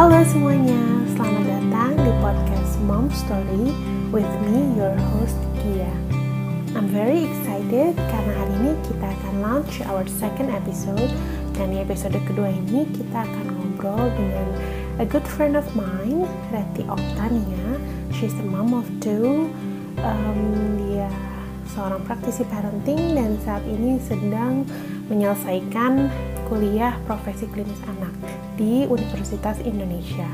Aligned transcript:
Halo 0.00 0.24
semuanya, 0.24 0.80
selamat 1.12 1.44
datang 1.44 1.92
di 1.92 2.12
podcast 2.24 2.72
Mom 2.88 3.12
Story 3.12 3.68
with 4.08 4.32
me, 4.48 4.72
your 4.72 4.96
host 5.12 5.36
Kia. 5.60 5.92
I'm 6.72 6.88
very 6.88 7.28
excited 7.28 8.00
karena 8.00 8.32
hari 8.32 8.54
ini 8.64 8.72
kita 8.88 9.12
akan 9.12 9.34
launch 9.44 9.84
our 9.84 10.08
second 10.08 10.56
episode 10.56 11.12
dan 11.52 11.76
di 11.76 11.84
episode 11.84 12.16
kedua 12.16 12.48
ini 12.48 12.88
kita 12.96 13.28
akan 13.28 13.44
ngobrol 13.52 14.08
dengan 14.16 14.48
a 14.96 15.04
good 15.04 15.28
friend 15.36 15.52
of 15.52 15.68
mine, 15.76 16.24
Reti 16.48 16.80
Oktania. 16.88 17.76
She's 18.16 18.32
a 18.40 18.46
mom 18.48 18.72
of 18.72 18.88
two. 19.04 19.52
Um, 20.00 20.80
dia 20.80 21.12
seorang 21.76 22.08
praktisi 22.08 22.48
parenting 22.48 23.20
dan 23.20 23.36
saat 23.44 23.68
ini 23.68 24.00
sedang 24.00 24.64
menyelesaikan 25.12 26.08
kuliah 26.48 26.96
profesi 27.04 27.44
klinis 27.52 27.84
anak 27.84 28.16
di 28.60 28.84
Universitas 28.84 29.56
Indonesia. 29.64 30.28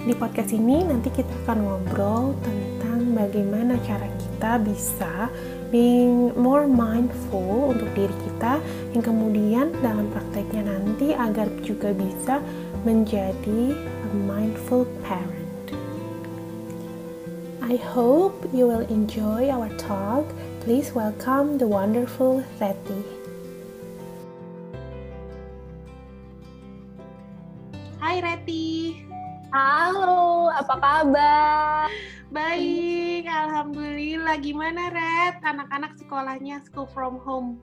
Di 0.00 0.16
podcast 0.16 0.56
ini 0.56 0.80
nanti 0.88 1.12
kita 1.12 1.28
akan 1.44 1.58
ngobrol 1.60 2.32
tentang 2.40 3.12
bagaimana 3.12 3.76
cara 3.84 4.08
kita 4.16 4.56
bisa 4.64 5.28
being 5.68 6.32
more 6.32 6.64
mindful 6.64 7.76
untuk 7.76 7.92
diri 7.92 8.16
kita 8.24 8.56
yang 8.96 9.04
kemudian 9.04 9.68
dalam 9.84 10.08
prakteknya 10.16 10.64
nanti 10.64 11.12
agar 11.12 11.52
juga 11.60 11.92
bisa 11.92 12.40
menjadi 12.88 13.76
a 13.76 14.08
mindful 14.24 14.88
parent. 15.04 15.44
I 17.66 17.76
hope 17.76 18.48
you 18.54 18.64
will 18.64 18.86
enjoy 18.88 19.52
our 19.52 19.68
talk. 19.76 20.24
Please 20.64 20.94
welcome 20.94 21.58
the 21.58 21.66
wonderful 21.66 22.40
Reti. 22.62 23.15
Hai 28.16 28.32
Reti. 28.32 28.96
Halo, 29.52 30.48
apa 30.48 30.80
kabar? 30.80 31.84
Baik, 32.32 33.28
alhamdulillah. 33.28 34.40
Gimana 34.40 34.88
Ret? 34.88 35.36
Anak-anak 35.44 36.00
sekolahnya 36.00 36.64
school 36.64 36.88
from 36.96 37.20
home? 37.20 37.60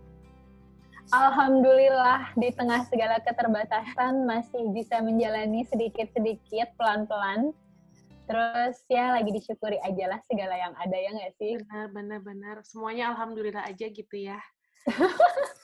Alhamdulillah 1.09 2.37
di 2.37 2.53
tengah 2.53 2.85
segala 2.85 3.17
keterbatasan 3.25 4.29
masih 4.29 4.69
bisa 4.77 5.01
menjalani 5.01 5.65
sedikit-sedikit 5.65 6.77
pelan-pelan. 6.77 7.49
Terus 8.29 8.77
ya 8.93 9.09
lagi 9.09 9.33
disyukuri 9.33 9.81
aja 9.81 10.05
lah 10.05 10.21
segala 10.29 10.53
yang 10.53 10.77
ada 10.77 10.93
ya 10.93 11.17
nggak 11.17 11.33
sih? 11.41 11.57
Benar, 11.65 11.89
benar, 11.97 12.19
benar. 12.21 12.55
Semuanya 12.61 13.09
alhamdulillah 13.09 13.65
aja 13.65 13.89
gitu 13.89 14.21
ya. 14.21 14.38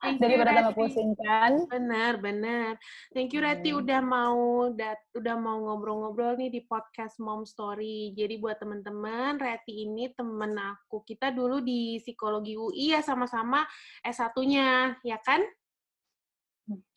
Thank 0.00 0.16
Daripada 0.20 0.50
tambah 0.64 0.76
pusing 0.76 1.12
kan? 1.20 1.68
Benar, 1.68 2.20
benar. 2.20 2.80
Thank 3.12 3.36
you 3.36 3.44
Reti 3.44 3.72
hmm. 3.72 3.80
udah 3.84 4.00
mau 4.00 4.72
dat 4.72 5.00
udah 5.12 5.36
mau 5.36 5.60
ngobrol-ngobrol 5.60 6.40
nih 6.40 6.48
di 6.48 6.60
podcast 6.64 7.20
Mom 7.20 7.44
Story. 7.44 8.16
Jadi 8.16 8.40
buat 8.40 8.56
teman-teman, 8.56 9.36
Reti 9.36 9.84
ini 9.84 10.08
temen 10.16 10.56
aku. 10.56 11.04
Kita 11.04 11.28
dulu 11.28 11.60
di 11.60 12.00
psikologi 12.00 12.56
UI 12.56 12.96
ya 12.96 13.04
sama-sama 13.04 13.64
S1-nya, 14.00 15.00
ya 15.04 15.18
kan? 15.20 15.44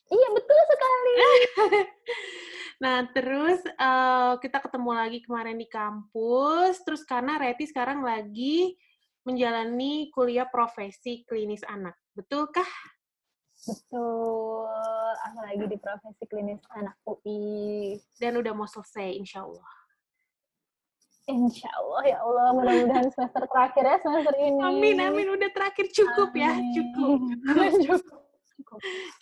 Iya, 0.08 0.28
betul 0.32 0.60
sekali. 0.72 1.14
nah, 2.84 2.98
terus 3.12 3.60
uh, 3.76 4.40
kita 4.40 4.64
ketemu 4.64 4.92
lagi 4.96 5.20
kemarin 5.20 5.60
di 5.60 5.68
kampus. 5.68 6.80
Terus 6.88 7.04
karena 7.04 7.36
Reti 7.36 7.68
sekarang 7.68 8.00
lagi 8.00 8.80
menjalani 9.28 10.08
kuliah 10.16 10.48
profesi 10.48 11.28
klinis 11.28 11.60
anak. 11.68 12.00
Betulkah? 12.16 12.68
Betul, 13.68 15.12
aku 15.28 15.38
lagi 15.44 15.66
di 15.68 15.76
profesi 15.76 16.24
klinis 16.32 16.64
anak 16.72 16.96
UI. 17.04 18.00
Dan 18.16 18.40
udah 18.40 18.56
mau 18.56 18.64
selesai, 18.64 19.20
insya 19.20 19.44
Allah. 19.44 19.72
Insya 21.28 21.68
Allah, 21.76 22.04
ya 22.08 22.18
Allah, 22.24 22.46
mudah-mudahan 22.56 23.12
semester 23.12 23.44
terakhir 23.52 23.84
ya 23.84 23.98
semester 24.00 24.36
ini. 24.40 24.64
Amin, 24.64 24.96
amin, 25.04 25.28
udah 25.36 25.50
terakhir 25.52 25.92
cukup 25.92 26.32
ya, 26.32 26.56
amin. 26.56 26.64
ya, 26.64 26.76
cukup. 26.80 27.20
cukup. 27.92 28.27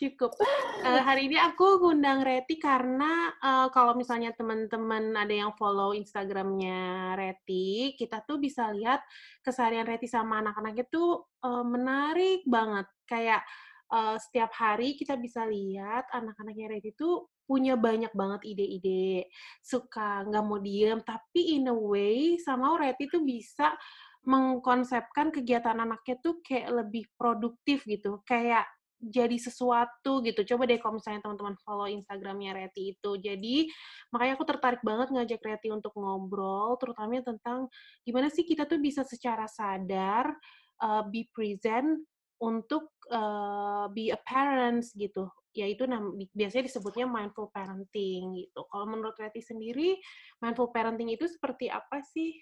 Cukup. 0.02 0.34
Uh, 0.82 1.02
hari 1.06 1.30
ini 1.30 1.38
aku 1.38 1.78
undang 1.86 2.26
Reti 2.26 2.58
karena 2.58 3.30
uh, 3.38 3.68
kalau 3.70 3.94
misalnya 3.94 4.34
teman-teman 4.34 5.14
ada 5.14 5.30
yang 5.30 5.54
follow 5.54 5.94
Instagramnya 5.94 7.14
Reti, 7.14 7.94
kita 7.94 8.26
tuh 8.26 8.42
bisa 8.42 8.74
lihat 8.74 9.06
keseharian 9.46 9.86
Reti 9.86 10.10
sama 10.10 10.42
anak-anaknya 10.42 10.86
tuh 10.90 11.30
uh, 11.46 11.62
menarik 11.62 12.42
banget. 12.50 12.90
Kayak 13.06 13.46
uh, 13.94 14.18
setiap 14.18 14.50
hari 14.58 14.98
kita 14.98 15.14
bisa 15.16 15.46
lihat 15.46 16.10
anak-anaknya 16.10 16.78
Reti 16.78 16.98
tuh 16.98 17.30
punya 17.46 17.78
banyak 17.78 18.10
banget 18.18 18.42
ide-ide, 18.42 19.30
suka 19.62 20.26
nggak 20.26 20.44
mau 20.44 20.58
diem, 20.58 20.98
tapi 21.06 21.62
in 21.62 21.70
a 21.70 21.78
way 21.78 22.42
sama 22.42 22.74
Reti 22.82 23.06
tuh 23.06 23.22
bisa 23.22 23.78
mengkonsepkan 24.26 25.30
kegiatan 25.30 25.78
anaknya 25.78 26.18
tuh 26.18 26.42
kayak 26.42 26.74
lebih 26.74 27.06
produktif 27.14 27.86
gitu, 27.86 28.26
kayak 28.26 28.66
jadi 29.06 29.38
sesuatu 29.38 30.26
gitu. 30.26 30.42
Coba 30.42 30.66
deh 30.66 30.82
kalau 30.82 30.98
misalnya 30.98 31.22
teman-teman 31.22 31.56
follow 31.62 31.86
Instagramnya 31.86 32.52
Reti 32.58 32.98
itu. 32.98 33.12
Jadi 33.22 33.70
makanya 34.10 34.34
aku 34.34 34.46
tertarik 34.50 34.82
banget 34.82 35.14
ngajak 35.14 35.42
Reti 35.46 35.70
untuk 35.70 35.94
ngobrol, 35.94 36.76
terutama 36.82 37.22
tentang 37.22 37.70
gimana 38.02 38.34
sih 38.34 38.44
kita 38.44 38.66
tuh 38.66 38.82
bisa 38.82 39.06
secara 39.06 39.46
sadar 39.46 40.34
uh, 40.82 41.06
be 41.06 41.30
present 41.30 42.02
untuk 42.42 42.92
uh, 43.14 43.88
be 43.94 44.12
a 44.12 44.20
parents 44.20 44.92
gitu 44.98 45.30
yaitu 45.56 45.88
biasanya 46.36 46.68
disebutnya 46.68 47.08
mindful 47.08 47.48
parenting 47.48 48.36
gitu. 48.44 48.68
Kalau 48.68 48.86
menurut 48.92 49.16
Reti 49.16 49.40
sendiri, 49.40 49.96
mindful 50.44 50.68
parenting 50.76 51.16
itu 51.16 51.32
seperti 51.32 51.72
apa 51.72 52.04
sih? 52.04 52.36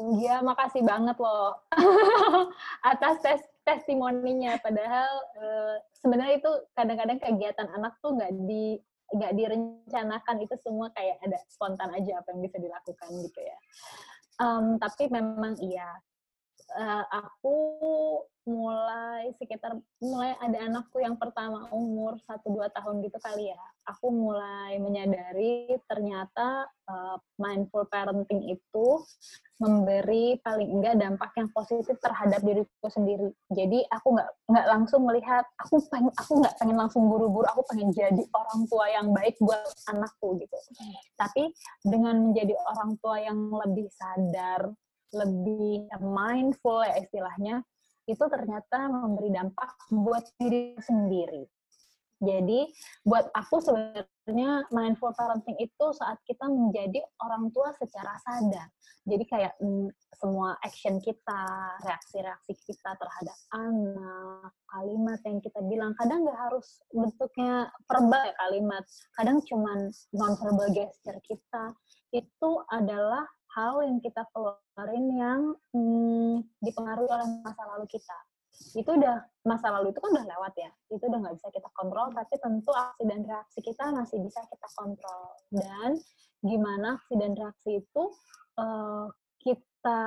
Iya, 0.00 0.40
makasih 0.40 0.80
banget 0.80 1.20
loh 1.20 1.60
atas 2.90 3.20
tes 3.20 3.40
testimoninya. 3.68 4.56
Padahal 4.64 5.10
uh, 5.36 5.76
sebenarnya 6.00 6.40
itu 6.40 6.50
kadang-kadang 6.72 7.20
kegiatan 7.20 7.68
anak 7.76 8.00
tuh 8.00 8.16
nggak 8.16 8.32
di 8.48 8.80
nggak 9.10 9.32
direncanakan 9.36 10.36
itu 10.40 10.54
semua 10.62 10.88
kayak 10.96 11.20
ada 11.20 11.36
spontan 11.52 11.92
aja 11.92 12.22
apa 12.22 12.32
yang 12.32 12.40
bisa 12.40 12.56
dilakukan 12.56 13.08
gitu 13.20 13.40
ya. 13.44 13.58
Um, 14.40 14.80
tapi 14.80 15.12
memang 15.12 15.60
iya 15.60 16.00
uh, 16.76 17.04
aku 17.10 17.56
mulai 18.48 19.30
sekitar 19.36 19.76
mulai 20.00 20.32
ada 20.40 20.64
anakku 20.64 20.98
yang 20.98 21.14
pertama 21.14 21.68
umur 21.70 22.16
1-2 22.24 22.72
tahun 22.72 22.94
gitu 23.04 23.18
kali 23.20 23.52
ya. 23.52 23.60
Aku 23.94 24.08
mulai 24.08 24.80
menyadari 24.80 25.70
ternyata 25.86 26.66
uh, 26.88 27.16
mindful 27.36 27.84
parenting 27.86 28.42
itu 28.48 28.86
memberi 29.60 30.40
paling 30.40 30.72
enggak 30.72 30.96
dampak 30.96 31.30
yang 31.36 31.52
positif 31.52 32.00
terhadap 32.00 32.40
diriku 32.40 32.88
sendiri. 32.88 33.28
Jadi 33.52 33.84
aku 33.92 34.16
nggak 34.16 34.30
nggak 34.50 34.66
langsung 34.72 35.04
melihat 35.04 35.44
aku 35.60 35.84
pengen 35.92 36.12
aku 36.16 36.32
nggak 36.40 36.54
pengen 36.56 36.76
langsung 36.80 37.06
buru-buru 37.12 37.44
aku 37.44 37.62
pengen 37.68 37.92
jadi 37.92 38.22
orang 38.32 38.60
tua 38.66 38.86
yang 38.88 39.12
baik 39.12 39.36
buat 39.38 39.68
anakku 39.92 40.40
gitu. 40.40 40.58
Tapi 41.20 41.52
dengan 41.84 42.32
menjadi 42.32 42.56
orang 42.56 42.96
tua 43.04 43.20
yang 43.20 43.38
lebih 43.52 43.86
sadar 43.92 44.72
lebih 45.14 45.90
mindful 46.02 46.82
ya 46.82 46.98
istilahnya, 47.02 47.62
itu 48.10 48.24
ternyata 48.26 48.90
memberi 48.90 49.30
dampak 49.30 49.70
buat 49.90 50.24
diri 50.38 50.74
sendiri. 50.82 51.46
Jadi 52.20 52.68
buat 53.00 53.32
aku 53.32 53.64
sebenarnya 53.64 54.68
mindful 54.68 55.08
parenting 55.16 55.56
itu 55.56 55.86
saat 55.96 56.20
kita 56.28 56.44
menjadi 56.52 57.00
orang 57.24 57.48
tua 57.48 57.72
secara 57.80 58.12
sadar. 58.20 58.68
Jadi 59.08 59.24
kayak 59.24 59.56
mm, 59.56 59.88
semua 60.20 60.52
action 60.60 61.00
kita, 61.00 61.44
reaksi-reaksi 61.80 62.52
kita 62.68 62.92
terhadap 62.92 63.38
anak, 63.56 64.52
kalimat 64.68 65.20
yang 65.24 65.40
kita 65.40 65.64
bilang 65.64 65.96
kadang 65.96 66.28
nggak 66.28 66.36
harus 66.36 66.84
bentuknya 66.92 67.72
verbal 67.88 68.22
ya 68.28 68.34
kalimat, 68.36 68.84
kadang 69.16 69.40
cuman 69.40 69.88
non 70.12 70.36
verbal 70.36 70.68
gesture 70.76 71.20
kita 71.24 71.72
itu 72.12 72.50
adalah 72.68 73.24
hal 73.56 73.82
yang 73.82 73.98
kita 73.98 74.22
keluarin 74.30 75.06
yang 75.14 75.40
hmm, 75.74 76.46
dipengaruhi 76.62 77.10
oleh 77.10 77.28
masa 77.42 77.62
lalu 77.76 77.86
kita. 77.90 78.18
Itu 78.76 78.94
udah 78.94 79.24
masa 79.46 79.72
lalu 79.72 79.94
itu 79.94 79.98
kan 80.02 80.10
udah 80.12 80.26
lewat 80.26 80.54
ya 80.58 80.70
itu 80.92 81.00
udah 81.00 81.18
nggak 81.22 81.34
bisa 81.40 81.48
kita 81.48 81.68
kontrol 81.72 82.12
tapi 82.12 82.34
tentu 82.36 82.70
aksi 82.76 83.02
dan 83.08 83.20
reaksi 83.24 83.58
kita 83.64 83.84
masih 83.94 84.18
bisa 84.22 84.40
kita 84.46 84.68
kontrol. 84.76 85.22
Dan 85.50 85.90
gimana 86.44 87.00
aksi 87.00 87.14
dan 87.16 87.32
reaksi 87.34 87.80
itu 87.80 88.02
uh, 88.60 89.06
kita 89.40 90.00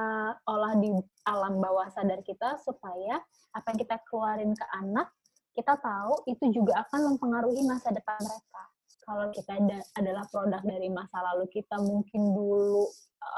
olah 0.46 0.74
di 0.78 0.94
alam 1.26 1.58
bawah 1.58 1.90
sadar 1.90 2.22
kita 2.22 2.62
supaya 2.62 3.18
apa 3.54 3.66
yang 3.74 3.80
kita 3.82 3.96
keluarin 4.06 4.54
ke 4.54 4.66
anak 4.78 5.10
kita 5.54 5.78
tahu 5.78 6.14
itu 6.26 6.50
juga 6.50 6.82
akan 6.86 7.14
mempengaruhi 7.14 7.62
masa 7.66 7.94
depan 7.94 8.18
mereka. 8.26 8.64
Kalau 9.04 9.28
kita 9.36 9.60
ada, 9.60 9.80
adalah 10.00 10.26
produk 10.32 10.64
dari 10.64 10.90
masa 10.90 11.20
lalu 11.22 11.46
kita 11.52 11.78
mungkin 11.78 12.34
dulu 12.34 12.88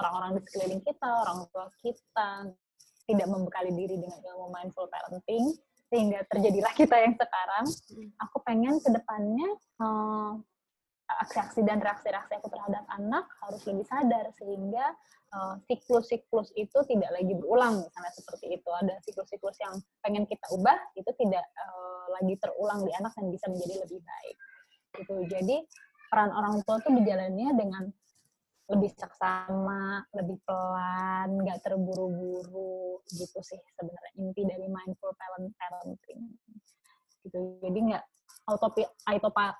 orang-orang 0.02 0.38
di 0.38 0.42
sekeliling 0.48 0.82
kita 0.84 1.10
orang 1.10 1.46
tua 1.50 1.70
kita 1.80 2.30
tidak 3.06 3.28
membekali 3.30 3.72
diri 3.74 4.02
dengan 4.02 4.18
ilmu 4.18 4.50
mindful 4.50 4.90
parenting 4.90 5.54
sehingga 5.90 6.26
terjadilah 6.30 6.74
kita 6.80 6.96
yang 6.98 7.14
sekarang. 7.14 7.66
Hmm. 7.70 8.10
Aku 8.30 8.38
pengen 8.42 8.82
ke 8.82 8.90
depannya 8.90 9.50
uh, 9.80 10.34
aksi-aksi 11.06 11.62
dan 11.62 11.78
reaksi-reaksi 11.78 12.34
aku 12.42 12.50
terhadap 12.50 12.82
anak 12.98 13.30
harus 13.46 13.62
lebih 13.70 13.86
sadar 13.86 14.26
sehingga 14.42 14.98
siklus-siklus 15.68 16.50
uh, 16.50 16.58
itu 16.58 16.78
tidak 16.88 17.12
lagi 17.12 17.34
berulang 17.36 17.84
misalnya 17.84 18.14
seperti 18.16 18.56
itu 18.56 18.70
ada 18.72 18.96
siklus-siklus 19.04 19.58
yang 19.60 19.76
pengen 20.02 20.24
kita 20.26 20.46
ubah 20.56 20.80
itu 20.96 21.12
tidak 21.20 21.44
uh, 21.60 22.06
lagi 22.18 22.40
terulang 22.40 22.82
di 22.88 22.92
anak 22.96 23.12
dan 23.20 23.28
bisa 23.30 23.46
menjadi 23.52 23.84
lebih 23.84 24.00
baik 24.00 24.38
gitu 24.96 25.16
jadi 25.28 25.58
peran 26.08 26.32
orang 26.32 26.64
tua 26.64 26.80
tuh 26.80 26.94
berjalannya 26.96 27.50
dengan 27.52 27.84
lebih 28.66 28.90
seksama, 28.98 30.02
lebih 30.18 30.42
pelan, 30.42 31.30
nggak 31.38 31.62
terburu-buru 31.62 32.98
gitu 33.14 33.40
sih 33.46 33.62
sebenarnya 33.78 34.14
inti 34.18 34.42
dari 34.42 34.66
mindful 34.66 35.14
parent 35.14 35.54
parenting. 35.54 36.22
Gitu. 37.22 37.62
Jadi 37.62 37.80
nggak 37.94 38.04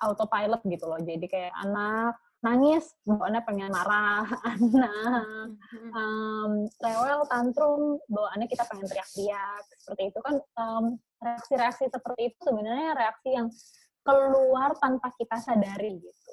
autopilot 0.02 0.62
gitu 0.66 0.84
loh. 0.86 0.98
Jadi 0.98 1.26
kayak 1.30 1.54
anak 1.62 2.18
nangis, 2.42 2.94
bawaannya 3.02 3.42
pengen 3.42 3.70
marah, 3.74 4.26
anak 4.54 5.54
um, 5.94 6.52
rewel, 6.82 7.20
tantrum, 7.30 7.98
bawaannya 8.10 8.46
kita 8.50 8.66
pengen 8.66 8.86
teriak-teriak. 8.90 9.64
Seperti 9.82 10.02
itu 10.10 10.18
kan 10.22 10.34
um, 10.58 10.84
reaksi-reaksi 11.22 11.90
seperti 11.90 12.34
itu 12.34 12.38
sebenarnya 12.42 12.94
reaksi 12.94 13.28
yang 13.34 13.48
keluar 14.06 14.70
tanpa 14.78 15.10
kita 15.18 15.34
sadari 15.42 15.98
gitu 15.98 16.25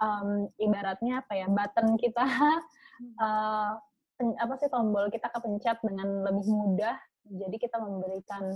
um, 0.00 0.48
ibaratnya 0.60 1.22
apa 1.24 1.32
ya 1.34 1.46
button 1.50 1.98
kita 1.98 2.24
uh, 3.22 3.72
apa 4.16 4.54
sih 4.56 4.72
tombol 4.72 5.12
kita 5.12 5.28
kepencet 5.28 5.78
dengan 5.84 6.24
lebih 6.24 6.48
mudah 6.48 6.96
jadi 7.26 7.56
kita 7.58 7.76
memberikan 7.82 8.54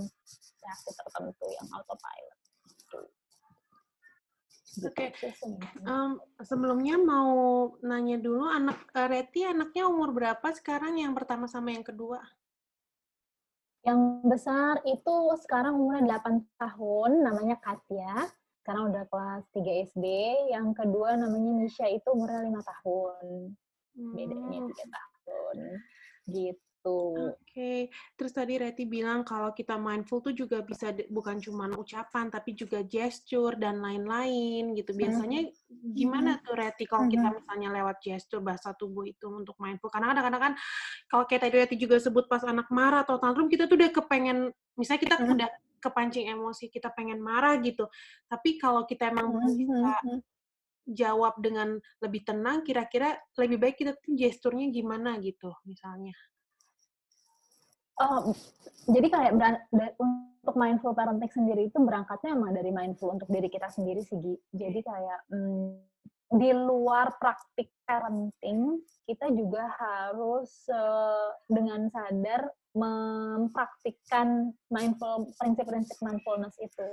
reaksi 0.63 0.89
tertentu 0.95 1.45
yang 1.51 1.67
autopilot. 1.75 2.39
Gitu 2.65 2.99
Oke, 4.87 5.11
okay. 5.11 5.35
um, 5.83 6.15
sebelumnya 6.39 6.95
mau 6.95 7.35
nanya 7.83 8.15
dulu 8.15 8.47
anak 8.47 8.87
uh, 8.95 9.03
Reti 9.11 9.43
anaknya 9.43 9.83
umur 9.83 10.15
berapa 10.15 10.47
sekarang 10.55 10.95
yang 10.95 11.11
pertama 11.11 11.43
sama 11.51 11.75
yang 11.75 11.83
kedua? 11.83 12.23
Yang 13.83 13.99
besar 14.23 14.79
itu 14.87 15.15
sekarang 15.43 15.75
umurnya 15.75 16.23
8 16.23 16.39
tahun, 16.55 17.11
namanya 17.19 17.59
Katya 17.59 18.31
sekarang 18.61 18.93
udah 18.93 19.03
kelas 19.09 19.43
3 19.57 19.89
SD. 19.89 20.05
Yang 20.53 20.67
kedua 20.77 21.17
namanya 21.17 21.51
Nisha 21.57 21.89
itu 21.89 22.07
umurnya 22.13 22.45
lima 22.45 22.61
tahun. 22.61 23.57
Bedanya 23.97 24.59
hmm. 24.61 24.69
tiga 24.69 24.85
tahun. 24.87 25.57
Gitu. 26.29 26.69
Oke, 26.81 27.37
okay. 27.45 27.79
terus 28.17 28.33
tadi 28.33 28.57
Reti 28.57 28.89
bilang 28.89 29.21
kalau 29.21 29.53
kita 29.53 29.77
mindful 29.77 30.17
tuh 30.17 30.33
juga 30.33 30.65
bisa 30.65 30.89
bukan 31.13 31.37
cuma 31.37 31.69
ucapan 31.77 32.25
tapi 32.33 32.57
juga 32.57 32.81
gesture 32.81 33.53
dan 33.53 33.85
lain-lain 33.85 34.73
gitu. 34.73 34.89
Biasanya 34.97 35.45
gimana 35.93 36.41
tuh 36.41 36.57
Reti 36.57 36.89
kalau 36.89 37.05
kita 37.05 37.37
misalnya 37.37 37.69
lewat 37.69 38.01
gesture 38.01 38.41
bahasa 38.41 38.73
tubuh 38.73 39.05
itu 39.05 39.29
untuk 39.29 39.53
mindful? 39.61 39.93
Karena 39.93 40.09
kadang-kadang 40.09 40.41
kan 40.41 40.53
kalau 41.05 41.29
kayak 41.29 41.41
tadi 41.45 41.55
Reti 41.61 41.75
juga 41.77 42.01
sebut 42.01 42.25
pas 42.25 42.41
anak 42.49 42.65
marah 42.73 43.05
atau 43.05 43.21
tantrum 43.21 43.45
kita 43.45 43.69
tuh 43.69 43.77
udah 43.77 43.91
kepengen 43.93 44.49
misalnya 44.73 45.01
kita 45.05 45.15
udah 45.21 45.49
kepancing 45.81 46.29
emosi 46.29 46.69
kita 46.69 46.93
pengen 46.93 47.19
marah 47.19 47.57
gitu. 47.59 47.89
Tapi 48.29 48.61
kalau 48.61 48.85
kita 48.85 49.09
emang 49.09 49.33
hmm, 49.33 49.41
bisa 49.57 49.91
hmm, 50.05 50.19
jawab 50.93 51.35
dengan 51.41 51.81
lebih 51.99 52.21
tenang 52.23 52.61
kira-kira 52.61 53.17
lebih 53.41 53.57
baik 53.57 53.75
kita 53.81 53.97
tuh 53.97 54.13
gesturnya 54.13 54.69
gimana 54.69 55.17
gitu 55.17 55.49
misalnya? 55.65 56.13
Oh 57.97 58.31
jadi 58.89 59.07
kayak 59.13 59.31
untuk 60.41 60.55
mindful 60.57 60.97
parenting 60.97 61.29
sendiri 61.29 61.69
itu 61.69 61.77
berangkatnya 61.77 62.33
emang 62.33 62.57
dari 62.57 62.73
mindful 62.73 63.13
untuk 63.13 63.29
diri 63.29 63.45
kita 63.45 63.69
sendiri 63.69 64.01
sih 64.01 64.17
jadi 64.49 64.79
kayak 64.81 65.19
hmm, 65.29 65.90
di 66.31 66.49
luar 66.55 67.11
praktik 67.19 67.67
parenting 67.83 68.79
kita 69.03 69.27
juga 69.35 69.67
harus 69.75 70.63
uh, 70.71 71.35
dengan 71.51 71.91
sadar 71.91 72.47
mempraktikkan 72.71 74.55
mindful 74.71 75.27
prinsip-prinsip 75.35 75.99
mindfulness 75.99 76.55
itu 76.63 76.87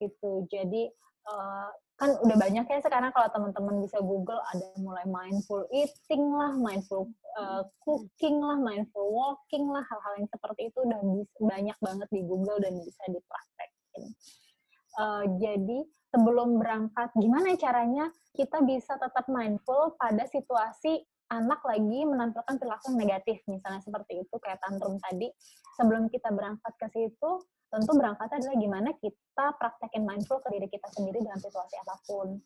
gitu. 0.00 0.48
Jadi 0.48 0.88
uh, 1.28 1.68
kan 2.00 2.16
udah 2.24 2.36
banyak 2.40 2.64
ya 2.64 2.80
sekarang 2.80 3.12
kalau 3.12 3.28
teman-teman 3.30 3.84
bisa 3.84 4.00
Google 4.00 4.40
ada 4.50 4.66
mulai 4.80 5.04
mindful 5.04 5.68
eating 5.70 6.32
lah 6.32 6.56
mindful 6.56 7.12
uh, 7.36 7.62
cooking 7.84 8.40
lah 8.40 8.56
mindful 8.56 9.06
walking 9.12 9.68
lah 9.68 9.84
hal-hal 9.86 10.24
yang 10.24 10.28
seperti 10.32 10.72
itu 10.72 10.78
udah 10.82 11.00
bisa, 11.20 11.36
banyak 11.44 11.78
banget 11.78 12.08
di 12.08 12.20
Google 12.24 12.58
dan 12.58 12.74
bisa 12.80 13.04
dipraktekin. 13.06 14.04
Uh, 14.96 15.24
jadi 15.36 15.78
sebelum 16.12 16.60
berangkat 16.60 17.08
gimana 17.16 17.56
caranya 17.56 18.12
kita 18.36 18.60
bisa 18.68 19.00
tetap 19.00 19.24
mindful 19.32 19.96
pada 19.96 20.28
situasi 20.28 21.00
anak 21.32 21.64
lagi 21.64 22.04
menampilkan 22.04 22.60
perilaku 22.60 22.92
negatif, 22.92 23.40
misalnya 23.48 23.80
seperti 23.80 24.20
itu 24.20 24.36
kayak 24.36 24.60
tantrum 24.60 25.00
tadi. 25.00 25.32
Sebelum 25.80 26.12
kita 26.12 26.28
berangkat 26.28 26.76
ke 26.76 26.86
situ, 26.92 27.30
tentu 27.72 27.90
berangkatnya 27.96 28.44
adalah 28.44 28.56
gimana 28.60 28.88
kita 29.00 29.46
praktekin 29.56 30.04
mindful 30.04 30.44
ke 30.44 30.52
diri 30.52 30.68
kita 30.68 30.92
sendiri 30.92 31.24
dalam 31.24 31.40
situasi 31.40 31.80
apa 31.80 31.96
pun. 32.04 32.36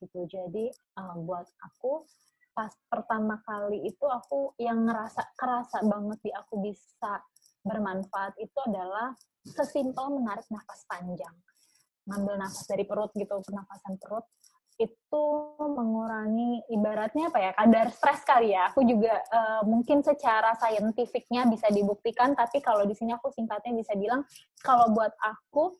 Gitu. 0.00 0.20
Jadi 0.24 0.72
uh, 0.96 1.20
buat 1.20 1.44
aku 1.60 2.08
pas 2.56 2.72
pertama 2.88 3.38
kali 3.44 3.84
itu 3.84 4.04
aku 4.08 4.56
yang 4.56 4.88
ngerasa 4.88 5.36
kerasa 5.36 5.84
banget 5.84 6.18
di 6.24 6.32
aku 6.32 6.64
bisa 6.64 7.20
bermanfaat 7.60 8.34
itu 8.40 8.56
adalah 8.64 9.12
sesimpel 9.44 10.16
menarik 10.16 10.48
nafas 10.48 10.88
panjang. 10.88 11.36
Ngambil 12.10 12.34
nafas 12.42 12.66
dari 12.66 12.82
perut 12.82 13.14
gitu, 13.14 13.38
pernafasan 13.46 13.94
perut 14.02 14.26
itu 14.80 15.24
mengurangi 15.60 16.64
ibaratnya 16.72 17.28
apa 17.28 17.38
ya 17.38 17.50
kadar 17.52 17.86
stres 17.92 18.24
kali 18.24 18.56
ya. 18.56 18.72
Aku 18.72 18.80
juga 18.82 19.20
uh, 19.28 19.62
mungkin 19.68 20.00
secara 20.00 20.56
saintifiknya 20.56 21.44
bisa 21.46 21.68
dibuktikan, 21.68 22.32
tapi 22.32 22.64
kalau 22.64 22.88
di 22.88 22.96
sini 22.96 23.12
aku 23.12 23.28
singkatnya 23.28 23.76
bisa 23.76 23.92
bilang 23.92 24.24
kalau 24.64 24.88
buat 24.96 25.12
aku 25.20 25.76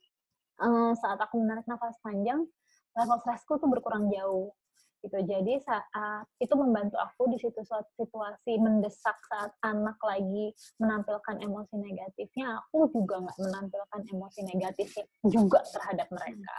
uh, 0.60 0.92
saat 1.00 1.16
aku 1.16 1.40
menarik 1.40 1.64
nafas 1.64 1.96
panjang, 2.04 2.44
level 2.92 3.18
stresku 3.24 3.56
tuh 3.56 3.72
berkurang 3.72 4.12
jauh 4.12 4.52
gitu. 5.00 5.18
Jadi 5.24 5.60
saat 5.64 6.24
itu 6.40 6.54
membantu 6.56 6.96
aku 7.00 7.32
di 7.32 7.38
situ 7.40 7.60
situasi 7.96 8.52
mendesak 8.60 9.16
saat 9.28 9.52
anak 9.64 9.96
lagi 10.04 10.52
menampilkan 10.80 11.40
emosi 11.40 11.74
negatifnya, 11.80 12.60
aku 12.60 12.88
juga 12.92 13.24
nggak 13.24 13.38
menampilkan 13.40 14.00
emosi 14.12 14.40
negatifnya 14.44 15.04
juga 15.24 15.60
terhadap 15.72 16.08
mereka. 16.12 16.56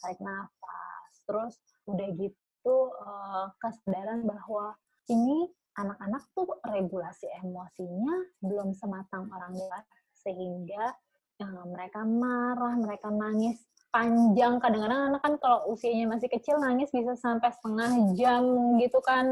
Tarik 0.00 0.20
nafas 0.24 1.14
terus 1.28 1.54
udah 1.86 2.08
gitu 2.18 2.76
uh, 2.90 3.46
kesadaran 3.62 4.26
bahwa 4.26 4.74
ini 5.06 5.46
anak-anak 5.78 6.26
tuh 6.34 6.58
regulasi 6.66 7.30
emosinya 7.40 8.16
belum 8.42 8.74
sematang 8.74 9.30
orang 9.30 9.54
dewasa 9.54 9.98
sehingga 10.20 10.92
uh, 11.40 11.64
mereka 11.70 12.02
marah, 12.02 12.74
mereka 12.76 13.08
nangis 13.08 13.62
panjang. 13.90 14.58
Kadang-kadang 14.62 15.12
anak 15.12 15.20
kan 15.22 15.34
kalau 15.38 15.66
usianya 15.70 16.06
masih 16.10 16.30
kecil 16.30 16.58
nangis 16.58 16.90
bisa 16.90 17.14
sampai 17.18 17.50
setengah 17.50 17.90
jam 18.16 18.42
gitu 18.78 18.98
kan. 19.02 19.26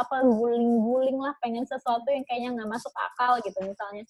Apa 0.00 0.24
guling-guling 0.24 1.18
lah 1.18 1.34
pengen 1.40 1.64
sesuatu 1.64 2.06
yang 2.08 2.24
kayaknya 2.28 2.56
nggak 2.56 2.70
masuk 2.78 2.92
akal 2.94 3.40
gitu 3.42 3.58
misalnya. 3.64 4.04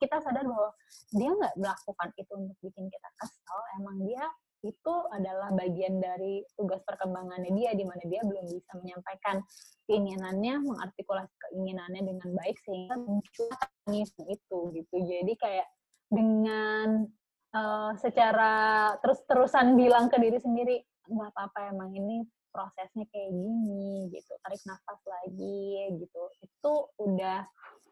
Kita 0.00 0.18
sadar 0.18 0.42
bahwa 0.42 0.74
dia 1.14 1.30
nggak 1.30 1.54
melakukan 1.60 2.08
itu 2.18 2.32
untuk 2.34 2.58
bikin 2.64 2.84
kita 2.90 3.08
kesel. 3.20 3.60
Emang 3.78 3.96
dia 4.02 4.24
itu 4.62 4.94
adalah 5.10 5.50
bagian 5.58 5.98
dari 5.98 6.46
tugas 6.54 6.78
perkembangannya 6.86 7.50
dia 7.50 7.74
di 7.74 7.82
mana 7.82 8.02
dia 8.06 8.22
belum 8.22 8.46
bisa 8.46 8.78
menyampaikan 8.78 9.42
keinginannya, 9.90 10.62
mengartikulasi 10.62 11.34
keinginannya 11.50 12.02
dengan 12.06 12.28
baik 12.38 12.56
sehingga 12.62 12.94
muncul 12.94 13.50
tangis 13.58 14.14
itu 14.22 14.58
gitu. 14.70 14.96
Jadi 15.02 15.34
kayak 15.34 15.66
dengan 16.12 17.10
uh, 17.56 17.92
secara 18.00 18.52
terus-terusan 19.00 19.76
bilang 19.76 20.08
ke 20.12 20.16
diri 20.20 20.38
sendiri 20.40 20.76
nggak 21.08 21.30
apa-apa 21.34 21.72
emang 21.72 21.92
ini 21.92 22.24
prosesnya 22.52 23.08
kayak 23.08 23.32
gini 23.32 24.12
gitu 24.12 24.32
tarik 24.44 24.60
nafas 24.68 25.00
lagi 25.08 25.96
gitu 25.96 26.22
itu 26.44 26.72
udah 27.00 27.48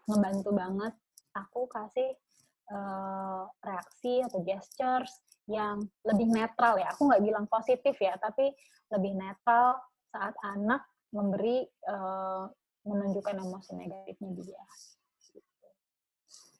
ngebantu 0.09 0.51
banget 0.53 0.95
aku 1.33 1.65
kasih 1.71 2.13
uh, 2.71 3.45
reaksi 3.65 4.23
atau 4.25 4.41
gestures 4.43 5.13
yang 5.51 5.83
lebih 6.07 6.31
netral 6.31 6.79
ya. 6.79 6.95
Aku 6.95 7.11
nggak 7.11 7.23
bilang 7.27 7.47
positif 7.51 7.99
ya, 7.99 8.15
tapi 8.23 8.55
lebih 8.95 9.19
netral 9.19 9.79
saat 10.11 10.35
anak 10.47 10.87
memberi 11.11 11.67
uh, 11.91 12.47
menunjukkan 12.87 13.37
emosi 13.39 13.71
negatifnya 13.75 14.31
dia. 14.39 14.65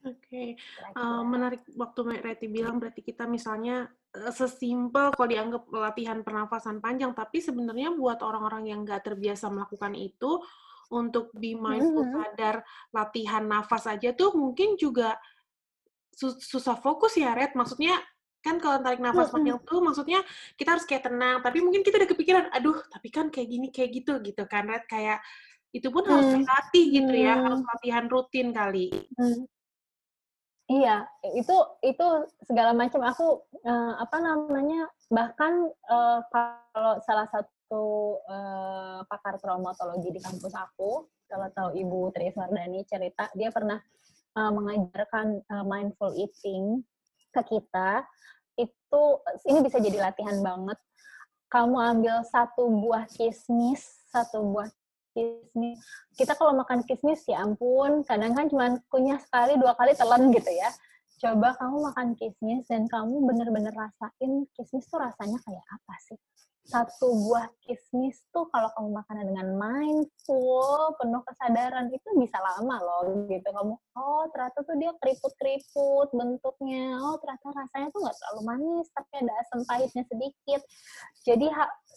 Oke, 0.01 0.17
okay. 0.17 0.49
uh, 0.97 1.21
menarik 1.21 1.61
waktu 1.77 2.25
Reti 2.25 2.49
bilang 2.49 2.81
berarti 2.81 3.05
kita 3.05 3.29
misalnya 3.29 3.85
uh, 4.17 4.33
sesimpel 4.33 5.13
kalau 5.13 5.29
dianggap 5.29 5.69
latihan 5.69 6.25
pernafasan 6.25 6.81
panjang, 6.81 7.13
tapi 7.13 7.45
sebenarnya 7.45 7.93
buat 7.93 8.25
orang-orang 8.25 8.73
yang 8.73 8.81
nggak 8.89 9.05
terbiasa 9.05 9.53
melakukan 9.53 9.93
itu, 9.93 10.41
untuk 10.91 11.31
be 11.37 11.55
mindful 11.55 12.03
mm 12.03 12.11
-hmm. 12.11 12.19
sadar 12.19 12.57
latihan 12.91 13.45
nafas 13.47 13.87
aja 13.87 14.11
tuh 14.11 14.35
mungkin 14.35 14.75
juga 14.75 15.21
susah 16.19 16.77
fokus 16.81 17.17
ya, 17.21 17.37
Red. 17.37 17.55
Maksudnya 17.55 18.01
kan 18.41 18.57
kalau 18.57 18.81
tarik 18.81 19.05
nafas 19.05 19.29
panjang 19.29 19.61
tuh 19.69 19.85
maksudnya 19.85 20.25
kita 20.57 20.73
harus 20.73 20.89
kayak 20.89 21.13
tenang 21.13 21.45
tapi 21.45 21.61
mungkin 21.61 21.85
kita 21.85 22.01
udah 22.01 22.09
kepikiran 22.09 22.45
aduh 22.57 22.81
tapi 22.89 23.13
kan 23.13 23.29
kayak 23.29 23.49
gini 23.53 23.69
kayak 23.69 24.01
gitu 24.01 24.17
gitu 24.25 24.49
kan 24.49 24.65
Red 24.65 24.89
kayak 24.89 25.21
itu 25.77 25.93
pun 25.93 26.09
harus 26.09 26.33
hmm. 26.33 26.37
dilatih 26.41 26.85
gitu 26.89 27.15
ya 27.15 27.37
harus 27.37 27.61
latihan 27.61 28.09
rutin 28.09 28.49
kali 28.57 28.89
hmm. 29.13 29.45
Iya 30.71 31.03
itu 31.35 31.57
itu 31.83 32.07
segala 32.47 32.71
macam 32.71 33.03
aku 33.03 33.43
uh, 33.67 33.95
apa 33.99 34.17
namanya 34.23 34.87
bahkan 35.11 35.67
uh, 35.91 36.23
kalau 36.31 36.95
salah 37.03 37.27
satu 37.27 38.17
uh, 38.31 39.03
pakar 39.11 39.43
traumatologi 39.43 40.15
di 40.15 40.21
kampus 40.23 40.55
aku 40.55 41.11
kalau 41.27 41.51
tahu 41.51 41.75
ibu 41.75 42.15
Tri 42.15 42.31
Sardani 42.31 42.87
cerita 42.87 43.27
dia 43.35 43.51
pernah 43.51 43.83
uh, 44.39 44.51
mengajarkan 44.55 45.43
uh, 45.51 45.65
mindful 45.67 46.15
eating 46.15 46.87
ke 47.35 47.43
kita 47.47 48.07
itu 48.59 49.03
ini 49.49 49.59
bisa 49.65 49.79
jadi 49.81 49.99
latihan 50.11 50.39
banget. 50.43 50.79
Kamu 51.51 51.83
ambil 51.83 52.23
satu 52.31 52.71
buah 52.71 53.11
kismis, 53.11 53.83
satu 54.11 54.43
buah 54.55 54.71
kismis. 55.21 55.79
Kita 56.17 56.33
kalau 56.41 56.57
makan 56.57 56.81
kismis 56.89 57.21
ya 57.29 57.45
ampun, 57.45 58.01
kadang 58.09 58.33
kan 58.33 58.49
cuma 58.49 58.81
kunyah 58.89 59.21
sekali, 59.21 59.61
dua 59.61 59.77
kali 59.77 59.93
telan 59.93 60.33
gitu 60.33 60.49
ya. 60.49 60.73
Coba 61.21 61.53
kamu 61.61 61.77
makan 61.93 62.09
kismis 62.17 62.65
dan 62.65 62.89
kamu 62.89 63.21
bener-bener 63.29 63.77
rasain 63.77 64.49
kismis 64.57 64.89
tuh 64.89 65.05
rasanya 65.05 65.37
kayak 65.45 65.67
apa 65.69 65.95
sih? 66.01 66.17
satu 66.71 67.11
buah 67.27 67.51
kismis 67.67 68.23
tuh 68.31 68.47
kalau 68.55 68.71
kamu 68.79 69.03
makannya 69.03 69.25
dengan 69.35 69.49
mindful, 69.59 70.95
penuh 71.03 71.23
kesadaran 71.27 71.91
itu 71.91 72.09
bisa 72.15 72.39
lama 72.39 72.79
loh 72.79 73.27
gitu. 73.27 73.49
Kamu 73.51 73.75
oh 73.75 74.25
ternyata 74.31 74.63
tuh 74.63 74.77
dia 74.79 74.95
keriput-keriput 75.03 76.09
bentuknya. 76.15 76.95
Oh 77.03 77.19
ternyata 77.19 77.67
rasanya 77.67 77.89
tuh 77.91 78.01
nggak 78.07 78.17
terlalu 78.23 78.43
manis 78.47 78.87
tapi 78.95 79.13
ada 79.19 79.33
asam 79.43 79.61
pahitnya 79.67 80.03
sedikit. 80.07 80.61
Jadi 81.27 81.47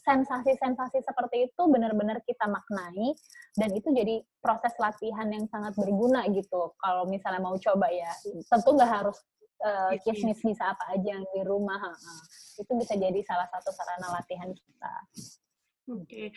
sensasi-sensasi 0.03 0.99
seperti 1.03 1.47
itu 1.49 1.61
benar-benar 1.71 2.19
kita 2.27 2.45
maknai 2.47 3.15
dan 3.55 3.69
itu 3.71 3.87
jadi 3.91 4.19
proses 4.43 4.75
latihan 4.77 5.27
yang 5.31 5.47
sangat 5.47 5.73
berguna 5.79 6.27
gitu. 6.31 6.75
Kalau 6.79 7.07
misalnya 7.07 7.39
mau 7.39 7.55
coba 7.55 7.87
ya, 7.87 8.11
tentu 8.23 8.69
nggak 8.75 8.91
harus 8.91 9.17
uh, 9.63 9.95
kismis 10.03 10.39
bisa 10.43 10.75
apa 10.75 10.95
aja 10.95 11.17
yang 11.17 11.25
di 11.31 11.41
rumah. 11.47 11.79
Itu 12.59 12.75
bisa 12.75 12.99
jadi 12.99 13.19
salah 13.23 13.47
satu 13.47 13.71
sarana 13.71 14.19
latihan 14.19 14.51
kita. 14.51 14.93
Oke, 15.83 16.07
okay. 16.07 16.27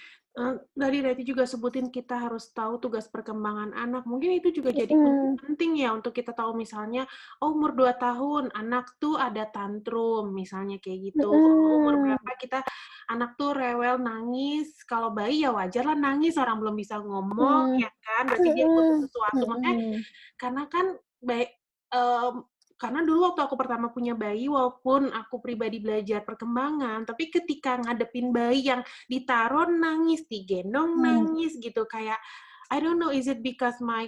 uh, 0.43 0.59
dari 0.75 0.99
Reti 1.07 1.23
juga 1.23 1.47
sebutin 1.47 1.87
kita 1.95 2.19
harus 2.19 2.51
tahu 2.51 2.83
tugas 2.83 3.07
perkembangan 3.07 3.79
anak. 3.79 4.03
Mungkin 4.03 4.43
itu 4.43 4.51
juga 4.51 4.75
jadi 4.75 4.91
mm. 4.91 5.39
penting 5.39 5.79
ya 5.79 5.95
untuk 5.95 6.11
kita 6.19 6.35
tahu 6.35 6.59
misalnya, 6.59 7.07
oh 7.39 7.55
umur 7.55 7.79
2 7.79 7.95
tahun 7.95 8.45
anak 8.59 8.99
tuh 8.99 9.15
ada 9.15 9.47
tantrum 9.47 10.35
misalnya 10.35 10.83
kayak 10.83 11.15
gitu. 11.15 11.31
Mm. 11.31 11.79
Umur 11.79 11.95
berapa 11.95 12.31
kita 12.43 12.59
anak 13.07 13.39
tuh 13.39 13.55
rewel 13.55 14.03
nangis. 14.03 14.83
Kalau 14.83 15.15
bayi 15.15 15.47
ya 15.47 15.55
wajar 15.55 15.87
lah 15.87 15.95
nangis 15.95 16.35
orang 16.43 16.59
belum 16.59 16.75
bisa 16.75 16.99
ngomong 16.99 17.79
mm. 17.79 17.87
ya 17.87 17.91
kan. 18.03 18.27
Berarti 18.27 18.49
dia 18.51 18.67
butuh 18.67 18.99
sesuatu. 19.07 19.45
Mm. 19.47 19.51
Makanya 19.55 19.87
karena 20.43 20.63
kan 20.67 20.87
baik 21.23 21.51
um, 21.95 22.43
karena 22.77 23.01
dulu 23.01 23.33
waktu 23.33 23.41
aku 23.41 23.57
pertama 23.57 23.89
punya 23.89 24.13
bayi, 24.13 24.53
walaupun 24.53 25.09
aku 25.09 25.41
pribadi 25.41 25.81
belajar 25.81 26.21
perkembangan, 26.29 27.09
tapi 27.09 27.33
ketika 27.33 27.81
ngadepin 27.81 28.37
bayi 28.37 28.69
yang 28.69 28.85
ditaruh 29.09 29.73
nangis, 29.73 30.29
digendong 30.29 31.01
hmm. 31.01 31.03
nangis 31.03 31.57
gitu, 31.57 31.89
kayak 31.89 32.21
I 32.69 32.77
don't 32.83 33.01
know, 33.01 33.09
is 33.09 33.33
it 33.33 33.41
because 33.41 33.81
my 33.81 34.05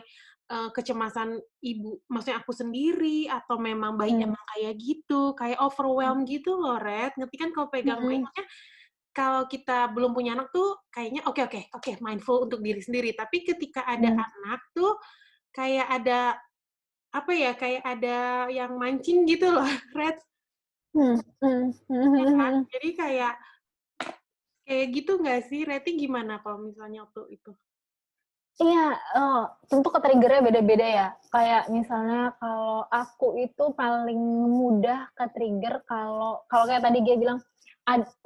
uh, 0.53 0.69
kecemasan 0.77 1.41
ibu, 1.65 1.97
maksudnya 2.13 2.45
aku 2.45 2.53
sendiri, 2.53 3.25
atau 3.33 3.57
memang 3.57 3.97
bayi 3.97 4.21
hmm. 4.21 4.29
emang 4.29 4.45
kayak 4.53 4.75
gitu, 4.77 5.33
kayak 5.33 5.57
overwhelmed 5.65 6.29
gitu 6.29 6.53
loh, 6.61 6.77
Red. 6.77 7.17
Ngerti 7.17 7.37
kan 7.41 7.51
kalau 7.57 7.69
pegang 7.73 8.05
hmm. 8.05 8.09
bayi, 8.09 8.19
maksudnya 8.21 8.49
kalau 9.17 9.43
kita 9.51 9.91
belum 9.97 10.15
punya 10.15 10.39
anak 10.39 10.55
tuh 10.55 10.79
kayaknya 10.95 11.27
oke 11.27 11.43
okay, 11.43 11.43
oke 11.43 11.51
okay, 11.51 11.65
oke 11.75 11.83
okay, 11.83 11.95
mindful 12.05 12.45
untuk 12.45 12.61
diri 12.61 12.79
sendiri, 12.85 13.17
tapi 13.17 13.43
ketika 13.43 13.83
ada 13.89 14.13
hmm. 14.13 14.21
anak 14.21 14.61
tuh 14.77 14.95
kayak 15.51 15.89
ada 15.91 16.39
apa 17.19 17.33
ya 17.35 17.53
kayak 17.59 17.83
ada 17.83 18.47
yang 18.49 18.79
mancing 18.79 19.27
gitu 19.27 19.51
loh 19.51 19.67
Red 19.99 20.19
hmm, 20.95 21.17
hmm, 21.43 21.65
hmm, 21.91 22.13
ya 22.15 22.31
kan? 22.35 22.55
jadi 22.71 22.89
kayak 22.95 23.35
kayak 24.69 24.87
gitu 24.95 25.13
nggak 25.19 25.41
sih 25.49 25.61
Reti 25.65 25.97
gimana 25.97 26.39
kalau 26.45 26.63
misalnya 26.63 27.09
waktu 27.09 27.41
itu 27.41 27.53
Iya, 28.59 28.91
oh, 29.15 29.47
tentu 29.71 29.87
ke-triggernya 29.87 30.43
beda-beda 30.43 30.83
ya. 30.83 31.09
Kayak 31.31 31.71
misalnya 31.71 32.35
kalau 32.43 32.91
aku 32.91 33.39
itu 33.39 33.71
paling 33.71 34.19
mudah 34.51 35.07
ke-trigger 35.15 35.87
kalau 35.87 36.43
kalau 36.51 36.67
kayak 36.67 36.83
tadi 36.83 36.99
dia 37.07 37.15
bilang, 37.15 37.39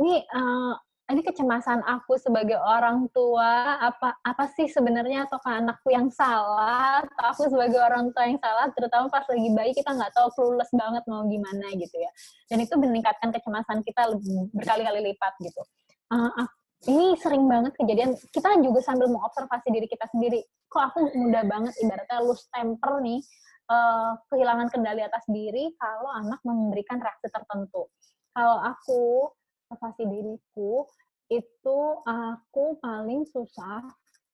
ini 0.00 0.24
uh, 0.32 0.72
ini 1.12 1.20
kecemasan 1.20 1.84
aku 1.84 2.16
sebagai 2.16 2.56
orang 2.56 3.04
tua 3.12 3.76
apa 3.76 4.16
apa 4.24 4.44
sih 4.56 4.66
sebenarnya? 4.66 5.28
Atau 5.28 5.36
anakku 5.44 5.92
yang 5.92 6.08
salah? 6.08 7.04
Atau 7.04 7.24
aku 7.28 7.42
sebagai 7.52 7.78
orang 7.78 8.08
tua 8.16 8.24
yang 8.26 8.40
salah? 8.40 8.72
Terutama 8.72 9.12
pas 9.12 9.28
lagi 9.28 9.48
bayi 9.52 9.72
kita 9.76 9.92
nggak 9.92 10.12
tahu 10.16 10.28
clueless 10.32 10.72
banget 10.72 11.04
mau 11.06 11.22
gimana 11.28 11.68
gitu 11.76 11.96
ya. 12.00 12.10
Dan 12.48 12.64
itu 12.64 12.74
meningkatkan 12.80 13.28
kecemasan 13.28 13.84
kita 13.84 14.08
berkali-kali 14.56 15.12
lipat 15.12 15.32
gitu. 15.44 15.62
Uh, 16.08 16.48
ini 16.88 17.14
sering 17.20 17.44
banget 17.46 17.76
kejadian. 17.76 18.16
Kita 18.32 18.58
juga 18.58 18.80
sambil 18.82 19.06
mengobservasi 19.12 19.68
diri 19.70 19.86
kita 19.86 20.08
sendiri. 20.10 20.40
Kok 20.72 20.82
aku 20.82 20.98
mudah 21.14 21.44
banget 21.44 21.76
ibaratnya 21.84 22.18
lose 22.24 22.48
temper 22.50 22.98
nih 23.04 23.20
uh, 23.68 24.18
kehilangan 24.32 24.72
kendali 24.72 25.04
atas 25.04 25.22
diri 25.28 25.76
kalau 25.76 26.10
anak 26.10 26.40
memberikan 26.42 26.98
reaksi 26.98 27.28
tertentu. 27.28 27.86
Kalau 28.32 28.58
aku 28.64 29.28
observasi 29.72 30.04
diriku 30.04 30.84
itu 31.32 31.78
aku 32.04 32.76
paling 32.84 33.24
susah 33.24 33.80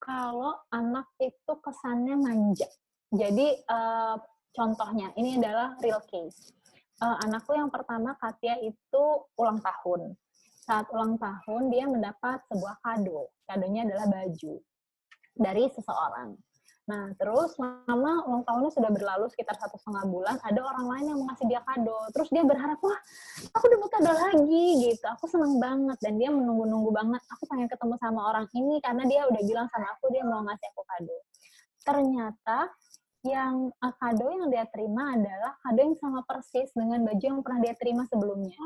kalau 0.02 0.58
anak 0.74 1.06
itu 1.22 1.52
kesannya 1.62 2.18
manja. 2.18 2.66
Jadi 3.14 3.62
uh, 3.70 4.18
contohnya 4.50 5.14
ini 5.14 5.38
adalah 5.38 5.78
real 5.78 6.02
case. 6.10 6.50
Uh, 6.98 7.14
anakku 7.22 7.54
yang 7.54 7.70
pertama 7.70 8.18
Katia 8.18 8.58
itu 8.58 9.04
ulang 9.38 9.62
tahun. 9.62 10.18
Saat 10.66 10.90
ulang 10.90 11.14
tahun 11.16 11.70
dia 11.70 11.86
mendapat 11.86 12.42
sebuah 12.50 12.82
kado. 12.82 13.30
Kadonya 13.46 13.86
adalah 13.86 14.06
baju 14.10 14.54
dari 15.38 15.64
seseorang. 15.70 16.34
Nah, 16.88 17.12
terus 17.20 17.52
mama 17.60 18.24
ulang 18.24 18.48
tahunnya 18.48 18.72
sudah 18.72 18.88
berlalu 18.88 19.28
sekitar 19.28 19.60
satu 19.60 19.76
setengah 19.76 20.08
bulan, 20.08 20.40
ada 20.40 20.56
orang 20.64 20.88
lain 20.88 21.04
yang 21.12 21.20
ngasih 21.28 21.44
dia 21.44 21.60
kado. 21.60 22.00
Terus 22.16 22.28
dia 22.32 22.42
berharap, 22.48 22.80
wah, 22.80 22.96
aku 23.52 23.64
dapat 23.68 23.88
kado 23.92 24.12
lagi, 24.16 24.66
gitu. 24.88 25.04
Aku 25.20 25.28
senang 25.28 25.60
banget. 25.60 26.00
Dan 26.00 26.16
dia 26.16 26.32
menunggu-nunggu 26.32 26.88
banget, 26.88 27.20
aku 27.28 27.44
pengen 27.44 27.68
ketemu 27.68 27.94
sama 28.00 28.20
orang 28.32 28.48
ini, 28.56 28.80
karena 28.80 29.04
dia 29.04 29.28
udah 29.28 29.42
bilang 29.44 29.68
sama 29.68 29.86
aku, 30.00 30.08
dia 30.08 30.24
mau 30.24 30.40
ngasih 30.48 30.66
aku 30.72 30.82
kado. 30.88 31.16
Ternyata, 31.84 32.58
yang 33.26 33.68
uh, 33.84 33.94
kado 34.00 34.26
yang 34.32 34.48
dia 34.48 34.64
terima 34.72 35.12
adalah 35.12 35.60
kado 35.60 35.80
yang 35.84 35.96
sama 36.00 36.24
persis 36.24 36.72
dengan 36.72 37.04
baju 37.04 37.20
yang 37.20 37.40
pernah 37.44 37.60
dia 37.68 37.74
terima 37.76 38.08
sebelumnya. 38.08 38.56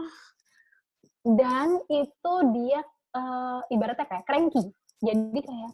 Dan 1.27 1.83
itu 1.91 2.35
dia 2.55 2.87
uh, 3.19 3.67
ibaratnya 3.67 4.07
kayak 4.07 4.27
cranky. 4.31 4.63
Jadi 5.03 5.41
kayak, 5.43 5.73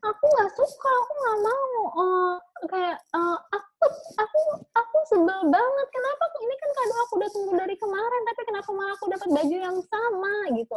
aku 0.00 0.24
nggak 0.24 0.50
suka 0.56 0.90
aku 0.90 1.12
nggak 1.20 1.38
mau 1.44 1.80
uh, 2.00 2.34
kayak 2.68 2.96
uh, 3.12 3.38
aku 3.52 3.86
aku 4.16 4.40
aku 4.72 4.96
sebel 5.08 5.40
banget. 5.48 5.86
Kenapa 5.92 6.24
ini 6.40 6.54
kan 6.56 6.70
kado 6.72 6.94
aku 7.04 7.12
udah 7.20 7.30
tunggu 7.32 7.52
dari 7.56 7.76
kemarin 7.76 8.22
tapi 8.24 8.40
kenapa 8.48 8.68
malah 8.72 8.94
aku 8.96 9.06
dapat 9.12 9.28
baju 9.28 9.56
yang 9.56 9.78
sama 9.88 10.34
gitu. 10.56 10.74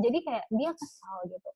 Jadi 0.00 0.18
kayak 0.24 0.44
dia 0.52 0.70
kesal 0.76 1.16
gitu. 1.28 1.50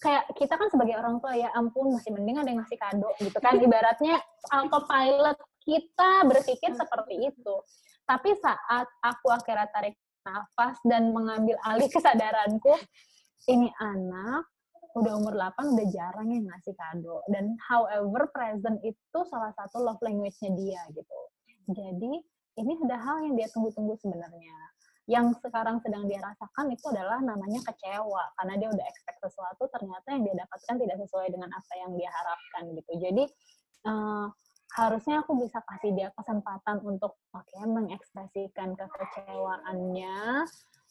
Kayak 0.00 0.24
kita 0.32 0.54
kan 0.56 0.68
sebagai 0.72 0.96
orang 0.96 1.20
tua 1.20 1.36
ya 1.36 1.52
ampun 1.52 1.92
masih 1.92 2.10
mending 2.16 2.40
ada 2.40 2.48
yang 2.48 2.60
ngasih 2.64 2.78
kado 2.78 3.10
gitu 3.20 3.38
kan. 3.42 3.54
Ibaratnya 3.66 4.16
autopilot 4.54 5.38
kita 5.62 6.10
berpikir 6.24 6.70
seperti 6.72 7.14
itu. 7.30 7.54
Tapi 8.06 8.30
saat 8.38 8.86
aku 9.04 9.30
akhirnya 9.30 9.70
tarik 9.70 9.94
nafas 10.24 10.76
dan 10.86 11.10
mengambil 11.10 11.56
alih 11.66 11.88
kesadaranku 11.94 12.74
ini 13.48 13.72
anak 13.80 14.44
udah 14.98 15.12
umur 15.22 15.34
8 15.38 15.74
udah 15.76 15.86
jarang 15.94 16.28
yang 16.34 16.44
ngasih 16.50 16.74
kado 16.74 17.22
dan 17.30 17.54
however 17.70 18.26
present 18.34 18.82
itu 18.82 19.18
salah 19.30 19.54
satu 19.54 19.78
love 19.78 20.02
language-nya 20.02 20.50
dia 20.58 20.82
gitu. 20.90 21.18
Jadi 21.70 22.12
ini 22.58 22.72
ada 22.82 22.98
hal 22.98 23.22
yang 23.22 23.34
dia 23.38 23.46
tunggu-tunggu 23.54 23.94
sebenarnya. 24.02 24.56
Yang 25.06 25.42
sekarang 25.42 25.78
sedang 25.82 26.06
dia 26.06 26.18
rasakan 26.22 26.70
itu 26.70 26.84
adalah 26.90 27.22
namanya 27.22 27.62
kecewa 27.66 28.24
karena 28.38 28.54
dia 28.58 28.68
udah 28.70 28.84
expect 28.86 29.18
sesuatu 29.22 29.62
ternyata 29.70 30.06
yang 30.14 30.22
dia 30.26 30.34
dapatkan 30.42 30.74
tidak 30.78 30.96
sesuai 31.06 31.28
dengan 31.30 31.50
apa 31.54 31.72
yang 31.78 31.90
dia 31.94 32.10
harapkan 32.10 32.62
gitu. 32.74 32.92
Jadi 32.98 33.24
uh, 33.86 34.26
harusnya 34.74 35.22
aku 35.22 35.34
bisa 35.38 35.58
kasih 35.66 35.90
dia 35.98 36.08
kesempatan 36.14 36.78
untuk 36.86 37.18
oke 37.34 37.42
okay, 37.42 37.62
mengekspresikan 37.66 38.78
kekecewaannya 38.78 40.46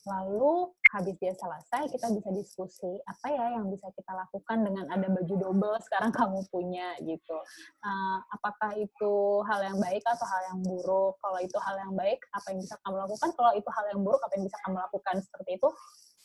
Lalu 0.07 0.71
habis 0.89 1.15
dia 1.21 1.33
selesai 1.35 1.91
kita 1.91 2.07
bisa 2.09 2.29
diskusi 2.33 2.89
apa 3.05 3.27
ya 3.29 3.59
yang 3.59 3.69
bisa 3.69 3.91
kita 3.93 4.09
lakukan 4.15 4.65
dengan 4.65 4.85
ada 4.89 5.07
baju 5.11 5.35
double 5.37 5.75
sekarang 5.87 6.11
kamu 6.15 6.39
punya 6.49 6.95
gitu. 7.03 7.37
Uh, 7.83 8.17
apakah 8.35 8.73
itu 8.79 9.13
hal 9.45 9.59
yang 9.63 9.77
baik 9.79 10.03
atau 10.07 10.25
hal 10.25 10.41
yang 10.55 10.59
buruk? 10.63 11.19
Kalau 11.19 11.39
itu 11.43 11.57
hal 11.59 11.75
yang 11.77 11.93
baik, 11.93 12.19
apa 12.31 12.45
yang 12.53 12.59
bisa 12.63 12.75
kamu 12.85 12.95
lakukan? 13.03 13.29
Kalau 13.35 13.51
itu 13.55 13.69
hal 13.69 13.85
yang 13.91 14.01
buruk, 14.01 14.21
apa 14.23 14.33
yang 14.39 14.45
bisa 14.47 14.57
kamu 14.65 14.77
lakukan? 14.79 15.15
Seperti 15.19 15.51
itu 15.59 15.69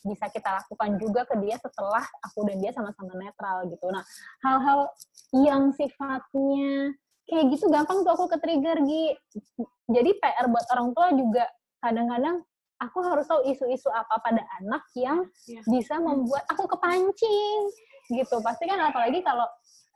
bisa 0.05 0.29
kita 0.29 0.51
lakukan 0.61 1.01
juga 1.01 1.25
ke 1.25 1.35
dia 1.41 1.57
setelah 1.57 2.05
aku 2.21 2.45
dan 2.45 2.61
dia 2.61 2.77
sama-sama 2.77 3.17
netral 3.17 3.65
gitu. 3.73 3.89
Nah, 3.89 4.05
hal-hal 4.45 4.93
yang 5.33 5.73
sifatnya 5.73 6.93
kayak 7.25 7.45
gitu 7.57 7.73
gampang 7.73 8.05
tuh 8.05 8.13
aku 8.13 8.29
ke 8.29 8.37
trigger 8.37 8.85
Gi. 8.85 9.17
Jadi 9.89 10.11
PR 10.21 10.47
buat 10.53 10.67
orang 10.77 10.89
tua 10.93 11.09
juga 11.17 11.45
kadang-kadang 11.81 12.45
aku 12.85 12.99
harus 13.03 13.25
tahu 13.25 13.41
isu-isu 13.49 13.89
apa 13.91 14.21
pada 14.21 14.43
anak 14.61 14.85
yang 14.95 15.25
yeah. 15.49 15.65
bisa 15.67 15.97
membuat 15.99 16.45
aku 16.53 16.69
kepancing 16.69 17.61
gitu. 18.13 18.37
Pasti 18.45 18.69
kan 18.69 18.81
apalagi 18.85 19.25
kalau 19.25 19.49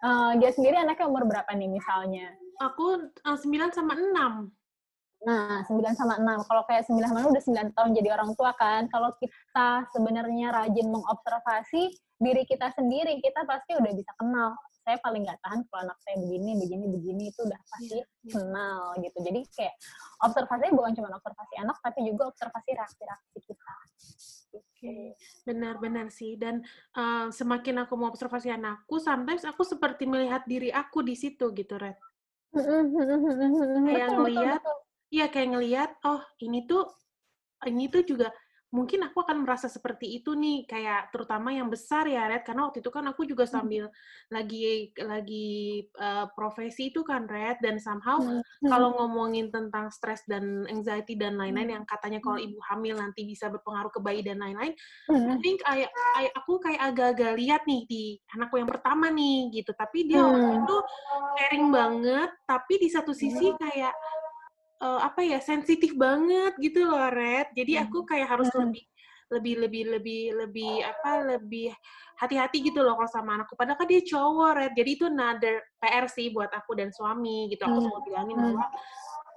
uh, 0.05 0.33
dia 0.41 0.51
sendiri 0.53 0.81
anaknya 0.81 1.07
umur 1.07 1.29
berapa 1.29 1.51
nih 1.53 1.69
misalnya? 1.69 2.33
Aku 2.59 3.13
uh, 3.25 3.37
eh, 3.37 3.39
9 3.39 3.77
sama 3.77 3.95
6. 3.95 4.51
Nah, 5.19 5.67
9 5.67 5.99
sama 5.99 6.15
6. 6.19 6.47
Kalau 6.47 6.63
kayak 6.67 6.87
9 6.87 7.11
sama 7.11 7.19
6 7.27 7.33
udah 7.35 7.45
9 7.73 7.77
tahun 7.77 7.91
jadi 7.95 8.09
orang 8.15 8.31
tua 8.39 8.51
kan. 8.55 8.87
Kalau 8.89 9.11
kita 9.19 9.69
sebenarnya 9.95 10.55
rajin 10.55 10.89
mengobservasi 10.91 11.83
diri 12.19 12.43
kita 12.47 12.75
sendiri, 12.75 13.19
kita 13.23 13.47
pasti 13.47 13.79
udah 13.79 13.93
bisa 13.95 14.11
kenal 14.19 14.55
saya 14.89 14.97
paling 15.05 15.21
nggak 15.21 15.37
tahan 15.45 15.61
kalau 15.69 15.85
anak 15.85 16.01
saya 16.01 16.17
begini 16.17 16.57
begini 16.57 16.85
begini 16.89 17.23
itu 17.29 17.45
udah 17.45 17.61
pasti 17.69 18.01
yeah, 18.01 18.09
yeah. 18.25 18.33
kenal 18.41 18.81
gitu 19.05 19.19
jadi 19.21 19.41
kayak 19.53 19.75
observasinya 20.25 20.73
bukan 20.73 20.93
cuma 20.97 21.13
observasi 21.13 21.55
anak 21.61 21.77
tapi 21.85 21.99
juga 22.09 22.33
observasi 22.33 22.69
reaksi-reaksi 22.73 23.39
kita 23.45 23.73
Oke, 24.49 24.65
okay. 24.81 25.05
benar-benar 25.45 26.09
sih. 26.09 26.41
Dan 26.41 26.65
uh, 26.97 27.29
semakin 27.29 27.85
aku 27.85 28.01
mau 28.01 28.09
observasi 28.09 28.49
anakku, 28.49 28.97
sometimes 28.97 29.45
aku 29.45 29.61
seperti 29.61 30.09
melihat 30.09 30.49
diri 30.49 30.73
aku 30.73 31.05
di 31.05 31.13
situ 31.13 31.53
gitu, 31.53 31.77
Red. 31.77 32.01
kayak 33.93 34.09
ngelihat, 34.09 34.63
iya 35.13 35.29
kayak 35.29 35.53
ngelihat, 35.53 35.91
oh 36.09 36.25
ini 36.41 36.65
tuh, 36.65 36.89
ini 37.69 37.93
tuh 37.93 38.01
juga 38.09 38.33
mungkin 38.69 39.01
aku 39.01 39.25
akan 39.25 39.49
merasa 39.49 39.65
seperti 39.65 40.21
itu 40.21 40.37
nih 40.37 40.69
kayak 40.69 41.09
terutama 41.09 41.57
yang 41.57 41.73
besar 41.73 42.05
ya 42.05 42.29
Red 42.29 42.45
karena 42.45 42.69
waktu 42.69 42.85
itu 42.85 42.93
kan 42.93 43.05
aku 43.09 43.25
juga 43.25 43.49
hmm. 43.49 43.53
sambil 43.53 43.85
hmm. 43.89 44.29
lagi 44.29 44.93
lagi 45.01 45.49
uh, 45.97 46.29
profesi 46.37 46.93
itu 46.93 47.01
kan 47.01 47.25
Red 47.25 47.65
dan 47.65 47.81
somehow 47.81 48.21
hmm. 48.21 48.45
kalau 48.69 48.93
ngomongin 49.01 49.49
tentang 49.49 49.89
stres 49.89 50.21
dan 50.29 50.69
anxiety 50.69 51.17
dan 51.17 51.41
lain-lain 51.41 51.73
hmm. 51.73 51.77
yang 51.81 51.85
katanya 51.89 52.21
kalau 52.21 52.37
ibu 52.37 52.61
hamil 52.69 53.01
nanti 53.01 53.25
bisa 53.25 53.49
berpengaruh 53.49 53.89
ke 53.89 54.01
bayi 54.05 54.21
dan 54.21 54.37
lain-lain 54.37 54.77
hmm. 55.09 55.29
I 55.33 55.37
think 55.41 55.65
I, 55.65 55.89
I, 56.21 56.29
aku 56.37 56.61
kayak 56.61 56.93
agak-agak 56.93 57.41
lihat 57.41 57.65
nih 57.65 57.89
di 57.89 58.21
anakku 58.37 58.61
yang 58.61 58.69
pertama 58.69 59.09
nih 59.09 59.49
gitu 59.49 59.73
tapi 59.73 60.05
dia 60.05 60.21
hmm. 60.21 60.29
waktu 60.29 60.53
itu 60.61 60.77
caring 61.41 61.67
banget 61.73 62.31
tapi 62.45 62.75
di 62.77 62.89
satu 62.93 63.17
sisi 63.17 63.49
hmm. 63.49 63.57
kayak 63.57 63.97
uh, 64.83 65.01
apa 65.03 65.21
ya 65.27 65.39
sensitif 65.43 65.95
banget 65.95 66.55
gitu 66.59 66.87
loh 66.87 67.11
Red. 67.11 67.55
Jadi 67.55 67.79
aku 67.79 68.07
kayak 68.07 68.29
harus 68.31 68.51
lebih 68.55 68.85
lebih 69.29 69.55
lebih 69.61 69.83
lebih 69.93 70.23
lebih 70.41 70.73
apa 70.89 71.37
lebih 71.37 71.69
hati-hati 72.17 72.65
gitu 72.65 72.81
loh 72.81 72.97
kalau 72.97 73.11
sama 73.11 73.31
anakku. 73.37 73.55
Padahal 73.55 73.77
kan 73.77 73.89
dia 73.91 74.01
cowok 74.03 74.51
Red. 74.57 74.73
Jadi 74.79 74.91
itu 74.91 75.05
another 75.07 75.61
PR 75.79 76.07
sih 76.09 76.33
buat 76.33 76.51
aku 76.51 76.79
dan 76.79 76.91
suami 76.95 77.53
gitu. 77.53 77.63
Aku 77.69 77.79
selalu 77.85 78.03
bilangin 78.09 78.37
bahwa 78.41 78.65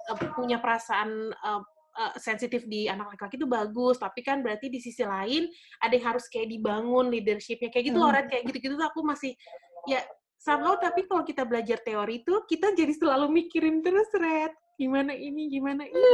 uh, 0.08 0.16
punya 0.32 0.58
perasaan 0.62 1.30
uh, 1.44 1.62
uh, 1.98 2.12
sensitif 2.16 2.64
di 2.64 2.88
anak 2.88 3.12
laki-laki 3.12 3.36
itu 3.36 3.48
bagus, 3.50 4.00
tapi 4.00 4.24
kan 4.24 4.40
berarti 4.40 4.72
di 4.72 4.80
sisi 4.80 5.04
lain 5.04 5.50
ada 5.84 5.92
yang 5.92 6.16
harus 6.16 6.24
kayak 6.32 6.48
dibangun 6.48 7.12
leadershipnya. 7.12 7.68
Kayak 7.68 7.92
gitu 7.92 7.98
loh, 8.00 8.10
Red. 8.10 8.32
Kayak 8.32 8.42
gitu-gitu 8.48 8.74
tuh 8.80 8.88
aku 8.88 9.04
masih 9.04 9.36
ya 9.84 10.00
somehow 10.42 10.74
tapi 10.74 11.06
kalau 11.06 11.22
kita 11.22 11.46
belajar 11.46 11.78
teori 11.82 12.22
itu 12.22 12.34
kita 12.50 12.74
jadi 12.74 12.90
selalu 12.98 13.30
mikirin 13.30 13.78
terus 13.78 14.10
Red 14.14 14.50
gimana 14.80 15.12
ini 15.12 15.52
gimana 15.52 15.84
ini 15.84 16.08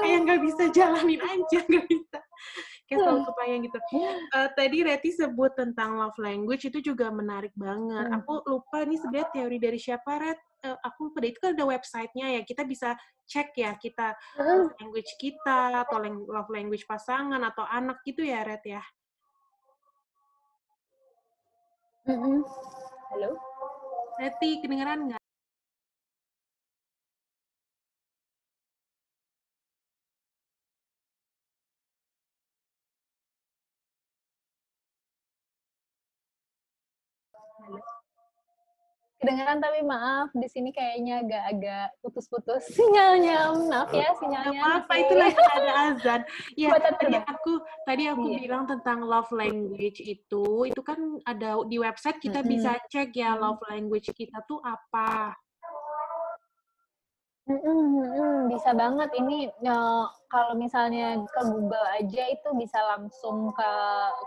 kayak 0.00 0.18
nggak 0.24 0.40
bisa 0.46 0.64
jalanin 0.70 1.20
aja 1.20 1.58
nggak 1.66 1.86
bisa. 1.90 2.18
Kayak 2.84 3.00
selalu 3.00 3.20
kebayang 3.32 3.60
gitu. 3.64 3.78
Uh, 4.36 4.48
tadi 4.52 4.78
Reti 4.84 5.10
sebut 5.16 5.52
tentang 5.56 5.96
love 5.96 6.18
language 6.20 6.68
itu 6.68 6.78
juga 6.84 7.08
menarik 7.08 7.50
banget. 7.56 8.12
Hmm. 8.12 8.20
aku 8.20 8.44
lupa 8.44 8.84
nih 8.84 8.98
sebenarnya 9.00 9.28
teori 9.32 9.58
dari 9.58 9.78
siapa 9.80 10.12
Red 10.20 10.38
uh, 10.68 10.78
aku 10.84 11.10
lupa 11.10 11.18
itu 11.24 11.38
kan 11.40 11.56
ada 11.56 11.64
websitenya 11.64 12.26
ya. 12.38 12.40
Kita 12.44 12.62
bisa 12.68 12.92
cek 13.24 13.56
ya 13.56 13.72
kita 13.80 14.12
love 14.36 14.76
language 14.76 15.10
kita 15.16 15.80
atau 15.80 15.96
love 16.04 16.50
language 16.52 16.84
pasangan 16.84 17.40
atau 17.40 17.64
anak 17.64 18.04
gitu 18.04 18.20
ya 18.20 18.44
Red 18.44 18.64
ya. 18.68 18.82
Halo? 22.04 23.32
Reti 24.20 24.60
kedengeran 24.60 25.08
nggak 25.08 25.23
Kedengeran 39.24 39.58
tapi 39.64 39.80
maaf 39.80 40.28
di 40.36 40.48
sini 40.52 40.68
kayaknya 40.68 41.24
agak-agak 41.24 41.86
putus-putus 42.04 42.62
sinyalnya. 42.76 43.56
Maaf 43.56 43.88
ya 43.88 44.12
sinyalnya. 44.20 44.84
apa 44.84 44.92
itu 45.00 45.14
lagi 45.16 45.40
ada 45.40 45.72
azan. 45.88 46.20
Ya 46.60 46.76
tadi 46.76 47.16
aku 47.16 47.52
tadi 47.88 48.04
aku 48.12 48.24
iya. 48.28 48.38
bilang 48.44 48.68
tentang 48.68 49.00
love 49.08 49.32
language 49.32 50.04
itu 50.04 50.68
itu 50.68 50.80
kan 50.84 51.00
ada 51.24 51.56
di 51.64 51.80
website 51.80 52.20
kita 52.20 52.44
mm 52.44 52.44
-hmm. 52.44 52.52
bisa 52.52 52.70
cek 52.92 53.16
ya 53.16 53.32
love 53.40 53.64
language 53.72 54.12
kita 54.12 54.44
tuh 54.44 54.60
apa. 54.60 55.32
Mm 57.44 57.60
-mm, 57.60 58.48
bisa 58.48 58.72
banget 58.72 59.12
ini 59.20 59.52
uh, 59.68 60.08
kalau 60.32 60.56
misalnya 60.56 61.20
ke 61.28 61.42
Google 61.44 61.84
aja 61.92 62.24
itu 62.32 62.48
bisa 62.56 62.80
langsung 62.96 63.52
ke 63.52 63.70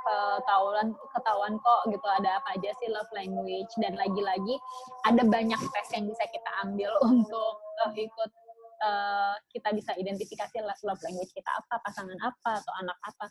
ketahuan 0.06 0.94
ketahuan 1.18 1.58
kok 1.58 1.82
gitu 1.90 2.06
ada 2.06 2.38
apa 2.38 2.54
aja 2.54 2.70
sih 2.78 2.94
love 2.94 3.10
language. 3.18 3.74
Dan 3.82 3.98
lagi-lagi 3.98 4.62
ada 5.10 5.26
banyak 5.26 5.58
tes 5.58 5.90
yang 5.98 6.06
bisa 6.06 6.30
kita 6.30 6.52
ambil 6.62 6.94
untuk 7.10 7.58
uh, 7.82 7.94
ikut 7.98 8.32
uh, 8.86 9.34
kita 9.50 9.74
bisa 9.74 9.98
identifikasi 9.98 10.62
love 10.62 11.02
language 11.02 11.34
kita 11.34 11.50
apa 11.58 11.82
pasangan 11.90 12.22
apa 12.22 12.62
atau 12.62 12.74
anak 12.86 13.02
apa. 13.02 13.26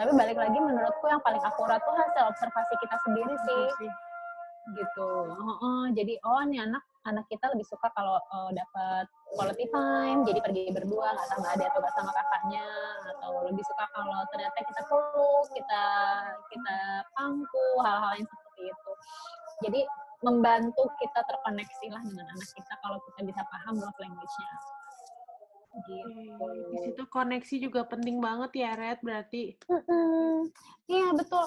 Tapi 0.00 0.10
balik 0.16 0.40
lagi 0.40 0.56
menurutku 0.56 1.04
yang 1.04 1.20
paling 1.20 1.44
akurat 1.44 1.84
tuh 1.84 1.92
hasil 2.00 2.32
observasi 2.32 2.74
kita 2.80 2.96
sendiri 3.04 3.36
sih. 3.44 3.92
gitu. 4.68 5.10
Oh, 5.32 5.56
oh, 5.64 5.84
jadi 5.96 6.20
oh 6.28 6.44
ini 6.44 6.60
anak 6.60 6.84
anak 7.08 7.24
kita 7.32 7.48
lebih 7.52 7.64
suka 7.64 7.88
kalau 7.96 8.20
uh, 8.20 8.50
dapat 8.52 9.08
quality 9.36 9.66
time 9.68 10.24
jadi 10.24 10.40
pergi 10.40 10.62
berdua 10.72 11.12
nggak 11.12 11.28
sama 11.28 11.46
adik 11.52 11.68
atau 11.68 11.80
nggak 11.84 11.94
sama 11.96 12.10
kakaknya 12.16 12.66
atau 13.16 13.32
lebih 13.44 13.64
suka 13.66 13.84
kalau 13.92 14.20
ternyata 14.32 14.58
kita 14.64 14.82
peluk 14.88 15.46
kita 15.52 15.84
kita 16.48 16.76
pangku 17.12 17.66
hal-hal 17.84 18.12
yang 18.16 18.28
seperti 18.28 18.62
itu 18.72 18.92
jadi 19.66 19.80
membantu 20.18 20.84
kita 20.98 21.20
terkoneksi 21.22 21.86
lah 21.94 22.02
dengan 22.02 22.26
anak 22.26 22.50
kita 22.50 22.74
kalau 22.82 22.98
kita 23.06 23.20
bisa 23.22 23.42
paham 23.52 23.78
love 23.78 23.98
language-nya 24.02 24.52
gitu. 25.86 26.46
Di 26.74 26.78
situ 26.90 27.02
koneksi 27.06 27.56
juga 27.62 27.86
penting 27.86 28.18
banget 28.18 28.50
ya, 28.56 28.70
Red, 28.74 28.98
berarti. 29.04 29.54
Iya, 30.88 31.14
betul. 31.14 31.44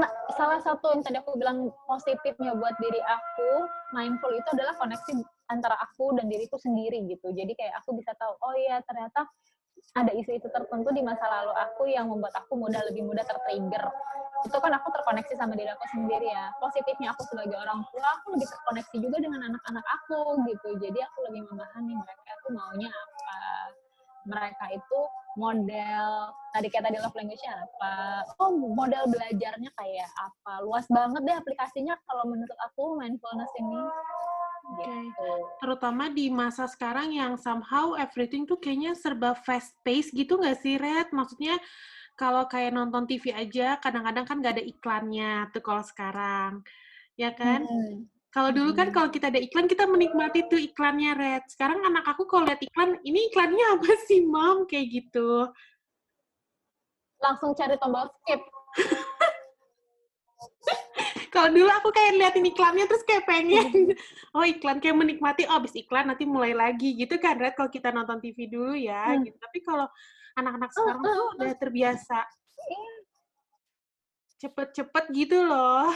Nah, 0.00 0.10
salah 0.34 0.58
satu 0.64 0.90
yang 0.96 1.02
tadi 1.04 1.20
aku 1.20 1.38
bilang 1.38 1.70
positifnya 1.86 2.56
buat 2.56 2.74
diri 2.82 2.98
aku, 3.04 3.50
mindful 3.94 4.32
itu 4.34 4.48
adalah 4.56 4.74
koneksi 4.80 5.22
antara 5.48 5.76
aku 5.80 6.14
dan 6.16 6.28
diriku 6.28 6.60
sendiri 6.60 7.04
gitu. 7.08 7.32
Jadi 7.32 7.52
kayak 7.56 7.80
aku 7.82 7.96
bisa 7.96 8.12
tahu, 8.16 8.32
oh 8.40 8.54
iya 8.56 8.80
ternyata 8.84 9.26
ada 9.96 10.12
isu-isu 10.12 10.46
tertentu 10.52 10.92
di 10.92 11.00
masa 11.00 11.24
lalu 11.26 11.52
aku 11.56 11.88
yang 11.88 12.12
membuat 12.12 12.36
aku 12.36 12.54
mudah 12.60 12.82
lebih 12.92 13.08
mudah 13.08 13.24
tertrigger. 13.24 13.84
Itu 14.46 14.54
kan 14.62 14.70
aku 14.70 14.94
terkoneksi 14.94 15.34
sama 15.34 15.58
diri 15.58 15.70
aku 15.72 15.82
sendiri 15.90 16.30
ya. 16.30 16.52
Positifnya 16.62 17.10
aku 17.10 17.26
sebagai 17.26 17.58
orang 17.58 17.82
tua 17.90 18.08
aku 18.22 18.38
lebih 18.38 18.46
terkoneksi 18.46 18.96
juga 19.02 19.16
dengan 19.18 19.40
anak-anak 19.50 19.86
aku 19.98 20.46
gitu. 20.46 20.68
Jadi 20.78 20.98
aku 21.02 21.18
lebih 21.26 21.42
memahami 21.50 21.94
mereka 21.98 22.30
tuh 22.46 22.50
maunya 22.54 22.90
apa. 22.92 23.38
Mereka 24.28 24.64
itu 24.76 25.00
model 25.40 26.34
tadi 26.52 26.66
kayak 26.68 26.84
tadi 26.90 26.96
love 27.00 27.16
language-nya 27.16 27.54
apa? 27.64 27.94
Oh 28.38 28.50
model 28.54 29.08
belajarnya 29.10 29.70
kayak 29.74 30.10
apa? 30.20 30.62
Luas 30.62 30.86
banget 30.90 31.22
deh 31.24 31.36
aplikasinya 31.38 31.94
kalau 32.06 32.28
menurut 32.28 32.58
aku 32.70 32.98
mindfulness 32.98 33.50
ini 33.58 33.80
Okay. 34.68 35.08
Gitu. 35.08 35.32
Terutama 35.64 36.12
di 36.12 36.28
masa 36.28 36.68
sekarang 36.68 37.16
yang 37.16 37.40
somehow 37.40 37.96
everything 37.96 38.44
tuh 38.44 38.60
kayaknya 38.60 38.92
serba 38.92 39.32
fast 39.32 39.72
pace 39.80 40.12
gitu 40.12 40.36
nggak 40.36 40.60
sih, 40.60 40.76
Red? 40.76 41.08
Maksudnya 41.16 41.56
kalau 42.18 42.44
kayak 42.50 42.76
nonton 42.76 43.08
TV 43.08 43.32
aja 43.32 43.80
kadang-kadang 43.80 44.28
kan 44.28 44.36
nggak 44.42 44.60
ada 44.60 44.64
iklannya 44.64 45.48
tuh 45.54 45.62
kalau 45.64 45.84
sekarang, 45.86 46.60
ya 47.16 47.32
kan? 47.32 47.64
Hmm. 47.64 48.04
Kalau 48.28 48.52
dulu 48.52 48.76
kan 48.76 48.92
kalau 48.92 49.08
kita 49.08 49.32
ada 49.32 49.40
iklan 49.40 49.64
kita 49.64 49.88
menikmati 49.88 50.44
tuh 50.52 50.60
iklannya 50.60 51.16
Red. 51.16 51.48
Sekarang 51.48 51.80
anak 51.80 52.04
aku 52.04 52.28
kalau 52.28 52.44
lihat 52.44 52.60
iklan, 52.60 53.00
ini 53.00 53.32
iklannya 53.32 53.80
apa 53.80 53.92
sih, 54.04 54.20
Mom? 54.28 54.68
Kayak 54.68 55.04
gitu. 55.04 55.48
langsung 57.18 57.50
cari 57.50 57.74
tombol 57.82 58.06
skip. 58.22 58.38
Kalau 61.38 61.54
dulu 61.54 61.70
aku 61.70 61.94
kayak 61.94 62.18
liatin 62.18 62.50
iklannya 62.50 62.90
terus 62.90 63.06
kayak 63.06 63.22
pengen, 63.22 63.94
oh 64.34 64.42
iklan 64.42 64.82
kayak 64.82 64.98
menikmati, 64.98 65.46
oh 65.46 65.62
abis 65.62 65.70
iklan 65.78 66.10
nanti 66.10 66.26
mulai 66.26 66.50
lagi 66.50 66.98
gitu 66.98 67.14
kan, 67.22 67.38
Red 67.38 67.54
kalau 67.54 67.70
kita 67.70 67.94
nonton 67.94 68.18
TV 68.18 68.50
dulu 68.50 68.74
ya, 68.74 69.14
hmm. 69.14 69.22
gitu. 69.22 69.38
Tapi 69.38 69.58
kalau 69.62 69.86
anak-anak 70.34 70.74
sekarang 70.74 70.98
tuh 70.98 71.26
udah 71.38 71.54
terbiasa 71.54 72.18
cepet-cepet 74.42 75.04
gitu 75.14 75.38
loh. 75.46 75.94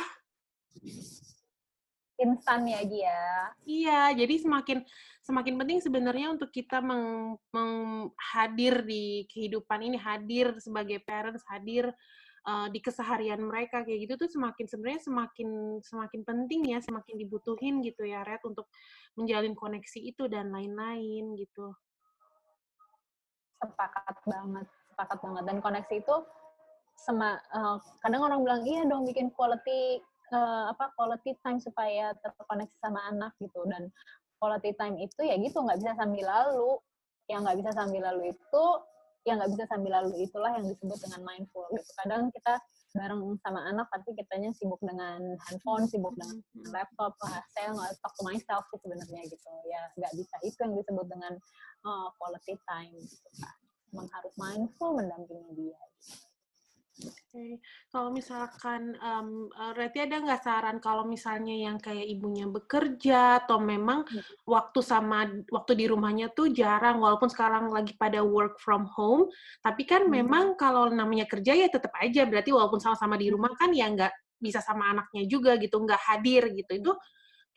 Instan 2.22 2.62
ya 2.70 2.80
dia. 2.86 3.22
Iya, 3.66 4.00
jadi 4.14 4.46
semakin 4.46 4.78
semakin 5.26 5.54
penting 5.58 5.78
sebenarnya 5.82 6.38
untuk 6.38 6.54
kita 6.54 6.78
meng, 6.78 7.34
meng 7.50 7.74
hadir 8.30 8.86
di 8.86 9.26
kehidupan 9.26 9.90
ini, 9.90 9.98
hadir 9.98 10.54
sebagai 10.62 11.02
parents, 11.02 11.42
hadir 11.50 11.90
uh, 12.46 12.66
di 12.70 12.82
keseharian 12.82 13.38
mereka 13.42 13.86
kayak 13.86 14.06
gitu 14.08 14.26
tuh 14.26 14.30
semakin 14.30 14.66
sebenarnya 14.66 15.02
semakin 15.06 15.48
semakin 15.82 16.20
penting 16.26 16.62
ya, 16.70 16.78
semakin 16.82 17.14
dibutuhin 17.18 17.82
gitu 17.82 18.02
ya, 18.06 18.26
Red 18.26 18.42
untuk 18.46 18.66
menjalin 19.18 19.54
koneksi 19.54 20.00
itu 20.02 20.26
dan 20.26 20.50
lain-lain 20.50 21.36
gitu. 21.38 21.74
Sepakat 23.62 24.16
banget, 24.26 24.66
sepakat 24.90 25.18
banget. 25.22 25.42
Dan 25.46 25.56
koneksi 25.62 25.94
itu 26.02 26.16
sama 26.98 27.38
uh, 27.54 27.78
kadang 28.04 28.22
orang 28.26 28.40
bilang 28.44 28.62
iya 28.68 28.84
dong 28.86 29.08
bikin 29.08 29.32
quality 29.32 29.98
uh, 30.30 30.70
apa 30.70 30.92
quality 30.94 31.34
time 31.40 31.58
supaya 31.58 32.14
terkoneksi 32.20 32.76
sama 32.82 33.00
anak 33.10 33.32
gitu. 33.38 33.62
Dan 33.70 33.90
quality 34.42 34.74
time 34.74 34.98
itu 34.98 35.20
ya 35.22 35.38
gitu 35.38 35.62
nggak 35.62 35.78
bisa 35.78 35.94
sambil 35.94 36.26
lalu. 36.26 36.78
Yang 37.30 37.40
nggak 37.46 37.58
bisa 37.62 37.70
sambil 37.70 38.02
lalu 38.02 38.34
itu 38.34 38.64
yang 39.22 39.38
nggak 39.38 39.52
bisa 39.54 39.64
sambil 39.70 39.92
lalu 40.02 40.26
itulah 40.26 40.50
yang 40.58 40.66
disebut 40.66 40.98
dengan 40.98 41.20
mindful 41.22 41.66
gitu 41.70 41.90
kadang 42.02 42.26
kita 42.34 42.58
bareng 42.92 43.22
sama 43.40 43.60
anak 43.70 43.88
tapi 43.88 44.12
kitanya 44.18 44.52
sibuk 44.52 44.80
dengan 44.84 45.22
handphone 45.48 45.88
sibuk 45.88 46.12
dengan 46.18 46.42
hmm. 46.42 46.70
laptop 46.74 47.16
lah 47.24 47.40
saya 47.56 47.72
nggak 47.72 47.90
talk 48.02 48.12
to 48.18 48.22
myself 48.26 48.64
sih 48.68 48.80
sebenarnya 48.82 49.22
gitu 49.30 49.50
ya 49.70 49.82
nggak 49.96 50.12
bisa 50.18 50.34
itu 50.44 50.58
yang 50.60 50.74
disebut 50.76 51.06
dengan 51.08 51.32
uh, 51.88 52.08
quality 52.20 52.58
time 52.68 52.92
gitu 53.00 53.28
kan 53.40 53.56
memang 53.92 54.08
harus 54.08 54.34
mindful 54.40 54.90
mendampingi 54.96 55.52
dia 55.52 55.80
gitu. 56.00 56.31
Oke, 57.08 57.58
kalau 57.88 58.12
misalkan, 58.12 58.94
um, 59.00 59.50
Reti 59.74 60.04
ada 60.04 60.20
nggak 60.20 60.42
saran 60.44 60.78
kalau 60.78 61.08
misalnya 61.08 61.56
yang 61.56 61.80
kayak 61.80 62.04
ibunya 62.04 62.44
bekerja 62.46 63.42
atau 63.42 63.58
memang 63.58 64.04
hmm. 64.06 64.46
waktu 64.46 64.80
sama 64.84 65.26
waktu 65.48 65.72
di 65.74 65.86
rumahnya 65.88 66.30
tuh 66.36 66.52
jarang, 66.52 67.00
walaupun 67.00 67.32
sekarang 67.32 67.72
lagi 67.72 67.96
pada 67.96 68.22
work 68.22 68.60
from 68.62 68.86
home, 68.86 69.26
tapi 69.64 69.88
kan 69.88 70.06
hmm. 70.06 70.12
memang 70.22 70.44
kalau 70.60 70.86
namanya 70.92 71.24
kerja 71.26 71.56
ya 71.56 71.66
tetap 71.72 71.90
aja, 71.98 72.28
berarti 72.28 72.54
walaupun 72.54 72.78
sama-sama 72.78 73.18
di 73.18 73.32
rumah 73.32 73.50
kan 73.58 73.72
ya 73.72 73.90
nggak 73.90 74.12
bisa 74.42 74.60
sama 74.62 74.90
anaknya 74.92 75.26
juga 75.26 75.58
gitu, 75.58 75.78
nggak 75.82 76.02
hadir 76.12 76.50
gitu. 76.54 76.72
Itu 76.78 76.92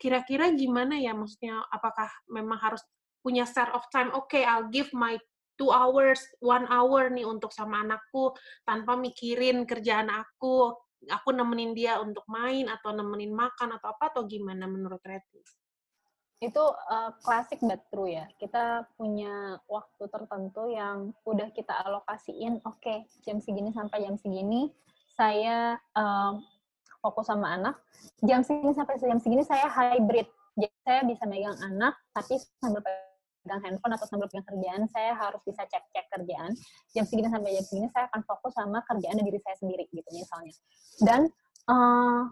kira-kira 0.00 0.50
gimana 0.54 0.98
ya? 0.98 1.14
Maksudnya 1.14 1.62
apakah 1.70 2.08
memang 2.30 2.58
harus 2.58 2.82
punya 3.26 3.42
set 3.42 3.66
of 3.74 3.82
time, 3.90 4.14
oke 4.14 4.30
okay, 4.30 4.46
I'll 4.46 4.70
give 4.70 4.86
my 4.94 5.18
two 5.56 5.72
hours, 5.72 6.20
one 6.40 6.68
hour 6.68 7.08
nih 7.08 7.24
untuk 7.24 7.50
sama 7.50 7.82
anakku 7.82 8.32
tanpa 8.62 8.94
mikirin 8.94 9.64
kerjaan 9.64 10.12
aku, 10.12 10.76
aku 11.08 11.28
nemenin 11.32 11.72
dia 11.72 12.00
untuk 12.00 12.24
main 12.28 12.68
atau 12.68 12.92
nemenin 12.92 13.32
makan 13.32 13.76
atau 13.76 13.92
apa 13.92 14.12
atau 14.12 14.22
gimana 14.24 14.64
menurut 14.68 15.00
Reti? 15.04 15.40
Itu 16.36 16.60
uh, 16.60 17.16
klasik 17.24 17.64
but 17.64 17.88
true 17.88 18.12
ya. 18.12 18.28
Kita 18.36 18.84
punya 19.00 19.56
waktu 19.64 20.04
tertentu 20.12 20.68
yang 20.68 21.16
udah 21.24 21.48
kita 21.56 21.72
alokasiin, 21.88 22.60
oke 22.64 22.76
okay, 22.80 23.08
jam 23.24 23.40
segini 23.40 23.72
sampai 23.72 24.04
jam 24.04 24.20
segini 24.20 24.68
saya 25.16 25.80
uh, 25.96 26.36
fokus 27.00 27.32
sama 27.32 27.56
anak, 27.56 27.80
jam 28.20 28.44
segini 28.44 28.76
sampai 28.76 29.00
jam 29.00 29.16
segini 29.16 29.42
saya 29.48 29.64
hybrid. 29.72 30.28
Jadi 30.56 30.76
saya 30.84 31.00
bisa 31.04 31.24
megang 31.28 31.56
anak 31.60 31.96
tapi 32.16 32.40
sambil 32.60 32.80
pegang 33.46 33.62
handphone 33.62 33.94
atau 33.94 34.10
sambil 34.10 34.26
pegang 34.26 34.42
kerjaan, 34.50 34.82
saya 34.90 35.14
harus 35.14 35.38
bisa 35.46 35.62
cek-cek 35.70 36.10
kerjaan. 36.10 36.50
Jam 36.90 37.06
segini 37.06 37.30
sampai 37.30 37.54
jam 37.54 37.62
segini 37.62 37.86
saya 37.94 38.10
akan 38.10 38.26
fokus 38.26 38.58
sama 38.58 38.82
kerjaan 38.90 39.22
diri 39.22 39.38
saya 39.38 39.54
sendiri 39.62 39.86
gitu 39.94 40.10
misalnya. 40.10 40.54
Dan 40.98 41.20
uh, 41.70 42.26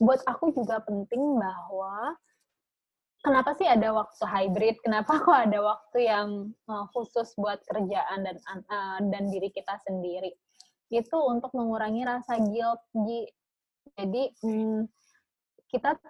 buat 0.00 0.24
aku 0.24 0.56
juga 0.56 0.80
penting 0.88 1.20
bahwa 1.36 2.16
kenapa 3.20 3.52
sih 3.60 3.68
ada 3.68 3.92
waktu 3.92 4.24
hybrid? 4.24 4.80
Kenapa 4.80 5.20
kok 5.20 5.36
ada 5.36 5.60
waktu 5.60 5.98
yang 6.08 6.28
uh, 6.64 6.88
khusus 6.96 7.36
buat 7.36 7.60
kerjaan 7.68 8.24
dan 8.24 8.36
uh, 8.72 8.98
dan 9.12 9.28
diri 9.28 9.52
kita 9.52 9.76
sendiri? 9.84 10.32
Itu 10.88 11.20
untuk 11.28 11.52
mengurangi 11.52 12.08
rasa 12.08 12.40
guilt. 12.40 12.80
Jadi 14.00 14.32
hmm, 14.40 14.88
kita 15.68 16.00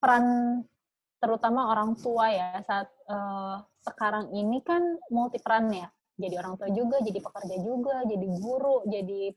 peran 0.00 0.24
terutama 1.18 1.74
orang 1.74 1.98
tua 1.98 2.30
ya 2.30 2.62
saat 2.62 2.88
uh, 3.10 3.62
sekarang 3.82 4.30
ini 4.34 4.62
kan 4.62 4.82
multi 5.10 5.42
peran 5.42 5.70
ya. 5.70 5.90
Jadi 6.18 6.34
orang 6.34 6.58
tua 6.58 6.66
juga 6.74 6.98
jadi 6.98 7.22
pekerja 7.22 7.56
juga 7.62 8.02
jadi 8.02 8.26
guru 8.42 8.82
jadi 8.90 9.30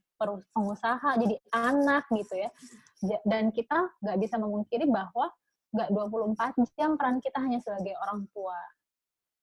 pengusaha 0.50 1.14
jadi 1.14 1.36
anak 1.54 2.10
gitu 2.10 2.34
ya. 2.42 2.50
Dan 3.22 3.54
kita 3.54 3.98
nggak 4.02 4.18
bisa 4.18 4.34
memungkiri 4.38 4.90
bahwa 4.90 5.30
nggak 5.72 5.88
24 5.94 6.74
jam 6.74 6.98
peran 6.98 7.22
kita 7.22 7.38
hanya 7.38 7.62
sebagai 7.62 7.94
orang 8.02 8.26
tua. 8.34 8.58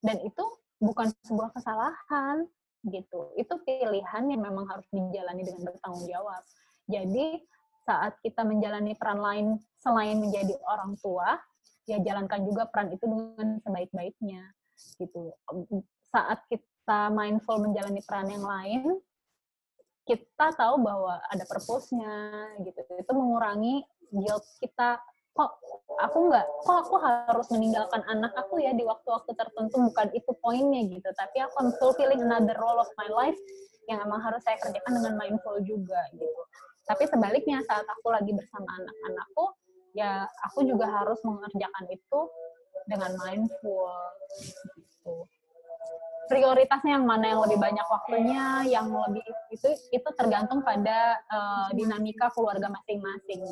Dan 0.04 0.20
itu 0.24 0.44
bukan 0.84 1.12
sebuah 1.28 1.56
kesalahan 1.56 2.44
gitu. 2.88 3.32
Itu 3.36 3.60
pilihan 3.64 4.24
yang 4.28 4.42
memang 4.44 4.68
harus 4.68 4.88
dijalani 4.92 5.44
dengan 5.44 5.64
bertanggung 5.68 6.08
jawab. 6.08 6.44
Jadi 6.92 7.40
saat 7.88 8.20
kita 8.22 8.44
menjalani 8.44 8.94
peran 9.00 9.20
lain 9.20 9.48
selain 9.80 10.20
menjadi 10.20 10.54
orang 10.68 11.00
tua 11.00 11.40
ya 11.90 11.98
jalankan 12.06 12.46
juga 12.46 12.70
peran 12.70 12.94
itu 12.94 13.02
dengan 13.10 13.58
sebaik-baiknya 13.66 14.46
gitu. 15.02 15.34
Saat 16.14 16.46
kita 16.46 17.10
mindful 17.10 17.58
menjalani 17.58 18.06
peran 18.06 18.30
yang 18.30 18.46
lain 18.46 19.02
kita 20.06 20.54
tahu 20.58 20.82
bahwa 20.82 21.22
ada 21.30 21.46
purpose-nya 21.46 22.14
gitu. 22.66 22.82
Itu 22.98 23.12
mengurangi 23.14 23.86
guilt 24.10 24.46
kita 24.62 25.02
kok 25.38 25.62
aku 26.02 26.18
nggak 26.28 26.46
kok 26.66 26.78
aku 26.90 26.96
harus 26.98 27.48
meninggalkan 27.54 28.02
anak 28.10 28.34
aku 28.34 28.58
ya 28.58 28.74
di 28.74 28.82
waktu-waktu 28.82 29.32
tertentu 29.38 29.78
bukan 29.90 30.10
itu 30.14 30.32
poinnya 30.42 30.82
gitu. 30.90 31.10
Tapi 31.14 31.38
aku 31.46 31.56
I'm 31.62 31.70
fulfilling 31.78 32.22
another 32.26 32.58
role 32.58 32.82
of 32.82 32.90
my 32.98 33.10
life 33.10 33.38
yang 33.86 34.02
emang 34.06 34.22
harus 34.22 34.42
saya 34.46 34.58
kerjakan 34.62 35.02
dengan 35.02 35.14
mindful 35.18 35.58
juga 35.66 36.02
gitu. 36.14 36.42
Tapi 36.90 37.06
sebaliknya 37.06 37.62
saat 37.70 37.86
aku 37.86 38.10
lagi 38.10 38.34
bersama 38.34 38.66
anak-anakku 38.66 39.46
ya 40.00 40.24
aku 40.48 40.64
juga 40.64 40.88
harus 40.88 41.20
mengerjakan 41.28 41.86
itu 41.92 42.20
dengan 42.88 43.12
mindful 43.20 43.92
gitu. 44.80 45.28
prioritasnya 46.32 46.96
yang 46.96 47.06
mana 47.06 47.36
yang 47.36 47.42
lebih 47.44 47.60
banyak 47.60 47.88
waktunya 47.92 48.64
yang 48.64 48.88
lebih 48.88 49.26
itu 49.52 49.70
itu 49.92 50.10
tergantung 50.16 50.64
pada 50.64 51.20
uh, 51.28 51.68
dinamika 51.76 52.32
keluarga 52.32 52.72
masing-masing 52.72 53.44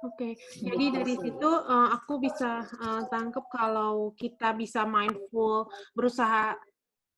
Oke, 0.00 0.32
okay. 0.32 0.64
jadi 0.64 0.84
gitu 0.88 0.96
dari 0.96 1.14
situ 1.20 1.44
uh, 1.44 1.92
aku 1.92 2.24
bisa 2.24 2.64
uh, 2.64 3.04
tangkap 3.12 3.44
kalau 3.52 4.16
kita 4.16 4.56
bisa 4.56 4.88
mindful, 4.88 5.68
berusaha 5.92 6.56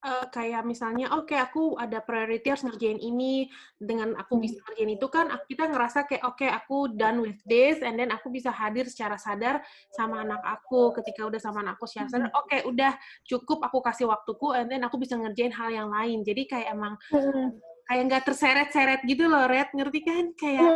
uh, 0.02 0.26
kayak 0.28 0.66
misalnya, 0.66 1.10
oke 1.14 1.30
okay, 1.30 1.38
aku 1.38 1.78
ada 1.78 2.02
priority 2.02 2.50
harus 2.50 2.66
ngerjain 2.66 2.98
ini, 2.98 3.48
dengan 3.78 4.14
aku 4.18 4.38
bisa 4.38 4.58
hmm. 4.58 4.64
ngerjain 4.66 4.90
itu 4.98 5.06
kan 5.08 5.26
kita 5.46 5.64
ngerasa 5.70 5.98
kayak 6.10 6.24
oke 6.26 6.38
okay, 6.38 6.50
aku 6.50 6.90
done 6.92 7.22
with 7.22 7.38
this, 7.46 7.80
and 7.80 7.96
then 7.96 8.10
aku 8.10 8.28
bisa 8.28 8.50
hadir 8.50 8.86
secara 8.90 9.16
sadar 9.16 9.62
sama 9.94 10.22
anak 10.22 10.42
aku. 10.42 10.92
Ketika 10.98 11.26
udah 11.26 11.40
sama 11.40 11.62
anak 11.62 11.78
aku 11.78 11.86
secara 11.88 12.08
sadar, 12.10 12.28
hmm. 12.30 12.38
oke 12.38 12.46
okay, 12.50 12.60
udah 12.66 12.92
cukup 13.24 13.62
aku 13.64 13.78
kasih 13.80 14.06
waktuku, 14.10 14.52
and 14.54 14.68
then 14.68 14.82
aku 14.82 14.98
bisa 14.98 15.14
ngerjain 15.14 15.54
hal 15.54 15.70
yang 15.70 15.88
lain. 15.88 16.26
Jadi 16.26 16.50
kayak 16.50 16.74
emang 16.74 16.98
hmm. 17.14 17.56
kayak 17.86 18.02
nggak 18.10 18.24
terseret-seret 18.26 19.00
gitu 19.06 19.30
loh, 19.30 19.46
Red, 19.46 19.70
ngerti 19.72 20.00
kan? 20.02 20.24
Kayak 20.34 20.70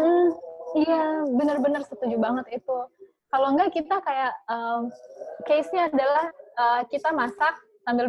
Iya, 0.76 1.24
benar-benar 1.32 1.88
setuju 1.88 2.20
banget 2.20 2.60
itu. 2.60 2.76
Kalau 3.32 3.48
enggak 3.54 3.72
kita 3.72 3.96
kayak 4.04 4.32
um, 4.50 4.92
case-nya 5.48 5.88
adalah 5.88 6.26
uh, 6.58 6.82
kita 6.90 7.10
masak 7.16 7.54
sambil 7.86 8.06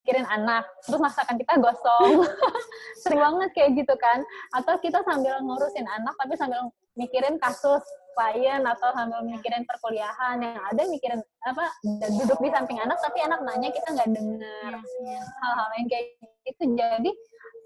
mikirin 0.00 0.26
anak, 0.26 0.64
terus 0.82 1.00
masakan 1.00 1.36
kita 1.36 1.60
gosong. 1.60 2.24
Sering 3.04 3.20
banget 3.20 3.50
kayak 3.52 3.70
gitu 3.76 3.94
kan. 4.00 4.24
Atau 4.56 4.80
kita 4.80 5.04
sambil 5.04 5.36
ngurusin 5.44 5.84
anak, 5.84 6.16
tapi 6.16 6.34
sambil 6.40 6.72
mikirin 6.98 7.36
kasus 7.38 7.84
klien 8.18 8.60
atau 8.66 8.90
sambil 8.92 9.22
mikirin 9.22 9.62
perkuliahan 9.64 10.42
yang 10.42 10.58
ada 10.58 10.82
mikirin 10.90 11.22
apa 11.46 11.70
dan 12.02 12.10
duduk 12.18 12.36
di 12.42 12.50
samping 12.50 12.76
anak 12.82 12.98
tapi 12.98 13.22
anak 13.22 13.40
nanya 13.46 13.70
kita 13.70 13.86
nggak 13.86 14.10
dengar 14.10 14.72
iya, 14.76 15.14
iya. 15.14 15.22
hal-hal 15.22 15.68
yang 15.78 15.86
kayak 15.88 16.04
gitu 16.42 16.62
jadi 16.74 17.10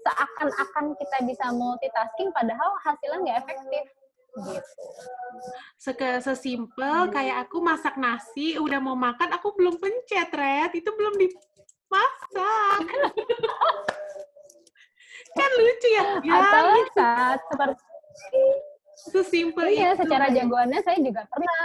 seakan-akan 0.05 0.85
kita 1.01 1.17
bisa 1.25 1.45
multitasking 1.49 2.29
padahal 2.29 2.77
hasilnya 2.85 3.19
nggak 3.25 3.37
efektif 3.41 3.83
gitu. 4.35 4.83
Seke, 5.79 6.19
sesimpel 6.19 7.07
kayak 7.07 7.47
aku 7.47 7.63
masak 7.63 7.95
nasi, 7.95 8.59
udah 8.59 8.83
mau 8.83 8.95
makan, 8.95 9.31
aku 9.31 9.55
belum 9.55 9.79
pencet, 9.79 10.27
Red. 10.27 10.75
Itu 10.75 10.91
belum 10.91 11.15
di 11.15 11.31
masak. 11.91 12.85
kan 15.35 15.49
lucu 15.59 15.87
ya? 15.91 16.03
ya 16.23 16.33
Atau 16.39 16.65
gitu. 16.79 16.95
saat 16.95 17.39
seperti 17.51 17.83
Sesimpel 18.95 19.69
iya, 19.69 19.93
itu. 19.93 20.01
secara 20.01 20.33
jagoannya 20.33 20.81
saya 20.81 20.97
juga 20.97 21.29
pernah 21.29 21.61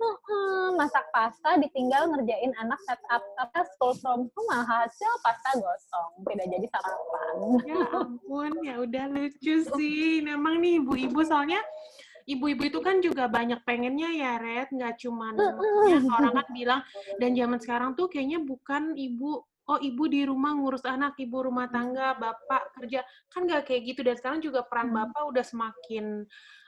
uh, 0.00 0.68
masak 0.80 1.04
pasta 1.12 1.60
ditinggal 1.60 2.08
ngerjain 2.08 2.56
anak 2.56 2.80
setup 2.88 3.20
apa 3.36 3.60
school 3.74 3.92
from 4.00 4.32
home 4.32 4.52
hasil 4.64 5.12
pasta 5.20 5.60
gosong 5.60 6.10
tidak 6.24 6.46
jadi 6.48 6.66
sarapan. 6.72 7.34
Ya 7.68 7.80
ampun, 7.90 8.52
ya 8.64 8.74
udah 8.80 9.04
lucu 9.12 9.54
sih. 9.76 10.24
Memang 10.24 10.64
nih 10.64 10.80
ibu-ibu 10.80 11.20
soalnya 11.20 11.60
ibu-ibu 12.24 12.70
itu 12.70 12.80
kan 12.80 13.04
juga 13.04 13.28
banyak 13.28 13.60
pengennya 13.66 14.08
ya, 14.16 14.32
Red. 14.40 14.72
Nggak 14.72 15.04
cuma 15.04 15.36
orang 16.16 16.32
kan 16.32 16.48
bilang, 16.54 16.80
dan 17.20 17.36
zaman 17.36 17.58
sekarang 17.60 17.90
tuh 17.92 18.08
kayaknya 18.08 18.40
bukan 18.40 18.96
ibu 18.96 19.44
oh 19.70 19.78
ibu 19.78 20.10
di 20.10 20.26
rumah 20.26 20.58
ngurus 20.58 20.82
anak, 20.82 21.14
ibu 21.22 21.46
rumah 21.46 21.70
tangga, 21.70 22.18
bapak 22.18 22.74
kerja. 22.74 23.06
Kan 23.30 23.46
nggak 23.46 23.70
kayak 23.70 23.82
gitu. 23.94 24.00
Dan 24.02 24.18
sekarang 24.18 24.42
juga 24.42 24.66
peran 24.66 24.90
hmm. 24.90 24.98
bapak 24.98 25.22
udah 25.30 25.44
semakin 25.46 26.26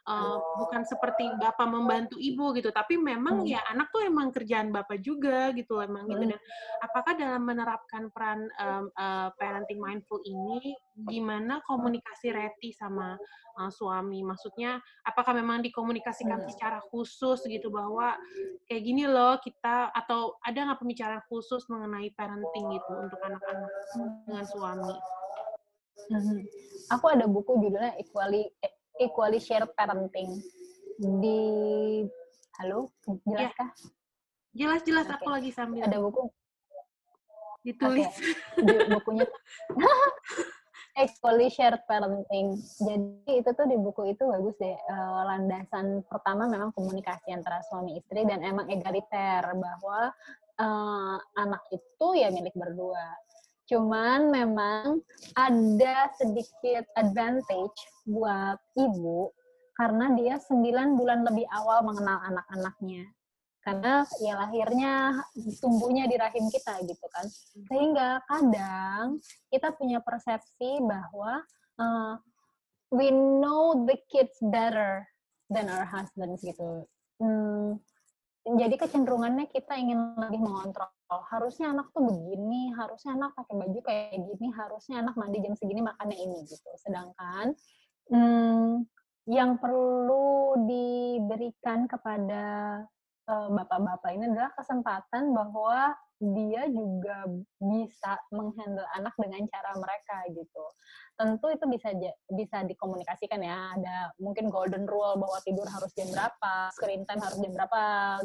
uh, 0.09 0.39
bukan 0.59 0.83
seperti 0.83 1.31
bapak 1.39 1.69
membantu 1.71 2.19
ibu 2.19 2.51
gitu, 2.59 2.75
tapi 2.75 2.99
memang 2.99 3.43
hmm. 3.43 3.51
ya 3.51 3.61
anak 3.71 3.91
tuh 3.95 4.03
emang 4.03 4.35
kerjaan 4.35 4.75
bapak 4.75 4.99
juga 4.99 5.55
gitu 5.55 5.79
emang 5.79 6.11
gitu. 6.11 6.35
Dan 6.35 6.41
apakah 6.83 7.13
dalam 7.15 7.43
menerapkan 7.47 8.11
peran 8.11 8.51
um, 8.59 8.91
uh, 8.99 9.29
parenting 9.39 9.79
mindful 9.79 10.19
ini, 10.27 10.75
gimana 11.07 11.63
komunikasi 11.67 12.35
Reti 12.35 12.75
sama 12.75 13.15
uh, 13.59 13.71
suami? 13.71 14.27
Maksudnya 14.27 14.83
apakah 15.07 15.39
memang 15.39 15.63
dikomunikasikan 15.63 16.43
hmm. 16.43 16.51
secara 16.51 16.83
khusus 16.91 17.43
gitu 17.47 17.71
bahwa 17.71 18.19
kayak 18.67 18.83
gini 18.83 19.07
loh 19.07 19.39
kita 19.39 19.95
atau 19.95 20.35
ada 20.43 20.73
nggak 20.73 20.81
pembicaraan 20.83 21.23
khusus 21.31 21.63
mengenai 21.71 22.11
parenting 22.19 22.67
gitu 22.75 22.93
untuk 22.99 23.21
anak-anak 23.23 23.71
dengan 24.27 24.45
suami? 24.51 24.95
Hmm. 26.11 26.43
Aku 26.99 27.07
ada 27.15 27.31
buku 27.31 27.63
judulnya 27.63 27.95
Equally 27.95 28.51
equally 29.01 29.41
shared 29.41 29.71
parenting 29.77 30.43
di 30.99 31.41
halo 32.61 32.93
jelas 33.25 33.53
ya. 33.57 33.67
jelas 34.53 34.81
jelas 34.85 35.07
okay. 35.09 35.17
aku 35.17 35.29
lagi 35.33 35.51
sambil 35.55 35.85
ada 35.85 35.97
buku 35.97 36.29
ditulis 37.63 38.11
okay. 38.59 38.91
bukunya 38.91 39.27
equally 41.03 41.49
shared 41.49 41.81
parenting 41.89 42.61
jadi 42.77 43.33
itu 43.41 43.51
tuh 43.57 43.65
di 43.65 43.77
buku 43.81 44.13
itu 44.13 44.29
bagus 44.29 44.57
deh 44.61 44.77
uh, 44.77 45.25
landasan 45.25 46.05
pertama 46.05 46.45
memang 46.45 46.69
komunikasi 46.77 47.33
antara 47.33 47.65
suami 47.65 47.97
istri 47.97 48.29
dan 48.29 48.45
emang 48.45 48.69
egaliter 48.69 49.41
bahwa 49.57 50.13
uh, 50.61 51.17
anak 51.41 51.63
itu 51.73 52.07
ya 52.13 52.29
milik 52.29 52.53
berdua 52.53 53.17
Cuman 53.73 54.29
memang 54.29 55.01
ada 55.33 56.13
sedikit 56.21 56.85
advantage 56.93 57.81
buat 58.05 58.61
ibu 58.77 59.33
karena 59.73 60.13
dia 60.13 60.37
9 60.37 61.01
bulan 61.01 61.25
lebih 61.25 61.49
awal 61.49 61.81
mengenal 61.81 62.21
anak-anaknya. 62.21 63.09
Karena 63.65 64.05
ya 64.21 64.37
lahirnya 64.37 65.25
tumbuhnya 65.65 66.05
di 66.05 66.21
rahim 66.21 66.53
kita 66.53 66.85
gitu 66.85 67.07
kan. 67.09 67.25
Sehingga 67.73 68.21
kadang 68.29 69.17
kita 69.49 69.73
punya 69.73 70.05
persepsi 70.05 70.77
bahwa 70.85 71.41
uh, 71.81 72.21
we 72.93 73.09
know 73.09 73.89
the 73.89 73.97
kids 74.13 74.37
better 74.53 75.09
than 75.49 75.73
our 75.73 75.89
husbands 75.89 76.45
gitu. 76.45 76.85
Hmm, 77.17 77.81
jadi 78.43 78.75
kecenderungannya 78.75 79.47
kita 79.55 79.79
ingin 79.79 80.19
lebih 80.19 80.43
mengontrol. 80.43 80.91
Harusnya 81.31 81.71
anak 81.71 81.95
tuh 81.95 82.03
begini, 82.03 82.75
harusnya 82.75 83.15
anak 83.15 83.39
pakai 83.39 83.55
baju 83.55 83.81
kayak 83.87 84.19
gini, 84.19 84.51
harusnya 84.51 84.99
anak 84.99 85.15
mandi 85.15 85.39
jam 85.39 85.55
segini 85.55 85.79
makannya 85.79 86.19
ini 86.19 86.43
gitu. 86.51 86.71
Sedangkan 86.83 87.55
hmm, 88.11 88.83
yang 89.31 89.63
perlu 89.63 90.59
diberikan 90.67 91.87
kepada 91.87 92.79
bapak 93.23 93.55
bapak-bapak 93.55 94.11
ini 94.19 94.25
adalah 94.35 94.51
kesempatan 94.59 95.31
bahwa 95.31 95.95
dia 96.19 96.67
juga 96.71 97.27
bisa 97.59 98.19
menghandle 98.35 98.87
anak 98.99 99.15
dengan 99.19 99.47
cara 99.47 99.71
mereka 99.79 100.17
gitu. 100.35 100.65
Tentu 101.23 101.47
itu 101.55 101.65
bisa 101.71 101.89
bisa 102.27 102.67
dikomunikasikan 102.67 103.39
ya. 103.39 103.79
Ada 103.79 104.19
mungkin 104.19 104.51
golden 104.51 104.91
rule 104.91 105.15
bahwa 105.23 105.39
tidur 105.47 105.71
harus 105.71 105.95
jam 105.95 106.11
berapa, 106.11 106.75
screen 106.75 107.07
time 107.07 107.23
harus 107.23 107.39
jam 107.39 107.55
berapa, 107.55 107.83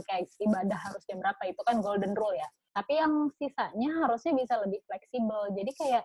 kayak 0.09 0.25
ibadah 0.41 0.79
harus 0.81 1.05
jam 1.05 1.21
berapa 1.21 1.41
itu 1.45 1.61
kan 1.61 1.77
golden 1.77 2.17
rule 2.17 2.33
ya. 2.33 2.49
Tapi 2.73 2.97
yang 2.97 3.29
sisanya 3.37 4.01
harusnya 4.01 4.33
bisa 4.33 4.57
lebih 4.65 4.81
fleksibel. 4.89 5.53
Jadi 5.53 5.71
kayak 5.77 6.03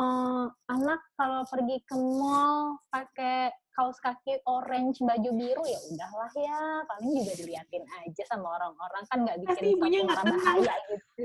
um, 0.00 0.48
anak 0.72 1.00
kalau 1.16 1.44
pergi 1.44 1.84
ke 1.84 1.96
mall 1.96 2.80
pakai 2.88 3.52
kaos 3.72 3.96
kaki 4.04 4.44
orange 4.44 5.00
baju 5.00 5.30
biru 5.32 5.64
ya 5.64 5.80
udahlah 5.88 6.32
ya 6.36 6.60
paling 6.84 7.10
juga 7.16 7.32
diliatin 7.40 7.84
aja 8.04 8.22
sama 8.28 8.60
orang-orang 8.60 9.02
kan 9.08 9.18
nggak 9.24 9.38
bikin 9.40 9.64
ibunya 9.80 9.98
suatu 10.04 10.28
bahaya 10.28 10.74
gitu 10.92 11.24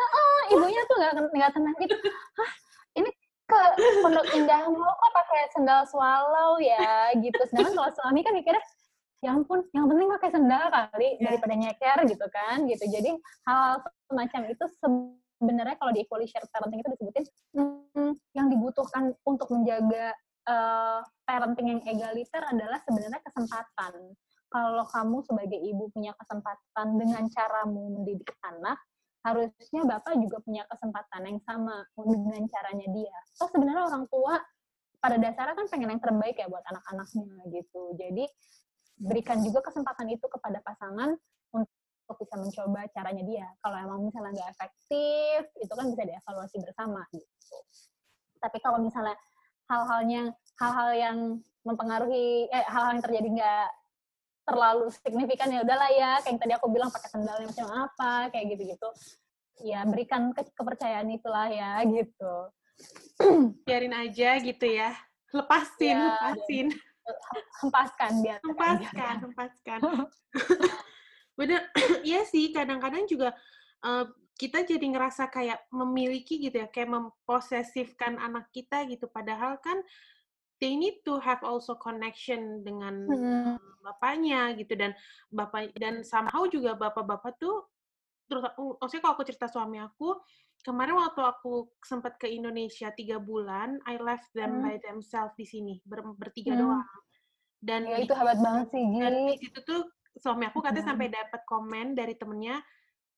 oh, 0.00 0.40
ibunya 0.56 0.80
tuh 0.88 0.96
nggak 0.96 1.12
nggak 1.36 1.52
tenang 1.52 1.76
gitu 1.76 1.96
Hah, 2.40 2.52
ke 3.46 3.60
pondok 4.00 4.26
indah 4.32 4.62
mau 4.70 4.92
kok 4.94 5.12
pakai 5.12 5.40
sendal 5.52 5.82
swallow 5.88 6.58
ya 6.62 7.10
gitu 7.18 7.38
sedangkan 7.50 7.74
kalau 7.74 7.90
suami 7.98 8.20
kan 8.22 8.32
mikirnya 8.32 8.62
ya 9.22 9.30
ampun 9.34 9.62
yang 9.70 9.86
penting 9.86 10.08
pakai 10.18 10.30
sendal 10.34 10.66
kali 10.70 11.08
yeah. 11.18 11.30
daripada 11.30 11.54
nyeker 11.54 11.98
gitu 12.10 12.26
kan 12.34 12.66
gitu 12.66 12.84
jadi 12.90 13.10
hal 13.46 13.82
semacam 14.10 14.40
itu 14.50 14.64
sebenarnya 15.38 15.76
kalau 15.78 15.90
di 15.94 16.02
equally 16.02 16.26
shared 16.26 16.46
parenting 16.50 16.82
itu 16.82 16.90
disebutin 16.94 17.24
hmm, 17.54 18.14
yang 18.34 18.46
dibutuhkan 18.50 19.14
untuk 19.26 19.50
menjaga 19.50 20.14
uh, 20.46 21.00
parenting 21.26 21.78
yang 21.78 21.82
egaliter 21.86 22.42
adalah 22.46 22.78
sebenarnya 22.86 23.20
kesempatan. 23.22 24.14
Kalau 24.52 24.84
kamu 24.84 25.24
sebagai 25.24 25.56
ibu 25.56 25.88
punya 25.96 26.12
kesempatan 26.12 26.88
dengan 27.00 27.24
caramu 27.32 27.98
mendidik 27.98 28.36
anak, 28.44 28.76
harusnya 29.22 29.82
bapak 29.86 30.18
juga 30.18 30.42
punya 30.42 30.66
kesempatan 30.66 31.22
yang 31.30 31.38
sama 31.46 31.86
dengan 31.94 32.42
caranya 32.50 32.88
dia. 32.90 33.16
So 33.38 33.46
sebenarnya 33.50 33.86
orang 33.86 34.04
tua 34.10 34.42
pada 35.02 35.18
dasarnya 35.18 35.54
kan 35.58 35.66
pengen 35.70 35.94
yang 35.94 36.02
terbaik 36.02 36.38
ya 36.38 36.46
buat 36.50 36.62
anak-anaknya 36.66 37.46
gitu. 37.50 37.82
Jadi 37.98 38.24
berikan 39.02 39.42
juga 39.42 39.62
kesempatan 39.66 40.10
itu 40.14 40.26
kepada 40.26 40.62
pasangan 40.62 41.14
untuk 41.54 42.16
bisa 42.18 42.34
mencoba 42.38 42.86
caranya 42.94 43.22
dia. 43.26 43.46
Kalau 43.62 43.78
emang 43.78 43.98
misalnya 44.06 44.30
nggak 44.34 44.50
efektif, 44.58 45.38
itu 45.58 45.72
kan 45.72 45.86
bisa 45.90 46.02
dievaluasi 46.06 46.56
bersama 46.62 47.02
gitu. 47.14 47.56
Tapi 48.42 48.58
kalau 48.58 48.78
misalnya 48.82 49.14
hal-halnya 49.70 50.34
hal-hal 50.58 50.90
yang 50.94 51.18
mempengaruhi 51.62 52.50
eh 52.50 52.66
hal-hal 52.66 52.98
yang 52.98 53.04
terjadi 53.06 53.28
nggak 53.38 53.68
terlalu 54.42 54.90
signifikan 54.90 55.48
ya 55.50 55.62
udahlah 55.62 55.90
ya 55.94 56.10
kayak 56.20 56.34
yang 56.34 56.38
tadi 56.40 56.52
aku 56.58 56.66
bilang 56.70 56.90
pakai 56.90 57.08
sandalnya 57.10 57.46
macam 57.46 57.68
apa 57.70 58.12
kayak 58.34 58.46
gitu-gitu. 58.56 58.88
Ya 59.62 59.86
berikan 59.86 60.34
ke 60.34 60.42
kepercayaan 60.50 61.08
itulah 61.14 61.46
ya 61.46 61.78
gitu. 61.86 62.34
Biarin 63.66 63.94
aja 63.94 64.38
gitu 64.42 64.66
ya. 64.66 64.96
Lepasin 65.32 65.96
ya, 65.96 66.18
lepasin. 66.18 66.68
hempaskan 67.58 68.12
biar 68.22 68.38
hempaskan 68.46 69.14
hempaskan. 69.26 69.80
Bener 71.38 71.66
iya 72.08 72.22
sih 72.28 72.54
kadang-kadang 72.54 73.10
juga 73.10 73.34
uh, 73.82 74.06
kita 74.38 74.66
jadi 74.66 74.82
ngerasa 74.82 75.30
kayak 75.30 75.70
memiliki 75.70 76.40
gitu 76.42 76.64
ya, 76.64 76.66
kayak 76.66 76.90
memposesifkan 76.90 78.18
anak 78.18 78.50
kita 78.50 78.82
gitu. 78.90 79.06
Padahal 79.06 79.60
kan 79.62 79.78
they 80.62 80.78
need 80.78 81.02
to 81.02 81.18
have 81.18 81.42
also 81.42 81.74
connection 81.74 82.62
dengan 82.62 83.10
hmm. 83.10 83.58
bapaknya 83.82 84.54
gitu 84.54 84.78
dan 84.78 84.94
bapak 85.34 85.74
dan 85.74 86.06
somehow 86.06 86.46
juga 86.46 86.78
bapak-bapak 86.78 87.34
tuh 87.42 87.66
terus 88.30 88.46
maksudnya 88.78 89.02
kalau 89.02 89.14
aku 89.18 89.26
cerita 89.26 89.50
suami 89.50 89.82
aku 89.82 90.14
kemarin 90.62 90.94
waktu 90.94 91.20
aku 91.26 91.66
sempat 91.82 92.14
ke 92.22 92.30
Indonesia 92.30 92.94
tiga 92.94 93.18
bulan 93.18 93.82
I 93.90 93.98
left 93.98 94.30
them 94.38 94.62
hmm. 94.62 94.64
by 94.70 94.78
themselves 94.78 95.34
di 95.34 95.42
sini 95.42 95.82
ber, 95.82 96.06
bertiga 96.14 96.54
hmm. 96.54 96.60
doang 96.62 96.86
dan 97.58 97.82
ya, 97.90 97.98
itu 97.98 98.14
hebat 98.14 98.38
banget 98.38 98.66
sih 98.70 98.86
dan 99.02 99.12
di 99.26 99.36
situ 99.42 99.58
tuh 99.66 99.82
suami 100.14 100.46
aku 100.46 100.62
katanya 100.62 100.86
hmm. 100.86 100.90
sampai 100.94 101.08
dapat 101.10 101.40
komen 101.50 101.86
dari 101.98 102.14
temennya 102.14 102.62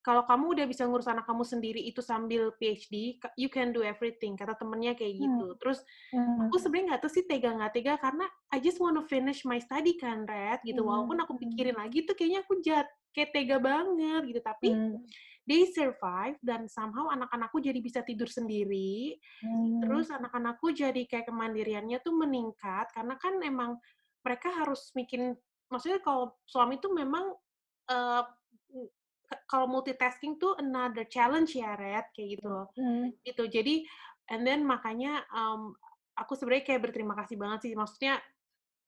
kalau 0.05 0.29
kamu 0.29 0.53
udah 0.53 0.67
bisa 0.69 0.85
ngurus 0.85 1.09
anak 1.09 1.25
kamu 1.25 1.49
sendiri 1.49 1.81
itu 1.81 2.05
sambil 2.05 2.53
PhD, 2.61 3.17
you 3.41 3.49
can 3.49 3.73
do 3.73 3.81
everything. 3.81 4.37
Kata 4.37 4.53
temennya 4.53 4.93
kayak 4.93 5.17
hmm. 5.17 5.23
gitu. 5.25 5.47
Terus 5.57 5.81
hmm. 6.13 6.45
aku 6.45 6.61
sebenarnya 6.61 6.87
nggak 6.93 7.01
tahu 7.01 7.13
sih 7.17 7.25
tega 7.25 7.57
nggak 7.57 7.73
tega 7.73 7.97
karena 7.97 8.29
I 8.53 8.61
just 8.61 8.77
want 8.85 9.01
to 9.01 9.05
finish 9.09 9.49
my 9.49 9.57
study 9.57 9.97
kan, 9.97 10.29
Red. 10.29 10.61
Gitu. 10.61 10.85
Hmm. 10.85 10.93
Walaupun 10.93 11.17
aku 11.25 11.41
pikirin 11.41 11.81
lagi 11.81 12.05
tuh 12.05 12.13
kayaknya 12.13 12.45
aku 12.45 12.61
jat 12.61 12.85
kayak 13.17 13.33
tega 13.33 13.57
banget 13.57 14.23
gitu. 14.29 14.41
Tapi 14.45 14.69
hmm. 14.77 15.01
they 15.49 15.73
survive 15.73 16.37
dan 16.45 16.69
somehow 16.69 17.09
anak-anakku 17.09 17.65
jadi 17.65 17.81
bisa 17.81 18.05
tidur 18.05 18.29
sendiri. 18.29 19.17
Hmm. 19.41 19.89
Terus 19.89 20.13
anak-anakku 20.13 20.69
jadi 20.77 21.01
kayak 21.09 21.33
kemandiriannya 21.33 21.97
tuh 22.05 22.13
meningkat 22.13 22.93
karena 22.93 23.17
kan 23.17 23.41
emang 23.41 23.81
mereka 24.21 24.53
harus 24.53 24.93
bikin 24.93 25.33
maksudnya 25.73 25.97
kalau 26.05 26.37
suami 26.45 26.77
tuh 26.77 26.93
memang 26.93 27.33
uh, 27.89 28.25
kalau 29.49 29.67
multitasking 29.69 30.37
tuh 30.37 30.57
another 30.61 31.09
challenge 31.09 31.57
ya 31.57 31.75
Red 31.77 32.13
kayak 32.13 32.29
gitu 32.39 32.47
loh. 32.49 32.69
Hmm. 32.77 33.13
Gitu. 33.25 33.45
Jadi 33.49 33.85
and 34.33 34.45
then 34.45 34.65
makanya 34.65 35.25
um, 35.33 35.77
aku 36.17 36.37
sebenarnya 36.39 36.65
kayak 36.65 36.83
berterima 36.91 37.15
kasih 37.19 37.37
banget 37.41 37.71
sih. 37.71 37.73
Maksudnya 37.75 38.21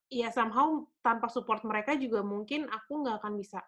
ya 0.07 0.31
somehow 0.31 0.87
tanpa 1.03 1.27
support 1.27 1.67
mereka 1.67 1.99
juga 1.99 2.23
mungkin 2.23 2.71
aku 2.71 3.03
nggak 3.03 3.23
akan 3.23 3.35
bisa 3.35 3.59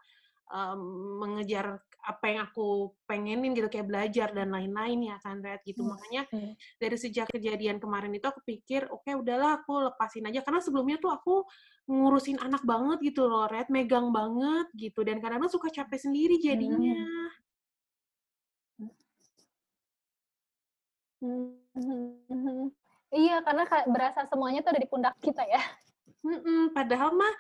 um, 0.53 0.81
mengejar 1.23 1.81
apa 2.09 2.25
yang 2.31 2.41
aku 2.49 2.97
pengenin 3.05 3.53
gitu 3.53 3.69
kayak 3.69 3.85
belajar 3.85 4.33
dan 4.33 4.49
lain-lain 4.49 5.13
ya 5.13 5.17
kan 5.21 5.45
Red 5.45 5.61
gitu 5.69 5.85
hmm. 5.85 5.91
makanya 5.93 6.23
hmm. 6.33 6.53
dari 6.81 6.97
sejak 6.97 7.29
kejadian 7.29 7.77
kemarin 7.77 8.15
itu 8.17 8.25
aku 8.25 8.41
pikir 8.49 8.89
oke 8.89 9.05
okay, 9.05 9.13
udahlah 9.13 9.61
aku 9.61 9.93
lepasin 9.93 10.25
aja 10.25 10.41
karena 10.41 10.65
sebelumnya 10.65 10.97
tuh 11.03 11.13
aku 11.13 11.45
ngurusin 11.89 12.41
anak 12.41 12.65
banget 12.65 13.13
gitu 13.13 13.29
loh 13.29 13.45
Red 13.45 13.69
megang 13.69 14.09
banget 14.09 14.73
gitu 14.73 15.05
dan 15.05 15.21
kadang-kadang 15.21 15.53
suka 15.53 15.69
capek 15.69 16.01
sendiri 16.01 16.41
jadinya 16.41 16.97
hmm. 18.81 18.97
Hmm. 21.19 22.73
Iya, 23.09 23.41
karena 23.41 23.65
berasa 23.89 24.29
semuanya 24.29 24.61
tuh 24.61 24.77
ada 24.77 24.85
di 24.85 24.89
pundak 24.89 25.17
kita 25.25 25.41
ya. 25.49 25.65
Mm-mm, 26.25 26.75
padahal 26.75 27.15
mah 27.15 27.35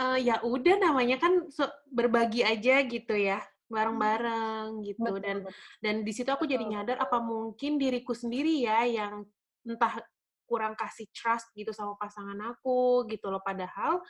uh, 0.00 0.18
ya 0.18 0.40
udah 0.40 0.80
namanya 0.80 1.20
kan 1.20 1.44
so, 1.52 1.68
berbagi 1.92 2.40
aja 2.40 2.80
gitu 2.84 3.14
ya 3.14 3.42
bareng-bareng 3.68 4.84
gitu 4.84 5.02
betul, 5.02 5.24
dan 5.24 5.36
betul. 5.44 5.52
dan 5.80 5.94
di 6.04 6.12
situ 6.12 6.28
aku 6.30 6.44
betul, 6.44 6.52
jadi 6.56 6.64
nyadar 6.68 6.96
apa 7.00 7.18
mungkin 7.20 7.80
diriku 7.80 8.12
sendiri 8.12 8.64
ya 8.64 8.84
yang 8.84 9.24
entah 9.64 10.04
kurang 10.44 10.76
kasih 10.76 11.08
trust 11.10 11.48
gitu 11.56 11.72
sama 11.72 11.96
pasangan 11.96 12.36
aku 12.52 13.08
gitu 13.08 13.32
loh 13.32 13.40
padahal 13.40 14.04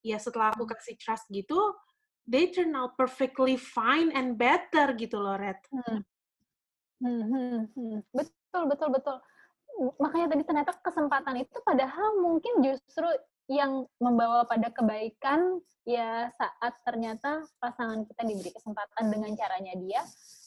ya 0.00 0.16
setelah 0.16 0.54
aku 0.54 0.64
hmm. 0.64 0.72
kasih 0.78 0.96
trust 0.96 1.26
gitu 1.28 1.58
they 2.30 2.48
turn 2.54 2.72
out 2.78 2.94
perfectly 2.94 3.58
fine 3.58 4.14
and 4.14 4.38
better 4.38 4.94
gitu 4.94 5.18
loh 5.18 5.34
Red. 5.34 5.58
Hmm. 5.74 6.00
Hmm, 7.00 7.22
hmm, 7.26 7.60
hmm. 7.74 7.98
Betul 8.12 8.62
betul 8.68 8.88
betul. 8.92 9.16
Makanya 9.96 10.36
tadi 10.36 10.42
ternyata 10.44 10.72
kesempatan 10.84 11.34
itu 11.40 11.56
padahal 11.64 12.20
mungkin 12.20 12.60
justru 12.60 13.08
yang 13.50 13.82
membawa 13.98 14.46
pada 14.46 14.70
kebaikan 14.70 15.58
ya 15.82 16.30
saat 16.38 16.72
ternyata 16.86 17.42
pasangan 17.58 18.06
kita 18.06 18.22
diberi 18.22 18.54
kesempatan 18.54 19.10
dengan 19.10 19.34
caranya 19.34 19.74
dia 19.74 20.02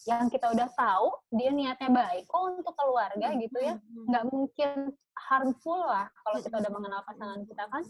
yang 0.07 0.31
kita 0.31 0.47
udah 0.55 0.71
tahu 0.71 1.11
dia 1.35 1.51
niatnya 1.51 1.91
baik 1.91 2.23
kok 2.31 2.63
untuk 2.63 2.71
keluarga 2.79 3.27
gitu 3.35 3.59
ya 3.59 3.75
nggak 4.07 4.23
mungkin 4.31 4.95
harmful 5.29 5.79
lah 5.83 6.09
kalau 6.25 6.37
kita 6.41 6.55
udah 6.59 6.71
mengenal 6.73 7.01
pasangan 7.05 7.41
kita 7.45 7.63
kan. 7.69 7.83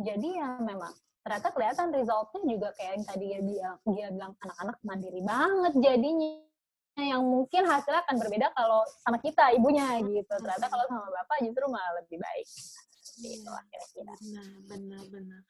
Jadi 0.00 0.28
ya 0.40 0.58
memang 0.60 0.92
ternyata 1.20 1.52
kelihatan 1.52 1.92
resultnya 1.92 2.40
juga 2.48 2.68
kayak 2.80 2.92
yang 2.96 3.04
tadi 3.04 3.24
dia 3.28 3.40
bilang 3.44 3.76
dia 3.84 4.06
bilang 4.08 4.32
anak-anak 4.40 4.76
mandiri 4.80 5.20
banget 5.20 5.72
jadinya 5.76 6.32
yang 7.00 7.22
mungkin 7.24 7.64
hasilnya 7.64 8.02
akan 8.04 8.16
berbeda 8.20 8.46
kalau 8.56 8.80
sama 9.04 9.20
kita 9.20 9.52
ibunya 9.56 10.00
gitu. 10.00 10.34
Ternyata 10.40 10.66
kalau 10.68 10.84
sama 10.88 11.06
bapak 11.08 11.38
justru 11.44 11.64
malah 11.68 11.92
lebih 12.02 12.18
baik 12.18 12.46
seperti 13.20 13.44
itu 13.44 13.50
kira-kira. 13.68 14.14
Benar, 14.16 14.48
benar, 14.64 15.02
benar. 15.12 15.40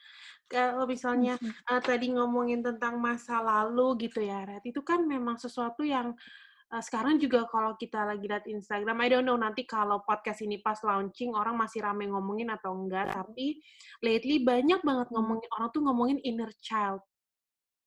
Kalau 0.51 0.85
misalnya 0.91 1.35
uh, 1.71 1.79
tadi 1.79 2.11
ngomongin 2.11 2.67
tentang 2.67 2.99
masa 2.99 3.39
lalu 3.39 4.11
gitu 4.11 4.19
ya, 4.27 4.43
Red, 4.43 4.67
itu 4.67 4.83
kan 4.83 5.07
memang 5.07 5.39
sesuatu 5.39 5.87
yang 5.87 6.11
uh, 6.75 6.83
sekarang 6.83 7.23
juga 7.23 7.47
kalau 7.47 7.79
kita 7.79 8.03
lagi 8.03 8.27
lihat 8.27 8.51
Instagram, 8.51 8.99
I 8.99 9.09
don't 9.15 9.27
know 9.27 9.39
nanti 9.39 9.63
kalau 9.63 10.03
podcast 10.03 10.43
ini 10.43 10.59
pas 10.59 10.83
launching 10.83 11.31
orang 11.39 11.55
masih 11.55 11.87
rame 11.87 12.11
ngomongin 12.11 12.51
atau 12.51 12.75
enggak, 12.75 13.15
tapi 13.15 13.63
lately 14.03 14.43
banyak 14.43 14.83
banget 14.83 15.09
hmm. 15.09 15.15
ngomongin 15.15 15.49
orang 15.55 15.69
tuh 15.71 15.83
ngomongin 15.87 16.19
inner 16.27 16.51
child. 16.59 17.01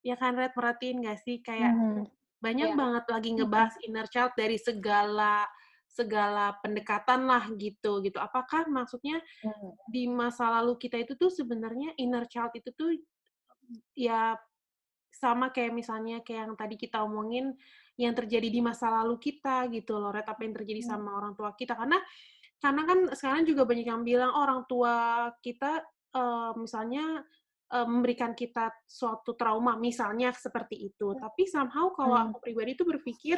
Ya 0.04 0.16
kan 0.20 0.36
Red 0.36 0.56
perhatiin 0.56 1.04
gak 1.04 1.20
sih 1.24 1.40
kayak 1.44 1.72
hmm. 1.76 2.04
banyak 2.44 2.76
yeah. 2.76 2.80
banget 2.80 3.06
lagi 3.08 3.30
ngebahas 3.40 3.76
inner 3.88 4.08
child 4.12 4.36
dari 4.36 4.60
segala 4.60 5.48
segala 5.94 6.58
pendekatan 6.66 7.30
lah 7.30 7.46
gitu 7.54 8.02
gitu. 8.02 8.18
Apakah 8.18 8.66
maksudnya 8.66 9.22
hmm. 9.46 9.72
di 9.86 10.10
masa 10.10 10.50
lalu 10.60 10.82
kita 10.82 10.98
itu 10.98 11.14
tuh 11.14 11.30
sebenarnya 11.30 11.94
inner 12.02 12.26
child 12.26 12.50
itu 12.58 12.74
tuh 12.74 12.98
ya 13.94 14.34
sama 15.14 15.54
kayak 15.54 15.72
misalnya 15.72 16.26
kayak 16.26 16.50
yang 16.50 16.56
tadi 16.58 16.76
kita 16.76 17.06
omongin 17.06 17.54
yang 17.94 18.18
terjadi 18.18 18.50
di 18.50 18.58
masa 18.58 18.90
lalu 18.90 19.22
kita 19.22 19.70
gitu 19.70 20.02
loh, 20.02 20.10
Red, 20.10 20.26
apa 20.26 20.42
yang 20.42 20.58
terjadi 20.58 20.82
hmm. 20.82 20.90
sama 20.90 21.10
orang 21.14 21.38
tua 21.38 21.54
kita 21.54 21.78
karena 21.78 22.02
karena 22.58 22.82
kan 22.90 23.00
sekarang 23.14 23.44
juga 23.46 23.70
banyak 23.70 23.86
yang 23.86 24.02
bilang 24.02 24.34
oh, 24.34 24.42
orang 24.42 24.66
tua 24.66 25.30
kita 25.46 25.86
uh, 26.18 26.58
misalnya 26.58 27.22
uh, 27.70 27.88
memberikan 27.88 28.34
kita 28.34 28.72
suatu 28.90 29.38
trauma 29.38 29.78
misalnya 29.78 30.34
seperti 30.34 30.90
itu. 30.90 31.14
Hmm. 31.14 31.22
Tapi 31.22 31.44
somehow 31.46 31.94
kalau 31.94 32.18
hmm. 32.18 32.26
aku 32.34 32.38
pribadi 32.42 32.74
itu 32.74 32.86
berpikir 32.88 33.38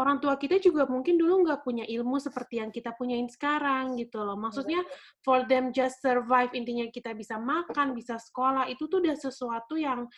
orang 0.00 0.16
tua 0.18 0.40
kita 0.40 0.56
juga 0.56 0.88
mungkin 0.88 1.20
dulu 1.20 1.44
nggak 1.44 1.60
punya 1.60 1.84
ilmu 1.84 2.16
seperti 2.16 2.64
yang 2.64 2.72
kita 2.72 2.96
punyain 2.96 3.28
sekarang 3.28 4.00
gitu 4.00 4.24
loh. 4.24 4.40
Maksudnya 4.40 4.80
for 5.20 5.44
them 5.44 5.70
just 5.70 6.00
survive 6.00 6.50
intinya 6.56 6.88
kita 6.88 7.12
bisa 7.12 7.36
makan, 7.36 7.92
bisa 7.92 8.16
sekolah 8.16 8.66
itu 8.72 8.88
tuh 8.88 9.04
udah 9.04 9.16
sesuatu 9.20 9.76
yang 9.76 10.08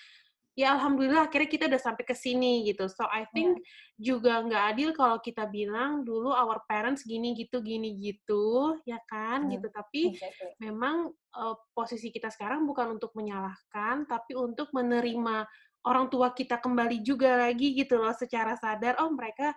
ya 0.53 0.77
alhamdulillah 0.77 1.33
akhirnya 1.33 1.49
kita 1.49 1.65
udah 1.65 1.81
sampai 1.81 2.05
ke 2.05 2.13
sini 2.13 2.69
gitu. 2.69 2.85
So 2.87 3.09
I 3.09 3.25
think 3.33 3.57
yeah. 3.57 4.13
juga 4.13 4.45
nggak 4.45 4.65
adil 4.77 4.89
kalau 4.93 5.17
kita 5.19 5.49
bilang 5.49 6.05
dulu 6.05 6.29
our 6.29 6.61
parents 6.69 7.09
gini 7.09 7.33
gitu 7.33 7.65
gini 7.65 7.97
gitu 7.97 8.77
ya 8.85 9.01
kan 9.09 9.49
hmm. 9.49 9.59
gitu. 9.59 9.67
Tapi 9.73 10.03
exactly. 10.13 10.53
memang 10.61 11.11
uh, 11.35 11.57
posisi 11.73 12.13
kita 12.13 12.29
sekarang 12.29 12.69
bukan 12.69 13.01
untuk 13.01 13.17
menyalahkan 13.17 14.05
tapi 14.05 14.37
untuk 14.37 14.69
menerima 14.77 15.49
orang 15.87 16.07
tua 16.11 16.31
kita 16.31 16.59
kembali 16.63 17.03
juga 17.03 17.49
lagi 17.49 17.75
gitu 17.75 17.99
loh 17.99 18.15
secara 18.15 18.55
sadar 18.59 18.99
oh 19.03 19.11
mereka 19.11 19.55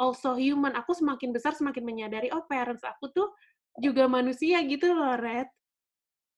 also 0.00 0.36
human. 0.40 0.72
Aku 0.80 0.96
semakin 0.96 1.30
besar 1.30 1.52
semakin 1.52 1.84
menyadari 1.84 2.32
oh 2.32 2.44
parents 2.48 2.84
aku 2.84 3.12
tuh 3.12 3.28
juga 3.76 4.08
manusia 4.08 4.60
gitu 4.64 4.92
loh 4.92 5.16
Red. 5.20 5.48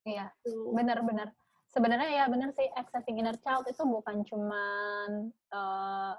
Iya 0.02 0.34
benar-benar 0.74 1.30
sebenarnya 1.72 2.10
ya 2.10 2.24
benar 2.28 2.50
sih 2.52 2.68
accessing 2.76 3.16
inner 3.16 3.38
child 3.40 3.64
itu 3.64 3.80
bukan 3.86 4.26
cuman 4.28 5.32
uh, 5.54 6.14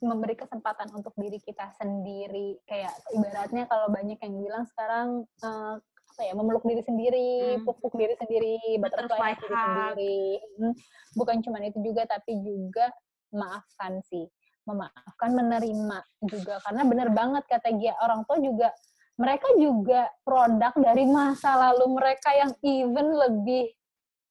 memberi 0.00 0.38
kesempatan 0.38 0.88
untuk 0.94 1.12
diri 1.18 1.42
kita 1.42 1.74
sendiri. 1.76 2.62
Kayak 2.64 2.94
ibaratnya 3.10 3.66
kalau 3.66 3.90
banyak 3.90 4.18
yang 4.22 4.34
bilang 4.38 4.64
sekarang 4.70 5.26
uh, 5.42 5.82
apa 6.14 6.30
ya 6.30 6.32
memeluk 6.38 6.62
diri 6.62 6.82
sendiri, 6.86 7.58
hmm. 7.58 7.66
puk-puk 7.66 7.98
diri 7.98 8.14
sendiri, 8.14 8.78
butterfly 8.78 9.34
diri 9.34 9.50
sendiri. 9.50 10.22
Hmm. 10.62 10.74
Bukan 11.18 11.36
cuma 11.42 11.58
itu 11.66 11.78
juga 11.82 12.06
tapi 12.06 12.38
juga 12.38 12.86
maafkan 13.34 13.98
sih. 14.06 14.30
Memaafkan, 14.64 15.34
menerima 15.34 15.98
juga 16.24 16.56
karena 16.64 16.82
benar 16.88 17.08
banget 17.12 17.44
kata 17.50 17.68
Gia 17.76 17.92
orang 18.00 18.24
tua 18.24 18.40
juga 18.40 18.72
mereka 19.20 19.46
juga 19.60 20.08
produk 20.24 20.72
dari 20.80 21.04
masa 21.04 21.52
lalu 21.54 22.00
mereka 22.00 22.30
yang 22.32 22.50
even 22.64 23.12
lebih 23.12 23.70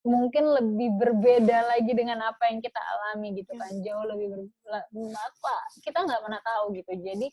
mungkin 0.04 0.44
lebih 0.52 1.00
berbeda 1.00 1.64
lagi 1.64 1.92
dengan 1.96 2.20
apa 2.28 2.52
yang 2.52 2.60
kita 2.60 2.76
alami 2.76 3.40
gitu 3.40 3.56
kan 3.56 3.72
jauh 3.80 4.04
lebih 4.04 4.36
ber, 4.36 4.40
apa 5.16 5.54
kita 5.80 6.04
nggak 6.04 6.20
pernah 6.20 6.40
tahu 6.44 6.76
gitu 6.76 6.92
jadi 7.00 7.26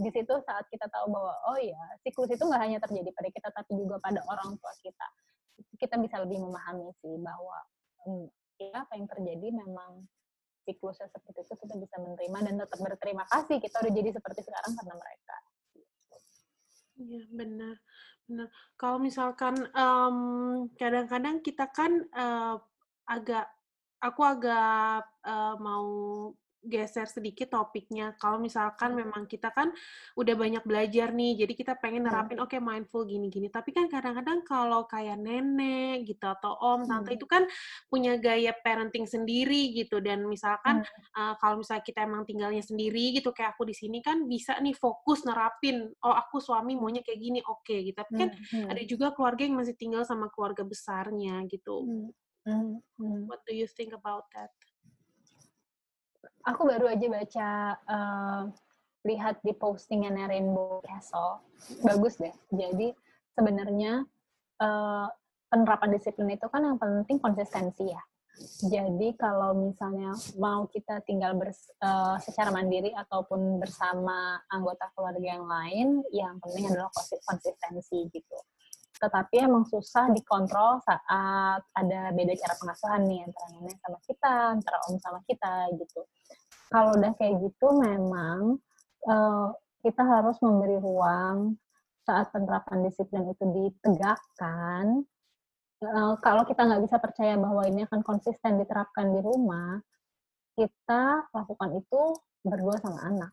di 0.00 0.10
situ 0.10 0.34
saat 0.48 0.64
kita 0.72 0.88
tahu 0.88 1.12
bahwa 1.12 1.34
oh 1.52 1.58
ya 1.60 1.78
siklus 2.00 2.32
itu 2.32 2.40
nggak 2.40 2.62
hanya 2.64 2.78
terjadi 2.80 3.12
pada 3.12 3.28
kita 3.28 3.48
tapi 3.52 3.72
juga 3.76 3.96
pada 4.00 4.20
orang 4.26 4.56
tua 4.56 4.72
kita. 4.80 5.06
Kita 5.76 6.00
bisa 6.00 6.16
lebih 6.24 6.40
memahami 6.40 6.88
sih 7.04 7.14
bahwa 7.20 7.58
hmm, 8.08 8.26
ya 8.60 8.84
apa 8.84 8.96
yang 8.96 9.06
terjadi 9.08 9.48
memang 9.52 10.08
siklusnya 10.64 11.08
seperti 11.08 11.44
itu 11.44 11.54
kita 11.56 11.74
bisa 11.76 11.96
menerima 12.00 12.38
dan 12.44 12.54
tetap 12.60 12.78
berterima 12.80 13.24
kasih 13.28 13.56
kita 13.60 13.76
udah 13.80 13.92
jadi 13.92 14.10
seperti 14.16 14.40
sekarang 14.44 14.72
karena 14.76 14.94
mereka. 14.96 15.36
Iya 17.00 17.22
benar 17.32 17.76
benar. 18.30 18.48
Kalau 18.78 18.98
misalkan 19.02 19.54
kadang-kadang 20.78 21.36
um, 21.40 21.44
kita 21.44 21.66
kan 21.74 21.92
uh, 22.14 22.56
agak 23.10 23.50
aku 23.98 24.22
agak 24.22 25.02
uh, 25.26 25.58
mau 25.58 25.88
geser 26.60 27.08
sedikit 27.08 27.52
topiknya. 27.56 28.12
Kalau 28.20 28.36
misalkan 28.36 28.92
hmm. 28.92 28.98
memang 29.06 29.22
kita 29.24 29.48
kan 29.50 29.72
udah 30.16 30.34
banyak 30.36 30.64
belajar 30.64 31.12
nih, 31.12 31.44
jadi 31.44 31.52
kita 31.56 31.72
pengen 31.80 32.04
hmm. 32.04 32.08
nerapin 32.12 32.38
oke 32.38 32.52
okay, 32.52 32.60
mindful 32.60 33.08
gini-gini. 33.08 33.48
Tapi 33.48 33.72
kan 33.72 33.88
kadang-kadang 33.88 34.44
kalau 34.44 34.84
kayak 34.84 35.16
nenek 35.16 36.04
gitu 36.04 36.28
atau 36.28 36.56
om, 36.60 36.84
tante 36.84 37.12
hmm. 37.12 37.18
itu 37.18 37.26
kan 37.26 37.42
punya 37.88 38.20
gaya 38.20 38.52
parenting 38.52 39.08
sendiri 39.08 39.72
gitu. 39.72 39.98
Dan 40.04 40.28
misalkan 40.28 40.84
hmm. 40.84 41.16
uh, 41.16 41.34
kalau 41.40 41.60
misalnya 41.64 41.84
kita 41.84 42.04
emang 42.04 42.22
tinggalnya 42.28 42.62
sendiri 42.62 43.16
gitu, 43.16 43.32
kayak 43.32 43.56
aku 43.56 43.64
di 43.64 43.74
sini 43.76 44.04
kan 44.04 44.28
bisa 44.28 44.60
nih 44.60 44.76
fokus 44.76 45.24
nerapin. 45.24 45.88
Oh 46.04 46.12
aku 46.12 46.38
suami 46.38 46.76
maunya 46.76 47.00
kayak 47.00 47.20
gini, 47.20 47.40
oke 47.40 47.64
okay, 47.64 47.88
gitu. 47.88 47.96
Tapi 48.00 48.12
kan 48.16 48.28
hmm. 48.32 48.68
ada 48.68 48.82
juga 48.84 49.06
keluarga 49.16 49.42
yang 49.48 49.56
masih 49.56 49.74
tinggal 49.76 50.04
sama 50.04 50.28
keluarga 50.28 50.62
besarnya 50.62 51.40
gitu. 51.48 51.84
Hmm. 52.44 52.80
Hmm. 52.96 53.28
What 53.28 53.44
do 53.44 53.52
you 53.52 53.68
think 53.68 53.92
about 53.92 54.28
that? 54.32 54.52
Aku 56.44 56.62
baru 56.68 56.86
aja 56.88 57.06
baca 57.06 57.48
uh, 57.88 58.42
lihat 59.04 59.40
di 59.40 59.52
postingannya 59.56 60.28
Rainbow 60.28 60.84
Castle. 60.84 61.40
Bagus 61.84 62.20
deh. 62.20 62.32
Jadi 62.52 62.92
sebenarnya 63.32 64.04
uh, 64.60 65.06
penerapan 65.50 65.90
disiplin 65.96 66.36
itu 66.36 66.46
kan 66.48 66.62
yang 66.64 66.78
penting 66.78 67.16
konsistensi 67.18 67.90
ya. 67.90 68.02
Jadi 68.40 69.20
kalau 69.20 69.52
misalnya 69.52 70.16
mau 70.40 70.64
kita 70.64 71.04
tinggal 71.04 71.36
bers, 71.36 71.68
uh, 71.84 72.16
secara 72.24 72.48
mandiri 72.48 72.88
ataupun 72.96 73.60
bersama 73.60 74.40
anggota 74.48 74.88
keluarga 74.96 75.36
yang 75.36 75.44
lain, 75.44 76.00
yang 76.08 76.40
penting 76.40 76.72
adalah 76.72 76.88
konsistensi 77.28 78.08
gitu. 78.08 78.38
Tetapi 79.00 79.40
emang 79.40 79.64
susah 79.64 80.12
dikontrol 80.12 80.84
saat 80.84 81.60
ada 81.64 82.00
beda 82.12 82.36
cara 82.36 82.54
pengasuhan 82.60 83.00
nih 83.08 83.24
antara 83.24 83.46
nenek 83.56 83.76
sama 83.80 83.98
kita, 84.04 84.34
antara 84.52 84.76
om 84.86 84.96
sama 85.00 85.20
kita 85.24 85.54
gitu. 85.80 86.00
Kalau 86.68 86.94
udah 87.00 87.12
kayak 87.16 87.40
gitu 87.40 87.66
memang 87.80 88.60
uh, 89.08 89.48
kita 89.80 90.04
harus 90.04 90.36
memberi 90.44 90.76
ruang 90.76 91.56
saat 92.04 92.28
penerapan 92.30 92.84
disiplin 92.84 93.24
itu 93.32 93.44
ditegakkan. 93.48 95.00
Uh, 95.80 96.14
kalau 96.20 96.44
kita 96.44 96.60
nggak 96.68 96.84
bisa 96.84 97.00
percaya 97.00 97.40
bahwa 97.40 97.64
ini 97.64 97.88
akan 97.88 98.04
konsisten 98.04 98.60
diterapkan 98.60 99.08
di 99.16 99.20
rumah, 99.24 99.80
kita 100.60 101.24
lakukan 101.32 101.80
itu 101.80 102.00
berdua 102.44 102.76
sama 102.84 103.00
anak. 103.08 103.32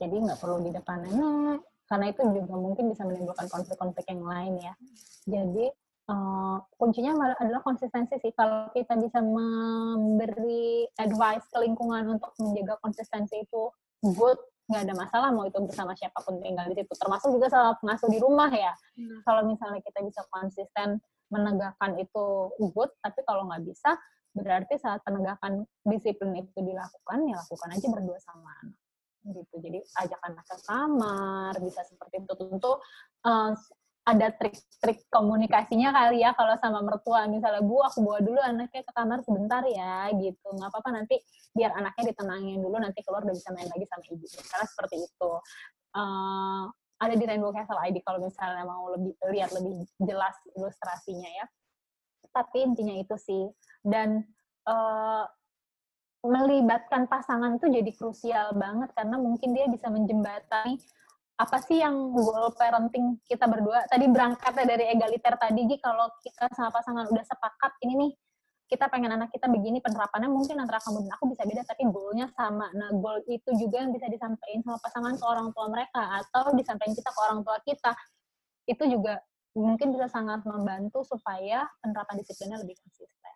Jadi 0.00 0.24
nggak 0.24 0.40
perlu 0.40 0.64
di 0.64 0.72
depan 0.72 1.04
nenek, 1.04 1.60
karena 1.86 2.10
itu 2.10 2.20
juga 2.26 2.54
mungkin 2.58 2.90
bisa 2.90 3.06
menimbulkan 3.06 3.46
konflik-konflik 3.46 4.06
yang 4.10 4.26
lain 4.26 4.58
ya. 4.58 4.74
Jadi 5.26 5.70
uh, 6.10 6.58
kuncinya 6.78 7.34
adalah 7.38 7.62
konsistensi 7.62 8.18
sih. 8.18 8.34
Kalau 8.34 8.70
kita 8.74 8.98
bisa 8.98 9.22
memberi 9.22 10.86
advice 10.98 11.46
ke 11.50 11.58
lingkungan 11.62 12.18
untuk 12.18 12.34
menjaga 12.42 12.78
konsistensi 12.82 13.42
itu 13.42 13.70
good, 14.02 14.38
nggak 14.66 14.82
ada 14.82 14.94
masalah 14.98 15.28
mau 15.30 15.46
itu 15.46 15.58
bersama 15.62 15.94
siapa 15.94 16.18
pun 16.26 16.42
tinggal 16.42 16.66
di 16.70 16.74
situ. 16.74 16.92
Termasuk 16.98 17.30
juga 17.30 17.46
sama 17.50 17.78
pengasuh 17.78 18.10
di 18.10 18.18
rumah 18.18 18.50
ya. 18.50 18.74
Hmm. 18.98 19.22
Kalau 19.22 19.42
misalnya 19.46 19.80
kita 19.82 20.02
bisa 20.02 20.26
konsisten 20.30 20.98
menegakkan 21.30 21.98
itu 21.98 22.54
good, 22.74 22.90
tapi 23.02 23.22
kalau 23.26 23.46
nggak 23.50 23.66
bisa, 23.66 23.98
berarti 24.34 24.78
saat 24.78 25.02
penegakan 25.02 25.66
disiplin 25.86 26.38
itu 26.38 26.58
dilakukan, 26.62 27.18
ya 27.26 27.34
lakukan 27.38 27.68
aja 27.74 27.86
berdua 27.90 28.18
sama 28.22 28.50
anak 28.62 28.85
gitu. 29.26 29.54
Jadi 29.58 29.78
ajak 30.06 30.20
anak 30.22 30.44
ke 30.46 30.56
kamar, 30.66 31.52
bisa 31.62 31.80
seperti 31.86 32.22
itu. 32.22 32.32
Tentu 32.38 32.72
uh, 33.26 33.52
ada 34.06 34.30
trik-trik 34.38 35.02
komunikasinya 35.10 35.90
kali 35.90 36.22
ya 36.22 36.30
kalau 36.38 36.54
sama 36.62 36.78
mertua. 36.82 37.26
Misalnya 37.26 37.62
bu 37.66 37.82
aku 37.82 38.06
bawa 38.06 38.22
dulu 38.22 38.38
anaknya 38.38 38.86
ke 38.86 38.92
kamar 38.94 39.18
sebentar 39.26 39.66
ya 39.66 40.14
gitu. 40.14 40.46
Nggak 40.54 40.70
apa-apa 40.70 40.90
nanti 41.02 41.18
biar 41.50 41.74
anaknya 41.74 42.14
ditenangin 42.14 42.62
dulu 42.62 42.76
nanti 42.78 43.02
keluar 43.02 43.26
udah 43.26 43.34
bisa 43.34 43.50
main 43.50 43.66
lagi 43.66 43.86
sama 43.90 44.02
ibu. 44.06 44.24
Karena 44.30 44.66
seperti 44.66 44.96
itu. 45.02 45.32
Uh, 45.96 46.70
ada 46.96 47.12
di 47.12 47.24
Rainbow 47.28 47.52
Castle 47.52 47.76
ID 47.76 48.00
kalau 48.00 48.24
misalnya 48.24 48.64
mau 48.64 48.88
lebih 48.88 49.12
lihat 49.28 49.52
lebih 49.52 49.84
jelas 50.00 50.32
ilustrasinya 50.56 51.28
ya. 51.28 51.44
Tapi 52.32 52.58
intinya 52.62 52.94
itu 52.96 53.16
sih. 53.20 53.44
Dan 53.84 54.24
uh, 54.70 55.24
melibatkan 56.24 57.06
pasangan 57.06 57.58
itu 57.60 57.66
jadi 57.68 57.90
krusial 57.92 58.56
banget 58.56 58.90
karena 58.96 59.16
mungkin 59.20 59.52
dia 59.52 59.66
bisa 59.68 59.92
menjembatani 59.92 60.80
apa 61.36 61.60
sih 61.60 61.84
yang 61.84 62.16
goal 62.16 62.48
parenting 62.56 63.20
kita 63.28 63.44
berdua. 63.44 63.84
Tadi 63.92 64.08
berangkatnya 64.08 64.64
dari 64.64 64.84
egaliter 64.88 65.36
tadi 65.36 65.68
Gi. 65.68 65.76
Kalau 65.84 66.08
kita 66.24 66.48
sama 66.56 66.72
pasangan 66.72 67.04
udah 67.12 67.24
sepakat 67.28 67.76
ini 67.84 67.94
nih 68.00 68.12
kita 68.66 68.90
pengen 68.90 69.14
anak 69.14 69.30
kita 69.30 69.46
begini 69.46 69.78
penerapannya 69.78 70.26
mungkin 70.26 70.58
antara 70.58 70.82
kamu 70.82 71.06
dan 71.06 71.12
aku 71.14 71.24
bisa 71.30 71.42
beda 71.46 71.62
tapi 71.62 71.86
goalnya 71.86 72.26
sama. 72.34 72.66
Nah 72.74 72.90
goal 72.98 73.22
itu 73.30 73.52
juga 73.54 73.84
yang 73.84 73.94
bisa 73.94 74.10
disampaikan 74.10 74.64
sama 74.64 74.78
pasangan 74.82 75.14
ke 75.14 75.24
orang 75.28 75.48
tua 75.54 75.66
mereka 75.70 76.02
atau 76.24 76.50
disampaikan 76.56 76.94
kita 76.96 77.10
ke 77.12 77.20
orang 77.30 77.40
tua 77.46 77.56
kita. 77.62 77.92
Itu 78.66 78.84
juga 78.90 79.22
mungkin 79.54 79.94
bisa 79.94 80.10
sangat 80.10 80.42
membantu 80.42 81.06
supaya 81.06 81.68
penerapan 81.78 82.16
disiplinnya 82.18 82.58
lebih 82.64 82.74
konsisten. 82.80 83.34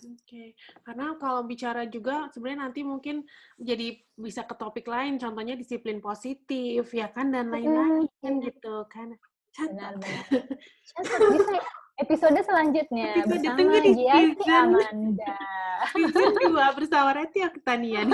Oke, 0.00 0.24
okay. 0.24 0.48
karena 0.80 1.14
kalau 1.20 1.44
bicara 1.44 1.84
juga 1.84 2.32
sebenarnya 2.32 2.70
nanti 2.70 2.80
mungkin 2.80 3.24
jadi 3.60 4.00
bisa 4.16 4.48
ke 4.48 4.54
topik 4.56 4.88
lain, 4.88 5.20
contohnya 5.20 5.54
disiplin 5.54 6.00
positif, 6.00 6.88
ya 6.90 7.12
kan, 7.12 7.28
dan 7.28 7.52
lain-lain 7.52 8.08
hmm. 8.08 8.40
gitu 8.44 8.88
kan. 8.88 9.12
Catat. 9.50 9.98
Bisa 10.00 11.52
ya? 11.52 11.62
episode 12.00 12.40
selanjutnya 12.40 13.08
episode 13.20 13.44
bersama 13.44 13.92
Giati 13.92 14.46
Amanda. 14.48 15.36
Season 15.96 16.32
dua 16.44 16.76
bersama 16.76 17.10
Reti 17.16 17.40
Aktania 17.40 18.04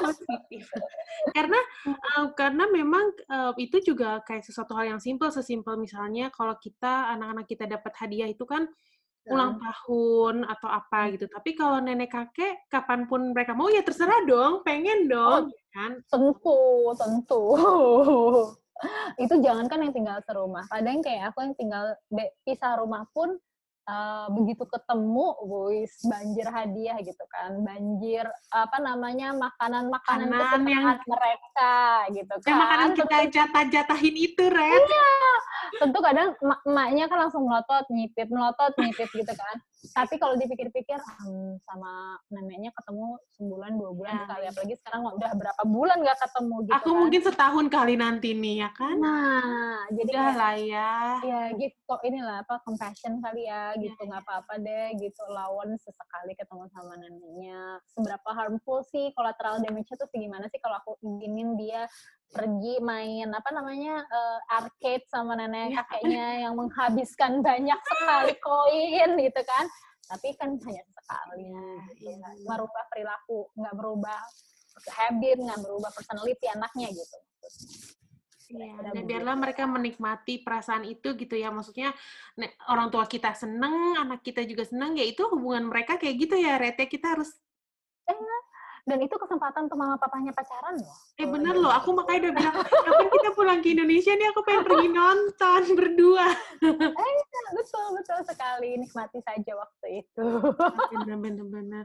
positif. 0.00 0.64
karena 1.36 1.60
uh, 2.16 2.32
karena 2.32 2.64
memang 2.72 3.12
uh, 3.28 3.52
itu 3.60 3.84
juga 3.84 4.20
kayak 4.24 4.44
sesuatu 4.44 4.72
hal 4.76 4.96
yang 4.96 5.00
simpel, 5.00 5.28
sesimpel 5.28 5.76
misalnya 5.76 6.32
kalau 6.32 6.56
kita 6.56 7.12
anak-anak 7.16 7.46
kita 7.48 7.64
dapat 7.68 7.92
hadiah 8.00 8.28
itu 8.28 8.48
kan 8.48 8.64
ulang 9.30 9.58
tahun 9.62 10.42
atau 10.50 10.68
apa 10.68 10.98
hmm. 11.06 11.10
gitu. 11.18 11.26
Tapi 11.30 11.50
kalau 11.54 11.78
nenek 11.78 12.10
kakek 12.10 12.66
kapan 12.66 13.06
pun 13.06 13.30
mereka 13.30 13.54
mau 13.54 13.70
ya 13.70 13.84
terserah 13.86 14.26
dong, 14.26 14.66
pengen 14.66 15.06
dong, 15.06 15.50
oh, 15.50 15.70
kan? 15.70 15.92
Tentu, 16.10 16.60
tentu. 16.98 17.44
itu 19.22 19.34
jangan 19.38 19.70
kan 19.70 19.78
yang 19.78 19.94
tinggal 19.94 20.18
serumah. 20.26 20.66
Kadang 20.66 21.04
kayak 21.04 21.30
aku 21.30 21.38
yang 21.46 21.54
tinggal 21.54 21.84
pisah 22.42 22.82
rumah 22.82 23.06
pun 23.14 23.38
uh, 23.88 24.26
begitu 24.30 24.64
ketemu, 24.68 25.26
wis 25.46 25.92
banjir 26.06 26.46
hadiah 26.48 26.98
gitu 27.00 27.24
kan, 27.30 27.58
banjir 27.64 28.24
apa 28.52 28.76
namanya 28.78 29.34
makanan-makanan 29.34 30.28
kesukaan 30.30 30.62
yang... 30.68 30.84
mereka 31.06 31.76
gitu 32.12 32.34
kan. 32.42 32.48
Yang 32.48 32.58
makanan 32.60 32.90
kita 32.98 33.16
jatah-jatahin 33.32 34.16
itu, 34.16 34.44
Red. 34.46 34.82
Iya, 34.86 35.12
tentu 35.80 35.98
kadang 36.02 36.28
emaknya 36.42 37.04
kan 37.08 37.18
langsung 37.28 37.46
melotot, 37.48 37.86
nyipit, 37.90 38.28
melotot, 38.28 38.72
nyipit 38.78 39.08
gitu 39.10 39.32
kan 39.32 39.56
tapi 39.90 40.14
kalau 40.14 40.38
dipikir-pikir 40.38 40.94
hmm, 40.94 41.58
sama 41.66 42.14
neneknya 42.30 42.70
ketemu 42.70 43.18
sebulan 43.34 43.74
dua 43.74 43.90
bulan 43.90 44.14
nah. 44.14 44.22
sekali. 44.30 44.44
Apalagi 44.46 44.74
sekarang 44.78 45.00
udah 45.10 45.30
berapa 45.34 45.62
bulan 45.66 45.98
nggak 46.06 46.18
ketemu 46.22 46.56
gitu 46.70 46.78
aku 46.78 46.90
kan. 46.94 46.98
mungkin 47.02 47.20
setahun 47.26 47.66
kali 47.66 47.94
nanti 47.98 48.28
nih 48.30 48.54
ya 48.62 48.70
kan? 48.70 48.96
Nah 49.02 49.82
jadi 49.90 50.12
udah 50.14 50.30
lah 50.38 50.54
ya. 50.54 50.94
Ya 51.26 51.42
gitu. 51.58 51.74
Kok 51.82 52.02
inilah 52.06 52.46
apa 52.46 52.62
compassion 52.62 53.18
kali 53.18 53.50
ya 53.50 53.74
iya, 53.74 53.82
gitu. 53.90 53.98
iya. 53.98 54.08
nggak 54.14 54.22
ya, 54.22 54.26
apa-apa 54.30 54.54
deh 54.62 54.86
gitu. 55.02 55.22
Lawan 55.34 55.74
sesekali 55.82 56.32
ketemu 56.38 56.64
sama 56.70 56.94
neneknya. 56.94 57.82
Seberapa 57.90 58.30
harmful 58.30 58.86
sih 58.86 59.10
collateral 59.18 59.58
damage-nya 59.66 59.98
tuh 59.98 60.06
gimana 60.14 60.46
sih 60.46 60.62
kalau 60.62 60.78
aku 60.78 60.94
inginin 61.02 61.58
dia 61.58 61.90
pergi 62.32 62.80
main 62.80 63.28
apa 63.28 63.50
namanya 63.52 64.00
uh, 64.08 64.56
arcade 64.56 65.04
sama 65.12 65.36
nenek 65.36 65.76
iya. 65.76 65.76
kakeknya 65.84 66.26
yang 66.48 66.54
menghabiskan 66.56 67.44
banyak 67.44 67.76
sekali 67.76 68.34
koin 68.44 69.10
gitu 69.20 69.42
kan 69.44 69.64
tapi 70.08 70.28
kan 70.40 70.56
hanya 70.56 70.84
sekali 70.96 71.44
ya, 72.00 72.16
ya. 72.16 72.28
merubah 72.48 72.84
perilaku 72.88 73.52
nggak 73.52 73.74
merubah 73.76 74.20
habit 74.96 75.36
nggak 75.44 75.60
merubah 75.60 75.90
personality 75.92 76.46
anaknya 76.48 76.88
gitu 76.90 77.18
Ya, 78.52 78.76
dan 78.92 79.08
biarlah 79.08 79.32
mereka 79.32 79.64
menikmati 79.64 80.44
perasaan 80.44 80.84
itu 80.84 81.16
gitu 81.16 81.40
ya. 81.40 81.48
Maksudnya 81.48 81.96
orang 82.68 82.92
tua 82.92 83.08
kita 83.08 83.32
seneng, 83.32 83.96
anak 83.96 84.20
kita 84.20 84.44
juga 84.44 84.68
seneng, 84.68 84.92
ya 84.92 85.08
itu 85.08 85.24
hubungan 85.24 85.72
mereka 85.72 85.96
kayak 85.96 86.20
gitu 86.20 86.36
ya, 86.36 86.60
Rete. 86.60 86.84
Kita 86.84 87.16
harus 87.16 87.32
eh, 88.04 88.18
dan 88.82 88.98
itu 88.98 89.14
kesempatan 89.14 89.70
untuk 89.70 89.78
mama 89.78 89.94
papanya 89.94 90.34
pacaran 90.34 90.74
loh. 90.74 90.96
Eh 91.14 91.22
bener 91.22 91.54
loh, 91.54 91.70
aku 91.70 91.94
makanya 91.94 92.28
udah 92.28 92.32
bilang, 92.34 92.56
kapan 92.66 93.08
kita 93.14 93.30
pulang 93.38 93.60
ke 93.62 93.68
Indonesia 93.78 94.12
nih 94.18 94.28
aku 94.34 94.40
pengen 94.42 94.62
pergi 94.66 94.88
nonton 94.90 95.62
berdua. 95.78 96.26
eh, 96.66 97.14
betul, 97.54 97.86
betul 97.94 98.18
sekali. 98.26 98.70
Nikmati 98.82 99.18
saja 99.22 99.52
waktu 99.54 99.86
itu. 100.02 100.26
bener, 100.98 101.16
bener, 101.22 101.46
bener. 101.46 101.84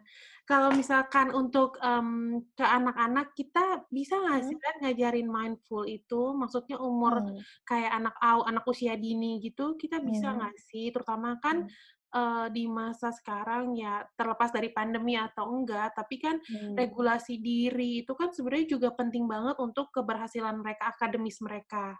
Kalau 0.49 0.73
misalkan 0.73 1.29
untuk 1.37 1.77
um, 1.85 2.41
ke 2.57 2.65
anak-anak, 2.65 3.37
kita 3.37 3.85
bisa 3.93 4.17
nggak 4.17 4.41
sih 4.49 4.57
hmm. 4.57 4.77
ngajarin 4.81 5.29
mindful 5.29 5.85
itu? 5.85 6.33
Maksudnya 6.33 6.81
umur 6.81 7.21
hmm. 7.21 7.37
kayak 7.61 7.93
anak 7.93 8.17
anak 8.21 8.65
usia 8.65 8.97
dini 8.97 9.37
gitu, 9.37 9.77
kita 9.77 10.01
bisa 10.01 10.33
hmm. 10.33 10.37
nggak 10.41 10.55
hmm. 10.57 10.65
sih? 10.65 10.85
Terutama 10.89 11.37
kan 11.37 11.69
hmm 11.69 11.95
uh, 12.13 12.47
di 12.51 12.69
masa 12.69 13.11
sekarang 13.11 13.75
ya 13.75 14.05
terlepas 14.15 14.53
dari 14.53 14.71
pandemi 14.71 15.19
atau 15.19 15.49
enggak, 15.51 15.95
tapi 15.97 16.21
kan 16.21 16.39
hmm. 16.39 16.75
regulasi 16.77 17.39
diri 17.41 18.05
itu 18.05 18.13
kan 18.15 18.31
sebenarnya 18.31 18.77
juga 18.77 18.89
penting 18.95 19.25
banget 19.25 19.57
untuk 19.59 19.91
keberhasilan 19.91 20.55
mereka 20.59 20.93
akademis 20.95 21.39
mereka. 21.43 21.97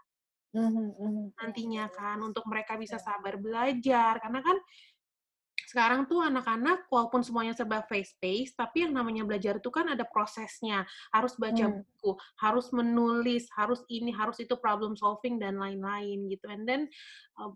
Hmm, 0.48 0.96
hmm, 0.96 1.36
nantinya 1.36 1.92
kan 1.92 2.24
untuk 2.24 2.48
mereka 2.48 2.80
bisa 2.80 2.96
sabar 2.96 3.36
belajar 3.36 4.16
karena 4.16 4.40
kan 4.40 4.56
sekarang 5.68 6.08
tuh 6.08 6.24
anak-anak 6.24 6.88
walaupun 6.88 7.20
semuanya 7.20 7.52
serba 7.52 7.84
face 7.84 8.16
pace 8.16 8.56
tapi 8.56 8.88
yang 8.88 8.96
namanya 8.96 9.28
belajar 9.28 9.60
itu 9.60 9.68
kan 9.68 9.92
ada 9.92 10.08
prosesnya 10.08 10.88
harus 11.12 11.36
baca 11.36 11.68
hmm. 11.68 11.84
buku 11.84 12.16
harus 12.40 12.72
menulis 12.72 13.52
harus 13.52 13.84
ini 13.92 14.08
harus 14.08 14.40
itu 14.40 14.56
problem 14.56 14.96
solving 14.96 15.36
dan 15.36 15.60
lain-lain 15.60 16.24
gitu 16.32 16.48
and 16.48 16.64
then 16.64 16.88
uh, 17.36 17.52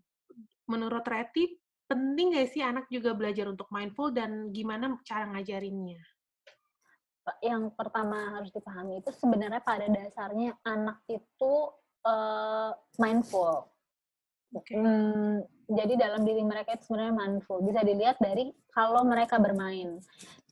menurut 0.69 1.01
Reti 1.09 1.57
penting 1.87 2.35
nggak 2.35 2.49
sih 2.51 2.63
anak 2.65 2.87
juga 2.89 3.13
belajar 3.13 3.47
untuk 3.51 3.69
mindful 3.71 4.11
dan 4.15 4.51
gimana 4.51 4.97
cara 5.07 5.29
ngajarinnya? 5.33 6.03
Yang 7.39 7.71
pertama 7.79 8.39
harus 8.39 8.51
dipahami 8.51 8.99
itu 8.99 9.11
sebenarnya 9.15 9.63
pada 9.63 9.87
dasarnya 9.87 10.59
anak 10.67 10.99
itu 11.07 11.53
uh, 12.03 12.75
mindful. 12.99 13.71
Okay. 14.53 14.77
Hmm, 14.77 15.41
jadi 15.65 15.97
dalam 15.97 16.29
diri 16.29 16.45
mereka 16.45 16.77
itu 16.77 16.93
sebenarnya 16.93 17.15
mindful. 17.17 17.65
Bisa 17.65 17.81
dilihat 17.81 18.21
dari 18.21 18.53
kalau 18.75 19.01
mereka 19.07 19.41
bermain. 19.41 19.97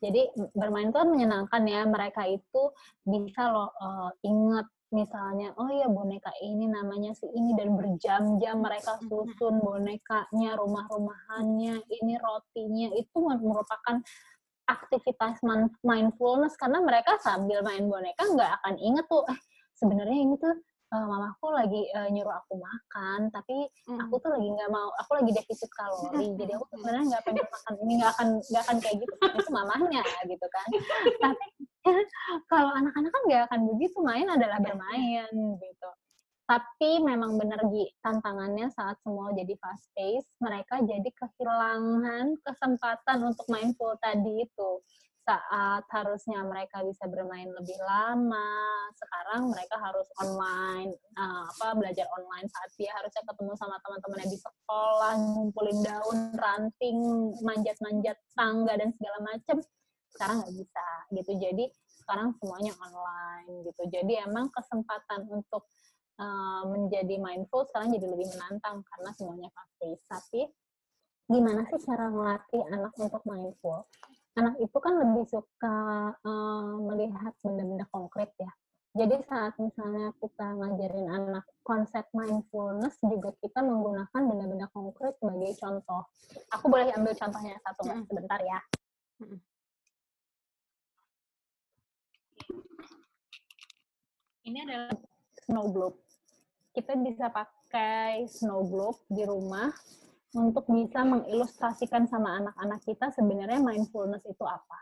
Jadi 0.01 0.33
bermain 0.57 0.89
itu 0.89 0.97
kan 0.97 1.11
menyenangkan 1.11 1.63
ya. 1.69 1.85
Mereka 1.85 2.23
itu 2.33 2.63
bisa 3.05 3.53
loh 3.53 3.69
uh, 3.77 4.09
ingat 4.25 4.65
misalnya 4.91 5.55
oh 5.55 5.71
ya 5.71 5.87
boneka 5.87 6.35
ini 6.43 6.67
namanya 6.67 7.15
si 7.15 7.27
ini 7.31 7.55
dan 7.55 7.79
berjam-jam 7.79 8.59
mereka 8.59 8.99
susun 9.07 9.63
bonekanya 9.63 10.59
rumah-rumahannya 10.59 11.79
ini 11.87 12.15
rotinya 12.19 12.89
itu 12.99 13.19
merupakan 13.23 14.03
aktivitas 14.67 15.43
mindfulness 15.83 16.55
karena 16.59 16.83
mereka 16.83 17.19
sambil 17.23 17.63
main 17.63 17.87
boneka 17.87 18.23
nggak 18.23 18.51
akan 18.63 18.75
inget 18.79 19.07
tuh 19.07 19.23
eh 19.31 19.39
sebenarnya 19.79 20.19
ini 20.27 20.35
tuh 20.39 20.55
uh, 20.95 21.07
mamaku 21.07 21.47
lagi 21.55 21.83
uh, 21.95 22.07
nyuruh 22.11 22.35
aku 22.43 22.59
makan 22.59 23.31
tapi 23.31 23.67
mm. 23.87 23.99
aku 24.07 24.15
tuh 24.19 24.31
lagi 24.35 24.49
nggak 24.51 24.71
mau 24.71 24.91
aku 24.99 25.23
lagi 25.23 25.31
defisit 25.35 25.71
kalori 25.75 26.35
jadi 26.35 26.59
aku 26.59 26.67
sebenarnya 26.75 27.05
nggak 27.15 27.23
pengen 27.27 27.47
makan 27.47 27.75
ini 27.83 27.93
nggak 27.99 28.13
akan 28.19 28.29
nggak 28.43 28.63
akan 28.67 28.77
kayak 28.83 28.97
gitu 29.03 29.15
itu 29.23 29.51
mamahnya 29.51 30.03
gitu 30.27 30.47
kan 30.51 30.69
tapi 31.23 31.47
kalau 32.53 32.71
anak-anak 32.77 33.11
kan 33.11 33.23
nggak 33.29 33.43
akan 33.51 33.61
begitu 33.75 33.99
main 34.05 34.29
adalah 34.29 34.59
iya. 34.61 34.65
bermain 34.65 35.33
gitu. 35.57 35.91
Tapi 36.51 36.99
memang 37.07 37.39
benar 37.39 37.63
Gi, 37.71 37.95
tantangannya 38.03 38.75
saat 38.75 38.99
semua 39.07 39.31
jadi 39.31 39.55
fast 39.63 39.87
pace, 39.95 40.27
mereka 40.43 40.83
jadi 40.83 41.07
kehilangan 41.07 42.43
kesempatan 42.43 43.19
untuk 43.23 43.47
mindful 43.47 43.95
tadi 44.03 44.43
itu. 44.43 44.71
Saat 45.23 45.87
harusnya 45.95 46.43
mereka 46.43 46.83
bisa 46.83 47.07
bermain 47.07 47.47
lebih 47.55 47.79
lama, 47.87 48.51
sekarang 48.99 49.47
mereka 49.47 49.79
harus 49.79 50.11
online, 50.19 50.91
uh, 51.15 51.47
apa 51.55 51.79
belajar 51.79 52.11
online 52.19 52.51
saat 52.51 52.71
dia 52.75 52.91
harusnya 52.99 53.23
ketemu 53.31 53.55
sama 53.55 53.79
teman-temannya 53.87 54.29
di 54.35 54.39
sekolah, 54.43 55.13
ngumpulin 55.23 55.79
daun, 55.87 56.19
ranting, 56.35 56.99
manjat-manjat 57.47 58.19
tangga 58.35 58.75
dan 58.75 58.91
segala 58.99 59.23
macam, 59.23 59.63
sekarang 60.15 60.45
nggak 60.45 60.55
bisa 60.57 60.87
gitu. 61.15 61.33
Jadi 61.39 61.65
sekarang 62.03 62.35
semuanya 62.39 62.73
online 62.81 63.67
gitu. 63.67 63.83
Jadi 63.91 64.13
emang 64.23 64.51
kesempatan 64.51 65.31
untuk 65.31 65.67
uh, 66.19 66.65
menjadi 66.67 67.17
mindful 67.19 67.67
sekarang 67.71 67.95
jadi 67.95 68.07
lebih 68.11 68.29
menantang 68.35 68.83
karena 68.87 69.11
semuanya 69.15 69.51
pasti. 69.55 69.91
Tapi 70.11 70.41
gimana 71.31 71.63
sih 71.71 71.79
cara 71.87 72.11
melatih 72.11 72.63
anak 72.75 72.93
untuk 72.99 73.23
mindful? 73.23 73.87
anak 74.39 74.55
itu 74.63 74.79
kan 74.79 74.95
lebih 74.95 75.25
suka 75.27 75.77
uh, 76.23 76.75
melihat 76.87 77.33
benda-benda 77.43 77.87
konkret 77.91 78.31
ya. 78.39 78.51
Jadi 78.91 79.23
saat 79.23 79.55
misalnya 79.63 80.11
kita 80.19 80.47
ngajarin 80.59 81.07
anak 81.07 81.47
konsep 81.63 82.03
mindfulness 82.11 82.99
juga 83.07 83.31
kita 83.39 83.63
menggunakan 83.63 84.23
benda-benda 84.27 84.67
konkret 84.75 85.15
sebagai 85.23 85.55
contoh. 85.63 86.03
Aku 86.59 86.67
boleh 86.67 86.91
ambil 86.99 87.15
contohnya 87.15 87.55
satu 87.63 87.87
mm. 87.87 88.03
sebentar 88.11 88.41
ya. 88.43 88.59
Ini 94.47 94.59
adalah 94.67 94.95
snow 95.47 95.67
globe. 95.71 95.99
Kita 96.71 96.95
bisa 96.99 97.31
pakai 97.31 98.27
snow 98.27 98.67
globe 98.67 98.99
di 99.11 99.23
rumah 99.27 99.71
untuk 100.35 100.67
bisa 100.71 101.03
mengilustrasikan 101.03 102.07
sama 102.07 102.39
anak-anak 102.39 102.81
kita 102.87 103.11
sebenarnya 103.11 103.59
mindfulness 103.59 104.23
itu 104.27 104.45
apa. 104.47 104.79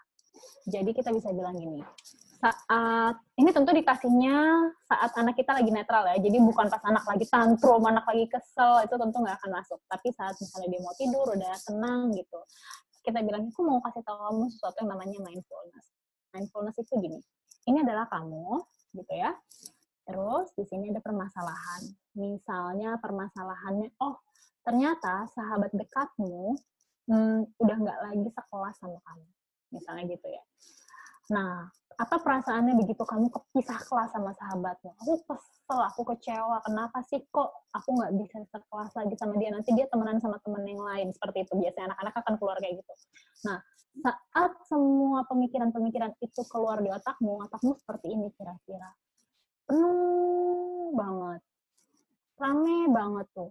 Jadi 0.68 0.92
kita 0.92 1.08
bisa 1.08 1.32
bilang 1.32 1.56
gini, 1.56 1.80
saat 2.38 3.16
ini 3.40 3.50
tentu 3.50 3.72
dikasihnya 3.72 4.36
saat 4.84 5.10
anak 5.16 5.34
kita 5.34 5.56
lagi 5.56 5.72
netral 5.72 6.04
ya, 6.12 6.20
jadi 6.20 6.38
bukan 6.44 6.68
pas 6.68 6.84
anak 6.84 7.02
lagi 7.08 7.24
tantrum, 7.26 7.82
anak 7.82 8.04
lagi 8.04 8.28
kesel 8.28 8.84
itu 8.84 8.94
tentu 8.94 9.16
nggak 9.24 9.36
akan 9.40 9.50
masuk. 9.58 9.80
Tapi 9.88 10.12
saat 10.12 10.36
misalnya 10.36 10.68
dia 10.76 10.80
mau 10.84 10.94
tidur, 10.94 11.26
udah 11.32 11.54
tenang 11.64 12.12
gitu, 12.12 12.40
kita 13.02 13.24
bilang 13.24 13.48
aku 13.48 13.60
mau 13.64 13.80
kasih 13.80 14.04
tahu 14.04 14.16
kamu 14.20 14.44
sesuatu 14.52 14.76
yang 14.84 14.90
namanya 14.92 15.18
mindfulness. 15.24 15.86
Mindfulness 16.36 16.76
itu 16.76 16.92
gini, 17.00 17.18
ini 17.68 17.84
adalah 17.84 18.08
kamu 18.08 18.64
gitu 18.96 19.12
ya. 19.12 19.36
Terus 20.08 20.48
di 20.56 20.64
sini 20.64 20.88
ada 20.88 21.04
permasalahan. 21.04 21.84
Misalnya 22.16 22.96
permasalahannya, 22.96 23.92
oh 24.00 24.16
ternyata 24.64 25.28
sahabat 25.36 25.70
dekatmu 25.76 26.56
hmm, 27.12 27.60
udah 27.60 27.76
nggak 27.76 27.98
lagi 28.08 28.28
sekolah 28.32 28.72
sama 28.76 28.98
kamu, 29.04 29.28
misalnya 29.76 30.04
gitu 30.08 30.28
ya. 30.32 30.42
Nah, 31.28 31.68
apa 31.98 32.16
perasaannya 32.22 32.78
begitu 32.78 33.02
kamu 33.02 33.26
kepisah 33.28 33.78
kelas 33.82 34.14
sama 34.14 34.30
sahabatmu? 34.38 34.94
Aku 35.02 35.18
kesel, 35.26 35.78
aku 35.82 36.02
kecewa. 36.14 36.62
Kenapa 36.62 37.02
sih 37.04 37.20
kok 37.28 37.66
aku 37.74 37.88
nggak 37.98 38.12
bisa 38.16 38.38
sekelas 38.54 38.92
lagi 38.94 39.14
sama 39.18 39.34
dia? 39.36 39.50
Nanti 39.50 39.74
dia 39.74 39.90
temenan 39.90 40.22
sama 40.22 40.38
temen 40.40 40.62
yang 40.62 40.78
lain. 40.78 41.10
Seperti 41.10 41.44
itu. 41.44 41.52
Biasanya 41.58 41.92
anak-anak 41.92 42.14
akan 42.22 42.34
keluar 42.38 42.56
kayak 42.62 42.80
gitu. 42.80 42.92
Nah, 43.50 43.58
saat 43.98 44.52
semua 44.70 45.26
pemikiran-pemikiran 45.26 46.14
itu 46.22 46.42
keluar 46.46 46.78
di 46.78 46.88
otakmu, 46.88 47.44
otakmu 47.50 47.74
seperti 47.82 48.14
ini 48.14 48.30
kira-kira. 48.38 48.94
Penuh 49.66 50.94
banget. 50.94 51.42
Rame 52.38 52.78
banget 52.94 53.26
tuh. 53.34 53.50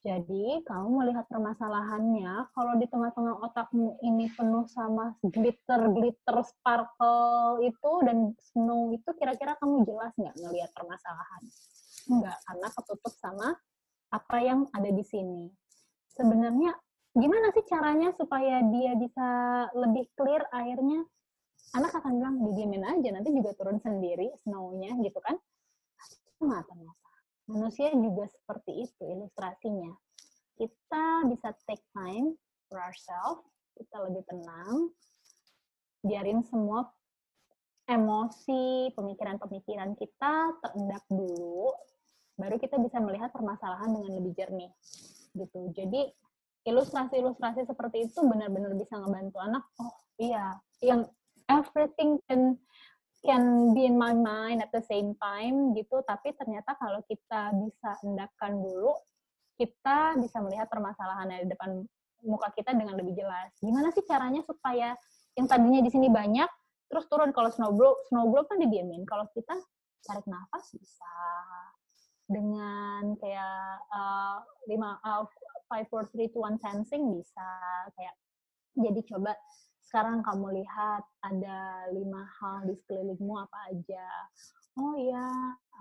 Jadi, 0.00 0.64
kamu 0.64 0.88
melihat 1.04 1.28
permasalahannya, 1.28 2.48
kalau 2.56 2.72
di 2.80 2.88
tengah-tengah 2.88 3.36
otakmu 3.44 4.00
ini 4.00 4.32
penuh 4.32 4.64
sama 4.72 5.12
glitter-glitter 5.20 6.40
sparkle 6.40 7.60
itu 7.60 7.92
dan 8.08 8.32
snow 8.40 8.96
itu, 8.96 9.10
kira-kira 9.20 9.60
kamu 9.60 9.84
jelas 9.84 10.16
nggak 10.16 10.36
ngelihat 10.40 10.72
permasalahan? 10.72 11.42
Enggak, 12.08 12.36
karena 12.48 12.68
ketutup 12.72 13.12
sama 13.20 13.48
apa 14.08 14.36
yang 14.40 14.64
ada 14.72 14.88
di 14.88 15.04
sini. 15.04 15.52
Sebenarnya, 16.16 16.72
gimana 17.12 17.52
sih 17.52 17.64
caranya 17.68 18.16
supaya 18.16 18.64
dia 18.72 18.96
bisa 18.96 19.28
lebih 19.76 20.08
clear 20.16 20.48
airnya? 20.48 21.04
Anak 21.76 21.92
akan 22.00 22.12
bilang, 22.16 22.36
didiemin 22.48 22.88
aja, 22.88 23.08
nanti 23.12 23.36
juga 23.36 23.52
turun 23.52 23.76
sendiri 23.76 24.32
snow-nya 24.48 24.96
gitu 25.04 25.20
kan? 25.20 25.36
Nggak 26.40 26.72
ternyata 26.72 26.99
manusia 27.50 27.90
juga 27.90 28.30
seperti 28.30 28.86
itu 28.86 29.02
ilustrasinya. 29.04 29.90
Kita 30.54 31.26
bisa 31.26 31.50
take 31.66 31.82
time 31.92 32.38
for 32.70 32.78
ourselves, 32.78 33.44
kita 33.74 33.96
lebih 34.06 34.22
tenang, 34.30 34.94
biarin 36.06 36.40
semua 36.46 36.86
emosi, 37.90 38.94
pemikiran-pemikiran 38.94 39.98
kita 39.98 40.34
terendap 40.62 41.02
dulu, 41.10 41.74
baru 42.38 42.56
kita 42.56 42.78
bisa 42.78 43.02
melihat 43.02 43.34
permasalahan 43.34 43.90
dengan 43.90 44.12
lebih 44.22 44.32
jernih. 44.38 44.70
Gitu. 45.34 45.60
Jadi 45.74 46.06
ilustrasi-ilustrasi 46.70 47.66
seperti 47.66 48.06
itu 48.06 48.20
benar-benar 48.22 48.76
bisa 48.78 48.94
ngebantu 49.00 49.38
anak. 49.42 49.64
Oh 49.82 49.94
iya, 50.20 50.54
yang 50.84 51.08
everything 51.50 52.22
can 52.30 52.54
can 53.20 53.76
be 53.76 53.84
in 53.84 54.00
my 54.00 54.16
mind 54.16 54.64
at 54.64 54.72
the 54.72 54.80
same 54.84 55.12
time 55.20 55.76
gitu. 55.76 56.00
Tapi 56.04 56.32
ternyata 56.36 56.76
kalau 56.80 57.04
kita 57.04 57.52
bisa 57.56 57.96
hendakkan 58.00 58.56
dulu 58.56 58.96
kita 59.60 60.16
bisa 60.16 60.40
melihat 60.40 60.72
permasalahan 60.72 61.44
di 61.44 61.52
depan 61.52 61.84
muka 62.24 62.48
kita 62.56 62.72
dengan 62.72 62.96
lebih 62.96 63.12
jelas. 63.12 63.52
Gimana 63.60 63.92
sih 63.92 64.04
caranya 64.08 64.40
supaya 64.40 64.96
yang 65.36 65.44
tadinya 65.44 65.84
di 65.84 65.92
sini 65.92 66.08
banyak 66.08 66.48
terus 66.90 67.06
turun 67.06 67.30
kalau 67.30 67.52
snow 67.52 67.70
globe 67.70 68.00
snow 68.10 68.26
globe 68.32 68.50
kan 68.50 68.58
didiamin 68.58 69.04
kalau 69.04 69.28
kita 69.36 69.52
tarik 70.04 70.24
nafas 70.24 70.72
bisa. 70.72 71.16
Dengan 72.30 73.18
kayak 73.18 73.90
uh, 73.90 74.38
lima 74.70 75.02
uh, 75.02 75.26
five 75.66 75.84
four 75.90 76.06
three 76.14 76.30
two 76.30 76.40
one 76.40 76.56
sensing 76.62 77.10
bisa. 77.12 77.50
Kayak 77.98 78.14
jadi 78.78 79.00
coba 79.12 79.34
sekarang 79.90 80.22
kamu 80.22 80.62
lihat 80.62 81.02
ada 81.26 81.90
lima 81.90 82.22
hal 82.38 82.62
di 82.62 82.78
sekelilingmu 82.78 83.34
apa 83.34 83.74
aja. 83.74 84.06
Oh 84.78 84.94
ya, 84.94 85.26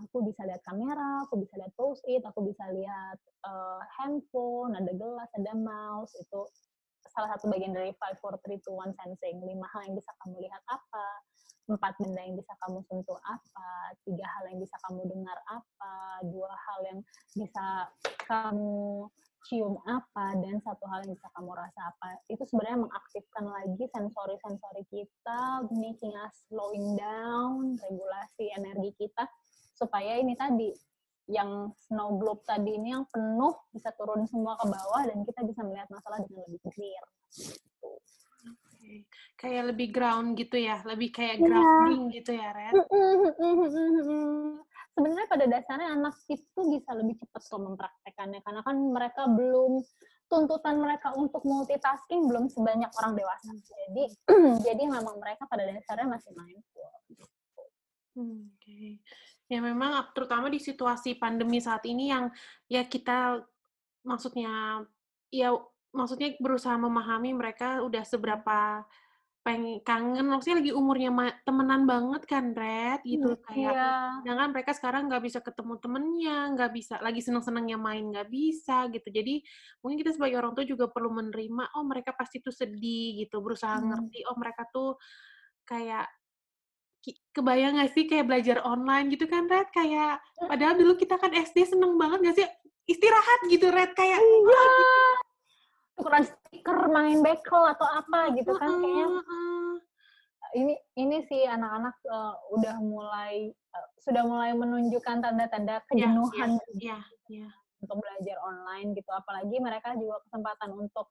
aku 0.02 0.26
bisa 0.26 0.50
lihat 0.50 0.66
kamera, 0.66 1.30
aku 1.30 1.46
bisa 1.46 1.62
lihat 1.62 1.70
post-it, 1.78 2.26
aku 2.26 2.42
bisa 2.42 2.66
lihat 2.74 3.22
uh, 3.46 3.78
handphone, 4.02 4.74
ada 4.74 4.90
gelas, 4.98 5.30
ada 5.38 5.54
mouse, 5.54 6.18
itu 6.18 6.42
salah 7.14 7.38
satu 7.38 7.54
bagian 7.54 7.78
dari 7.78 7.94
5, 7.94 8.02
4, 8.02 8.50
3, 8.50 8.66
2, 8.66 8.98
1 8.98 8.98
sensing. 8.98 9.46
Lima 9.46 9.70
hal 9.78 9.86
yang 9.86 9.96
bisa 10.02 10.10
kamu 10.26 10.42
lihat 10.42 10.62
apa, 10.66 11.08
empat 11.70 11.94
benda 12.02 12.22
yang 12.26 12.34
bisa 12.34 12.54
kamu 12.66 12.82
sentuh 12.90 13.20
apa, 13.30 13.94
tiga 14.10 14.26
hal 14.26 14.44
yang 14.50 14.58
bisa 14.58 14.74
kamu 14.90 15.06
dengar 15.06 15.38
apa, 15.46 16.26
dua 16.26 16.50
hal 16.50 16.80
yang 16.82 17.00
bisa 17.38 17.86
kamu 18.26 19.06
cium 19.50 19.82
apa 19.90 20.38
dan 20.46 20.62
satu 20.62 20.86
hal 20.86 21.02
yang 21.02 21.18
bisa 21.18 21.26
kamu 21.34 21.58
rasa 21.58 21.82
apa 21.90 22.22
itu 22.30 22.46
sebenarnya 22.46 22.86
mengaktifkan 22.86 23.46
lagi 23.50 23.84
sensori-sensori 23.90 24.86
kita 24.94 25.42
making 25.74 26.14
us 26.22 26.46
slowing 26.46 26.94
down 26.94 27.74
regulasi 27.82 28.54
energi 28.54 28.94
kita 29.02 29.26
supaya 29.74 30.22
ini 30.22 30.38
tadi 30.38 30.70
yang 31.30 31.74
snow 31.90 32.22
globe 32.22 32.46
tadi 32.46 32.78
ini 32.78 32.94
yang 32.94 33.10
penuh 33.10 33.58
bisa 33.74 33.90
turun 33.98 34.30
semua 34.30 34.54
ke 34.62 34.70
bawah 34.70 35.02
dan 35.10 35.18
kita 35.26 35.42
bisa 35.46 35.66
melihat 35.66 35.90
masalah 35.90 36.22
dengan 36.26 36.46
lebih 36.46 36.62
clear 36.70 37.06
kayak 39.38 39.64
lebih 39.74 39.88
ground 39.90 40.38
gitu 40.38 40.58
ya 40.62 40.82
lebih 40.86 41.10
kayak 41.10 41.42
iya. 41.42 41.46
grounding 41.46 42.04
yeah. 42.10 42.16
gitu 42.22 42.32
ya 42.38 42.50
Red 42.54 42.74
sebenarnya 45.00 45.32
pada 45.32 45.48
dasarnya 45.48 45.96
anak 45.96 46.20
itu 46.28 46.60
bisa 46.68 46.92
lebih 46.92 47.16
cepat 47.24 47.40
kalau 47.48 47.72
mempraktekannya 47.72 48.44
karena 48.44 48.60
kan 48.68 48.76
mereka 48.76 49.32
belum 49.32 49.80
tuntutan 50.28 50.76
mereka 50.76 51.16
untuk 51.16 51.40
multitasking 51.48 52.28
belum 52.28 52.52
sebanyak 52.52 52.92
orang 53.00 53.16
dewasa. 53.16 53.56
Jadi 53.56 54.12
jadi 54.68 54.84
memang 54.92 55.24
mereka 55.24 55.48
pada 55.48 55.64
dasarnya 55.64 56.12
masih. 56.12 56.36
Hmm, 56.36 56.52
Oke. 58.52 58.60
Okay. 58.60 59.00
Ya 59.48 59.64
memang 59.64 60.04
terutama 60.12 60.52
di 60.52 60.60
situasi 60.60 61.16
pandemi 61.16 61.64
saat 61.64 61.88
ini 61.88 62.12
yang 62.12 62.28
ya 62.68 62.84
kita 62.84 63.40
maksudnya 64.04 64.84
ya 65.32 65.56
maksudnya 65.96 66.36
berusaha 66.38 66.76
memahami 66.76 67.34
mereka 67.34 67.82
udah 67.82 68.04
seberapa 68.04 68.84
pengen 69.40 69.80
kangen 69.88 70.28
maksudnya 70.28 70.60
lagi 70.60 70.72
umurnya 70.76 71.10
temenan 71.48 71.88
banget 71.88 72.28
kan 72.28 72.52
Red 72.52 73.08
gitu 73.08 73.40
hmm, 73.40 73.44
kayak 73.48 73.72
iya. 73.72 73.92
jangan 74.28 74.52
mereka 74.52 74.76
sekarang 74.76 75.08
nggak 75.08 75.24
bisa 75.24 75.40
ketemu 75.40 75.74
temennya 75.80 76.38
nggak 76.60 76.72
bisa 76.76 76.96
lagi 77.00 77.24
seneng 77.24 77.40
senengnya 77.40 77.80
main 77.80 78.04
nggak 78.12 78.28
bisa 78.28 78.92
gitu 78.92 79.08
jadi 79.08 79.40
mungkin 79.80 79.98
kita 80.04 80.12
sebagai 80.12 80.44
orang 80.44 80.54
tua 80.60 80.68
juga 80.68 80.92
perlu 80.92 81.16
menerima 81.16 81.72
oh 81.80 81.84
mereka 81.88 82.12
pasti 82.12 82.44
tuh 82.44 82.52
sedih 82.52 83.24
gitu 83.24 83.40
berusaha 83.40 83.80
hmm. 83.80 83.88
ngerti 83.88 84.20
oh 84.28 84.36
mereka 84.36 84.68
tuh 84.76 85.00
kayak 85.64 86.06
kebayang 87.32 87.80
gak 87.80 87.96
sih 87.96 88.04
kayak 88.12 88.28
belajar 88.28 88.60
online 88.68 89.08
gitu 89.08 89.24
kan 89.24 89.48
Red 89.48 89.72
kayak 89.72 90.20
padahal 90.36 90.76
dulu 90.76 91.00
kita 91.00 91.16
kan 91.16 91.32
SD 91.32 91.64
seneng 91.64 91.96
banget 91.96 92.28
gak 92.28 92.36
sih 92.44 92.48
istirahat 92.92 93.40
gitu 93.48 93.72
Red 93.72 93.96
kayak 93.96 94.20
iya. 94.20 94.68
Gitu 96.00 96.08
tukeran 96.08 96.24
stiker 96.24 96.80
main 96.88 97.20
bekel 97.20 97.64
atau 97.76 97.88
apa 97.92 98.32
gitu 98.40 98.56
kan 98.56 98.72
kayaknya 98.80 99.08
ini 100.56 100.74
ini 100.98 101.18
sih 101.30 101.46
anak-anak 101.46 101.94
uh, 102.10 102.34
udah 102.56 102.80
mulai 102.82 103.54
uh, 103.76 103.88
sudah 104.02 104.26
mulai 104.26 104.56
menunjukkan 104.58 105.22
tanda-tanda 105.22 105.78
iya, 105.78 105.86
kejenuhan 105.86 106.58
yeah, 106.80 107.04
yeah, 107.30 107.46
yeah. 107.46 107.52
untuk 107.84 108.02
belajar 108.02 108.38
online 108.42 108.98
gitu 108.98 109.12
apalagi 109.14 109.62
mereka 109.62 109.94
juga 109.94 110.24
kesempatan 110.26 110.74
untuk 110.74 111.06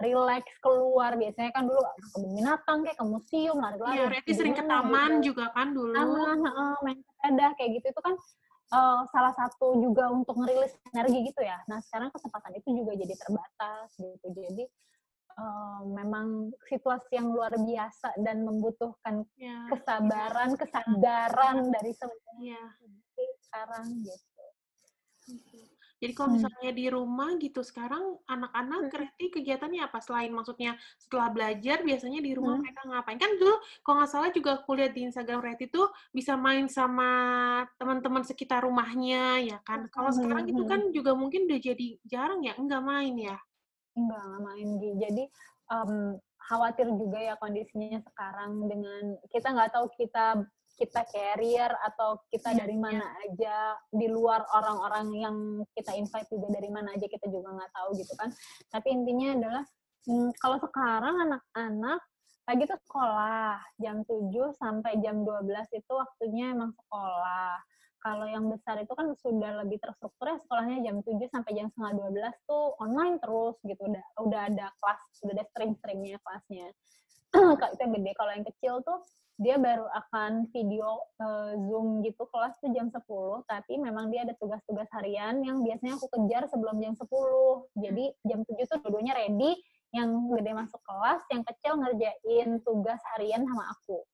relax 0.00 0.48
keluar 0.64 1.12
biasanya 1.14 1.52
kan 1.52 1.68
dulu 1.68 1.84
ke 1.84 2.18
binatang 2.24 2.88
kayak 2.88 2.96
ke 2.96 3.04
museum 3.04 3.60
lari-lari. 3.60 4.16
Iya, 4.24 4.32
sering 4.32 4.56
ke 4.56 4.64
taman 4.64 5.20
gitu. 5.20 5.36
juga 5.36 5.52
kan 5.52 5.76
dulu. 5.76 5.92
Taman, 5.92 6.38
uh, 6.48 6.76
main 6.80 6.98
sepeda 7.04 7.52
kayak 7.60 7.70
gitu 7.78 7.86
itu 7.92 8.00
kan 8.00 8.16
uh, 8.70 9.02
salah 9.10 9.34
satu 9.34 9.78
juga 9.82 10.10
untuk 10.10 10.38
ngerilis 10.38 10.74
energi 10.94 11.30
gitu 11.30 11.40
ya. 11.42 11.58
Nah 11.66 11.78
sekarang 11.84 12.10
kesempatan 12.14 12.52
itu 12.58 12.68
juga 12.74 12.92
jadi 12.96 13.14
terbatas 13.18 13.88
gitu. 13.98 14.26
Jadi 14.34 14.64
uh, 15.38 15.82
memang 15.86 16.50
situasi 16.66 17.18
yang 17.18 17.30
luar 17.30 17.52
biasa 17.54 18.16
dan 18.22 18.42
membutuhkan 18.46 19.26
ya, 19.38 19.66
kesabaran, 19.70 20.50
ya. 20.54 20.58
kesadaran 20.58 21.56
dari 21.70 21.92
semua 21.94 22.32
ya. 22.40 22.64
sekarang 23.50 23.86
gitu. 24.06 24.44
Jadi 26.00 26.12
kalau 26.16 26.32
misalnya 26.32 26.72
di 26.72 26.88
rumah 26.88 27.36
gitu 27.36 27.60
sekarang 27.60 28.16
anak-anak 28.24 28.88
hmm. 28.88 29.28
kegiatannya 29.36 29.84
apa 29.84 30.00
selain 30.00 30.32
maksudnya 30.32 30.80
setelah 30.96 31.28
belajar 31.28 31.84
biasanya 31.84 32.24
di 32.24 32.32
rumah 32.32 32.56
hmm. 32.56 32.64
mereka 32.64 32.82
ngapain? 32.88 33.20
Kan 33.20 33.36
dulu 33.36 33.60
kalau 33.84 33.96
nggak 34.00 34.10
salah 34.10 34.30
juga 34.32 34.64
kuliah 34.64 34.88
di 34.88 35.04
Instagram 35.04 35.44
Reti 35.44 35.68
tuh 35.68 35.92
bisa 36.08 36.40
main 36.40 36.64
sama 36.72 37.10
teman-teman 37.76 38.24
sekitar 38.24 38.64
rumahnya 38.64 39.44
ya 39.44 39.58
kan. 39.60 39.92
Kalau 39.92 40.08
hmm. 40.08 40.18
sekarang 40.24 40.44
itu 40.48 40.62
kan 40.64 40.80
juga 40.88 41.12
mungkin 41.12 41.44
udah 41.44 41.60
jadi 41.60 41.88
jarang 42.08 42.40
ya 42.48 42.56
enggak 42.56 42.80
main 42.80 43.14
ya. 43.20 43.36
Enggak, 43.92 44.22
enggak 44.24 44.42
main. 44.48 44.68
Jadi 44.96 45.24
um, 45.68 46.16
khawatir 46.48 46.88
juga 46.88 47.18
ya 47.20 47.34
kondisinya 47.36 48.00
sekarang 48.00 48.66
dengan 48.66 49.20
kita 49.28 49.52
nggak 49.52 49.70
tahu 49.76 49.86
kita 50.00 50.48
kita 50.80 51.04
carrier 51.12 51.68
atau 51.84 52.16
kita 52.32 52.56
yeah, 52.56 52.58
dari 52.64 52.76
iya. 52.80 52.84
mana 52.88 53.04
yeah. 53.04 53.24
aja 53.28 53.56
di 53.92 54.08
luar 54.08 54.48
orang-orang 54.56 55.06
yang 55.12 55.36
kita 55.76 55.92
invite 55.92 56.32
juga 56.32 56.48
dari 56.56 56.72
mana 56.72 56.96
aja 56.96 57.04
kita 57.04 57.28
juga 57.28 57.52
nggak 57.52 57.72
tahu 57.76 57.88
gitu 58.00 58.16
kan 58.16 58.32
tapi 58.72 58.88
intinya 58.96 59.28
adalah 59.36 59.64
hmm, 60.08 60.28
kalau 60.40 60.56
sekarang 60.56 61.14
anak-anak 61.28 62.00
pagi 62.48 62.64
itu 62.64 62.76
sekolah 62.88 63.60
jam 63.76 64.02
7 64.08 64.32
sampai 64.56 64.92
jam 65.04 65.20
12 65.22 65.44
itu 65.76 65.92
waktunya 65.92 66.56
emang 66.56 66.72
sekolah 66.72 67.60
kalau 68.00 68.24
yang 68.24 68.48
besar 68.48 68.80
itu 68.80 68.90
kan 68.96 69.12
sudah 69.12 69.60
lebih 69.60 69.76
terstruktur 69.76 70.32
ya 70.32 70.36
sekolahnya 70.40 70.80
jam 70.88 70.96
7 71.04 71.20
sampai 71.28 71.52
jam 71.52 71.68
setengah 71.68 71.92
12 72.08 72.48
tuh 72.48 72.74
online 72.80 73.20
terus 73.20 73.54
gitu 73.62 73.82
udah 73.84 74.04
udah 74.24 74.40
ada 74.48 74.66
kelas 74.80 75.00
udah 75.20 75.34
ada 75.36 75.44
stream-streamnya 75.52 76.16
kelasnya 76.24 76.66
kalau 77.60 77.70
itu 77.76 77.80
yang 77.84 77.94
gede 78.00 78.12
kalau 78.16 78.32
yang 78.32 78.46
kecil 78.48 78.74
tuh 78.82 78.98
dia 79.40 79.56
baru 79.56 79.88
akan 79.88 80.52
video 80.52 81.00
uh, 81.16 81.56
Zoom 81.64 82.04
gitu 82.04 82.28
kelas 82.28 82.60
tuh 82.60 82.68
jam 82.76 82.92
10, 82.92 83.00
tapi 83.48 83.80
memang 83.80 84.12
dia 84.12 84.28
ada 84.28 84.36
tugas-tugas 84.36 84.84
harian 84.92 85.40
yang 85.40 85.64
biasanya 85.64 85.96
aku 85.96 86.12
kejar 86.12 86.44
sebelum 86.52 86.76
jam 86.76 86.92
10. 86.92 87.08
Jadi 87.80 88.04
jam 88.28 88.44
7 88.44 88.52
tuh 88.68 88.78
dua-duanya 88.84 89.16
ready, 89.16 89.56
yang 89.96 90.28
gede 90.36 90.52
masuk 90.52 90.78
kelas, 90.84 91.24
yang 91.32 91.42
kecil 91.42 91.72
ngerjain 91.80 92.48
tugas 92.68 93.00
harian 93.16 93.40
sama 93.48 93.64
aku. 93.72 94.04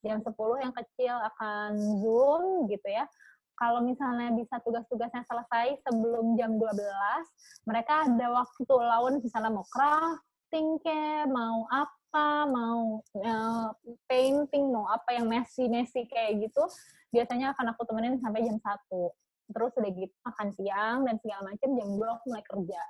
Jam 0.00 0.24
10 0.24 0.32
yang 0.64 0.72
kecil 0.72 1.14
akan 1.28 1.70
Zoom 2.00 2.42
gitu 2.72 2.88
ya. 2.88 3.04
Kalau 3.60 3.84
misalnya 3.84 4.32
bisa 4.32 4.56
tugas-tugasnya 4.64 5.28
selesai 5.28 5.76
sebelum 5.84 6.40
jam 6.40 6.56
12, 6.56 6.72
mereka 7.68 8.08
ada 8.08 8.26
waktu 8.32 8.72
lawan 8.80 9.20
misalnya 9.20 9.52
mau 9.52 9.68
crafting 9.68 10.80
ke, 10.80 11.28
mau 11.28 11.68
apa, 11.68 11.99
apa, 12.10 12.42
mau 12.50 12.98
uh, 13.22 13.70
painting, 14.10 14.66
mau 14.66 14.90
apa 14.90 15.14
yang 15.14 15.30
messy-messy 15.30 16.10
kayak 16.10 16.42
gitu, 16.42 16.66
biasanya 17.14 17.54
akan 17.54 17.70
aku 17.70 17.86
temenin 17.86 18.18
sampai 18.18 18.42
jam 18.42 18.58
satu 18.58 19.14
Terus 19.50 19.70
udah 19.78 19.90
gitu 19.94 20.14
makan 20.26 20.48
siang 20.54 20.98
dan 21.06 21.14
segala 21.22 21.54
macam, 21.54 21.68
jam 21.74 21.88
2 21.94 22.02
aku 22.02 22.24
mulai 22.30 22.44
kerja. 22.46 22.82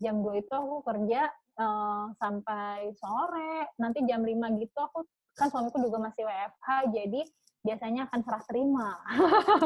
Jam 0.00 0.14
2 0.20 0.40
itu 0.44 0.52
aku 0.52 0.76
kerja 0.84 1.22
uh, 1.56 2.04
sampai 2.20 2.92
sore, 3.00 3.72
nanti 3.80 4.04
jam 4.04 4.20
5 4.20 4.60
gitu 4.60 4.76
aku, 4.76 5.08
kan 5.36 5.48
suamiku 5.48 5.80
juga 5.80 5.96
masih 6.12 6.24
WFH, 6.24 6.68
jadi 6.92 7.20
biasanya 7.64 8.12
akan 8.12 8.20
serah 8.24 8.44
terima. 8.44 8.90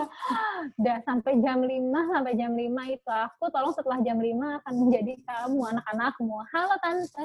Udah 0.79 0.99
sampai 1.03 1.39
jam 1.43 1.59
5, 1.63 2.15
sampai 2.15 2.33
jam 2.39 2.53
5 2.55 2.95
itu 2.95 3.11
aku 3.11 3.45
tolong 3.51 3.75
setelah 3.75 3.99
jam 4.07 4.19
5 4.23 4.59
akan 4.63 4.75
menjadi 4.87 5.13
kamu, 5.27 5.61
anak-anakmu. 5.67 6.37
Halo 6.51 6.75
Tante, 6.79 7.25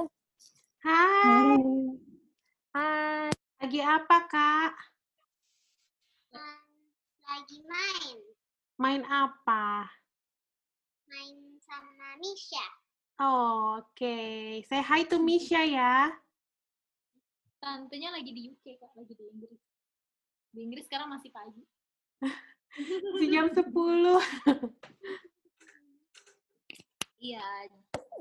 Hai. 0.86 1.58
Hai. 2.70 3.34
Lagi 3.58 3.82
apa, 3.82 4.18
Kak? 4.30 4.74
Lagi 7.26 7.58
main. 7.66 8.18
Main 8.78 9.02
apa? 9.10 9.90
Main 11.10 11.58
sama 11.66 12.22
Misha. 12.22 12.62
Oh, 13.18 13.82
Oke. 13.82 13.98
Okay. 13.98 14.62
Say 14.70 14.86
hi 14.86 15.02
to 15.10 15.18
Misha 15.18 15.66
ya. 15.66 16.14
Tantenya 17.58 18.14
lagi 18.14 18.30
di 18.30 18.54
UK, 18.54 18.78
Kak. 18.78 18.94
Lagi 18.94 19.18
di 19.18 19.26
Inggris. 19.26 19.66
Di 20.54 20.70
Inggris 20.70 20.86
sekarang 20.86 21.10
masih 21.10 21.34
pagi. 21.34 21.66
Masih 23.10 23.30
jam 23.34 23.50
10. 23.50 23.74
Iya. 27.18 27.42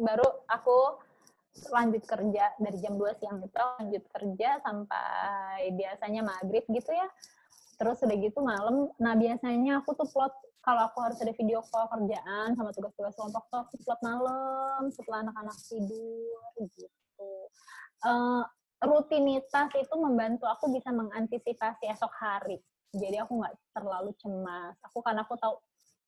Baru 0.00 0.24
aku 0.48 0.96
lanjut 1.70 2.02
kerja 2.02 2.44
dari 2.58 2.78
jam 2.82 2.98
2 2.98 3.18
siang 3.22 3.38
itu 3.42 3.54
lanjut 3.54 4.04
kerja 4.10 4.48
sampai 4.62 5.70
biasanya 5.74 6.22
maghrib 6.26 6.64
gitu 6.66 6.90
ya. 6.90 7.08
Terus 7.74 7.98
udah 8.02 8.16
gitu 8.18 8.38
malam 8.42 8.90
nah 8.98 9.14
biasanya 9.14 9.82
aku 9.82 9.94
tuh 9.98 10.06
plot 10.10 10.34
kalau 10.64 10.88
aku 10.88 10.98
harus 11.04 11.20
ada 11.20 11.32
video 11.36 11.60
call 11.68 11.86
kerjaan 11.92 12.56
sama 12.56 12.72
tugas-tugas 12.72 13.12
kelompok 13.12 13.44
tuh 13.52 13.60
aku 13.68 13.74
plot 13.84 14.00
malam 14.00 14.88
setelah 14.88 15.28
anak-anak 15.28 15.56
tidur 15.68 16.48
gitu. 16.56 17.32
Uh, 18.00 18.42
rutinitas 18.80 19.68
itu 19.76 19.94
membantu 19.96 20.48
aku 20.48 20.72
bisa 20.72 20.88
mengantisipasi 20.90 21.84
esok 21.88 22.12
hari. 22.16 22.58
Jadi 22.94 23.20
aku 23.20 23.42
nggak 23.42 23.54
terlalu 23.76 24.10
cemas. 24.16 24.76
Aku 24.88 25.04
karena 25.04 25.26
aku 25.26 25.36
tahu 25.36 25.54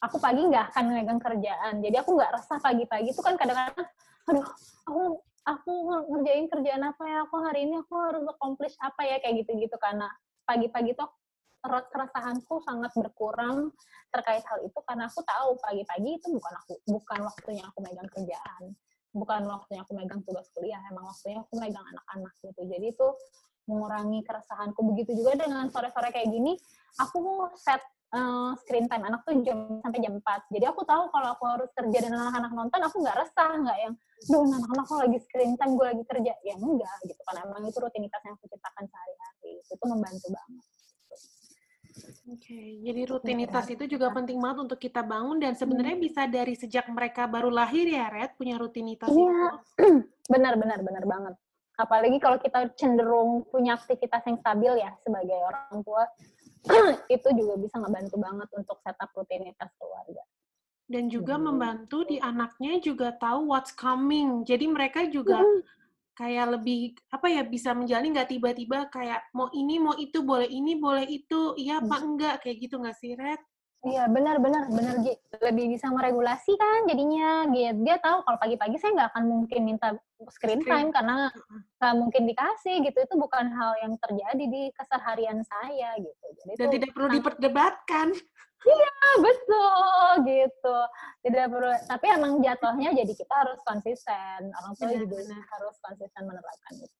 aku 0.00 0.16
pagi 0.22 0.40
nggak 0.46 0.72
akan 0.72 0.84
megang 0.92 1.20
kerjaan. 1.20 1.84
Jadi 1.84 1.96
aku 2.00 2.16
nggak 2.16 2.32
resah 2.36 2.58
pagi-pagi. 2.62 3.12
Itu 3.12 3.20
kan 3.20 3.34
kadang-kadang 3.36 3.86
aduh 4.26 4.46
aku 4.88 5.02
aku 5.46 5.72
ngerjain 6.10 6.50
kerjaan 6.50 6.82
apa 6.82 7.02
ya? 7.06 7.18
Aku 7.30 7.36
hari 7.40 7.70
ini 7.70 7.78
aku 7.80 7.94
harus 7.96 8.26
accomplish 8.26 8.74
apa 8.82 9.06
ya? 9.06 9.16
Kayak 9.22 9.46
gitu-gitu 9.46 9.76
karena 9.78 10.10
pagi-pagi 10.44 10.98
tuh 10.98 11.08
keresahanku 11.66 12.62
sangat 12.62 12.94
berkurang 12.94 13.74
terkait 14.14 14.42
hal 14.46 14.62
itu 14.62 14.78
karena 14.86 15.10
aku 15.10 15.18
tahu 15.26 15.58
pagi-pagi 15.58 16.14
itu 16.14 16.30
bukan 16.30 16.54
aku 16.62 16.78
bukan 16.86 17.20
waktunya 17.26 17.64
aku 17.66 17.78
megang 17.82 18.06
kerjaan 18.06 18.62
bukan 19.16 19.42
waktunya 19.48 19.80
aku 19.82 19.92
megang 19.96 20.20
tugas 20.22 20.46
kuliah 20.52 20.78
emang 20.92 21.08
waktunya 21.08 21.40
aku 21.40 21.56
megang 21.56 21.82
anak-anak 21.82 22.34
gitu. 22.44 22.60
Jadi 22.68 22.86
itu 22.92 23.08
mengurangi 23.66 24.22
keresahanku. 24.22 24.78
Begitu 24.94 25.24
juga 25.24 25.40
dengan 25.40 25.66
sore-sore 25.72 26.12
kayak 26.12 26.28
gini 26.28 26.54
aku 27.00 27.50
set 27.56 27.80
uh, 28.14 28.52
screen 28.62 28.86
time 28.86 29.04
anak 29.08 29.26
tuh 29.26 29.34
jam 29.42 29.80
sampai 29.82 29.98
jam 29.98 30.14
4. 30.20 30.54
Jadi 30.54 30.64
aku 30.68 30.82
tahu 30.86 31.10
kalau 31.10 31.28
aku 31.34 31.44
harus 31.48 31.70
kerja 31.74 31.98
dan 32.06 32.12
anak-anak 32.14 32.52
nonton, 32.54 32.80
aku 32.84 32.96
nggak 33.02 33.16
resah, 33.18 33.52
nggak 33.58 33.78
yang, 33.82 33.94
duh 34.30 34.44
anak-anak 34.46 34.84
kok 34.86 34.98
lagi 35.02 35.18
screen 35.24 35.52
time, 35.58 35.72
gue 35.74 35.86
lagi 35.86 36.04
kerja. 36.06 36.32
Ya 36.46 36.54
enggak, 36.54 36.96
gitu. 37.08 37.20
Karena 37.26 37.40
emang 37.50 37.64
itu 37.66 37.78
rutinitas 37.80 38.20
yang 38.22 38.34
aku 38.38 38.46
ciptakan 38.46 38.84
sehari-hari. 38.86 39.52
Itu 39.66 39.84
membantu 39.88 40.28
banget. 40.30 40.64
Oke, 42.26 42.42
okay. 42.52 42.68
jadi 42.82 43.06
rutinitas 43.06 43.64
ya, 43.70 43.78
itu 43.78 43.96
juga 43.96 44.10
penting 44.10 44.36
banget 44.42 44.58
untuk 44.66 44.82
kita 44.82 44.98
bangun 44.98 45.38
dan 45.38 45.54
sebenarnya 45.54 45.94
hmm. 45.94 46.06
bisa 46.10 46.22
dari 46.26 46.58
sejak 46.58 46.90
mereka 46.90 47.24
baru 47.30 47.54
lahir 47.54 47.86
ya, 47.86 48.10
Red, 48.10 48.34
punya 48.34 48.58
rutinitas 48.58 49.06
Iya, 49.06 49.62
benar, 50.34 50.58
benar, 50.58 50.82
benar 50.82 51.04
banget. 51.06 51.34
Apalagi 51.78 52.18
kalau 52.18 52.42
kita 52.42 52.66
cenderung 52.74 53.46
punya 53.46 53.78
aktivitas 53.78 54.26
yang 54.26 54.42
stabil 54.42 54.72
ya 54.82 54.90
sebagai 55.06 55.38
orang 55.38 55.80
tua, 55.86 56.02
itu 57.14 57.28
juga 57.34 57.54
bisa 57.58 57.76
ngebantu 57.78 58.16
banget 58.18 58.48
untuk 58.58 58.76
setup 58.82 59.10
rutinitas 59.14 59.70
keluarga. 59.78 60.24
Dan 60.86 61.10
juga 61.10 61.34
Hmm. 61.34 61.50
membantu 61.50 62.06
di 62.06 62.22
anaknya 62.22 62.78
juga 62.78 63.10
tahu 63.18 63.50
what's 63.50 63.74
coming. 63.74 64.46
Jadi 64.46 64.70
mereka 64.70 65.02
juga 65.10 65.42
kayak 66.16 66.46
lebih 66.56 66.96
apa 67.12 67.26
ya 67.28 67.42
bisa 67.44 67.76
menjalani 67.76 68.08
nggak 68.16 68.30
tiba-tiba 68.32 68.88
kayak 68.88 69.20
mau 69.36 69.52
ini 69.52 69.76
mau 69.76 69.92
itu 70.00 70.24
boleh 70.24 70.48
ini 70.48 70.80
boleh 70.80 71.04
itu 71.04 71.52
iya 71.60 71.76
apa 71.84 72.00
enggak 72.00 72.40
kayak 72.40 72.56
gitu 72.64 72.80
nggak 72.80 72.96
sih 72.96 73.12
Red? 73.12 73.36
Iya 73.86 74.10
benar 74.10 74.42
benar 74.42 74.66
benar 74.66 74.98
lebih 75.46 75.70
bisa 75.70 75.86
meregulasi 75.94 76.58
kan 76.58 76.90
jadinya 76.90 77.46
gitu. 77.54 77.86
Dia 77.86 78.02
tahu 78.02 78.26
kalau 78.26 78.38
pagi-pagi 78.42 78.82
saya 78.82 78.98
nggak 78.98 79.10
akan 79.14 79.24
mungkin 79.30 79.60
minta 79.62 79.94
screen 80.26 80.66
time 80.66 80.90
karena 80.90 81.30
nggak 81.78 81.94
mungkin 81.94 82.26
dikasih 82.26 82.82
gitu. 82.82 82.98
Itu 82.98 83.14
bukan 83.14 83.46
hal 83.54 83.78
yang 83.86 83.94
terjadi 84.02 84.44
di 84.50 84.62
keseharian 84.74 85.38
saya 85.46 85.94
gitu. 86.02 86.26
Jadi 86.42 86.52
Dan 86.58 86.66
itu 86.66 86.74
tidak 86.82 86.90
perlu 86.98 87.08
diperdebatkan. 87.14 88.08
Ah, 88.66 89.16
betul 89.22 90.26
gitu. 90.26 90.78
Tidak 91.22 91.46
perlu. 91.46 91.70
Tapi 91.86 92.06
emang 92.10 92.32
jatuhnya 92.42 92.90
jadi 92.96 93.12
kita 93.14 93.34
harus 93.36 93.58
konsisten. 93.62 94.50
Orang 94.50 94.72
tua 94.74 94.88
Benar, 94.90 95.00
juga 95.06 95.16
benar. 95.22 95.42
harus 95.54 95.76
konsisten 95.78 96.22
menerapkan 96.26 96.72
itu. 96.74 96.96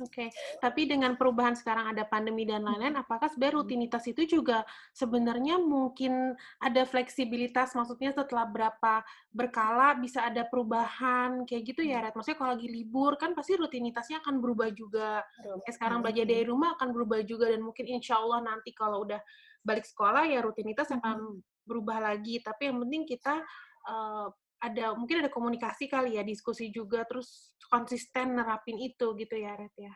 Oke, 0.00 0.26
tapi 0.60 0.88
dengan 0.88 1.14
perubahan 1.14 1.54
sekarang 1.56 1.92
ada 1.92 2.04
pandemi 2.04 2.44
dan 2.44 2.64
lain-lain, 2.66 2.96
apakah 3.00 3.28
sebenarnya 3.32 3.64
rutinitas 3.64 4.04
itu 4.08 4.26
juga 4.26 4.66
sebenarnya 4.92 5.56
mungkin 5.62 6.34
ada 6.60 6.82
fleksibilitas, 6.84 7.72
maksudnya 7.72 8.12
setelah 8.12 8.44
berapa 8.50 9.04
berkala 9.30 9.96
bisa 9.96 10.26
ada 10.26 10.44
perubahan 10.44 11.44
kayak 11.48 11.62
gitu 11.76 11.82
ya, 11.86 12.02
Red? 12.02 12.12
Maksudnya 12.16 12.38
kalau 12.40 12.52
lagi 12.58 12.68
libur 12.68 13.14
kan 13.16 13.32
pasti 13.32 13.56
rutinitasnya 13.56 14.20
akan 14.20 14.42
berubah 14.42 14.68
juga. 14.74 15.24
Kayak 15.64 15.76
sekarang 15.76 15.98
belajar 16.04 16.24
dari 16.28 16.44
rumah 16.44 16.74
akan 16.76 16.88
berubah 16.92 17.20
juga 17.24 17.48
dan 17.48 17.62
mungkin 17.62 17.84
insya 17.88 18.18
Allah 18.20 18.42
nanti 18.42 18.74
kalau 18.74 19.06
udah 19.06 19.20
balik 19.60 19.84
sekolah 19.86 20.26
ya 20.28 20.40
rutinitas 20.40 20.90
akan 20.92 21.40
berubah 21.64 22.02
lagi. 22.02 22.40
Tapi 22.42 22.72
yang 22.72 22.82
penting 22.82 23.02
kita 23.06 23.40
eh, 23.88 24.26
ada 24.60 24.92
mungkin 24.92 25.24
ada 25.24 25.30
komunikasi 25.32 25.88
kali 25.88 26.20
ya, 26.20 26.22
diskusi 26.22 26.68
juga, 26.68 27.08
terus 27.08 27.56
konsisten 27.72 28.36
nerapin 28.36 28.76
itu 28.76 29.16
gitu 29.16 29.34
ya, 29.36 29.56
Red 29.56 29.74
ya. 29.80 29.94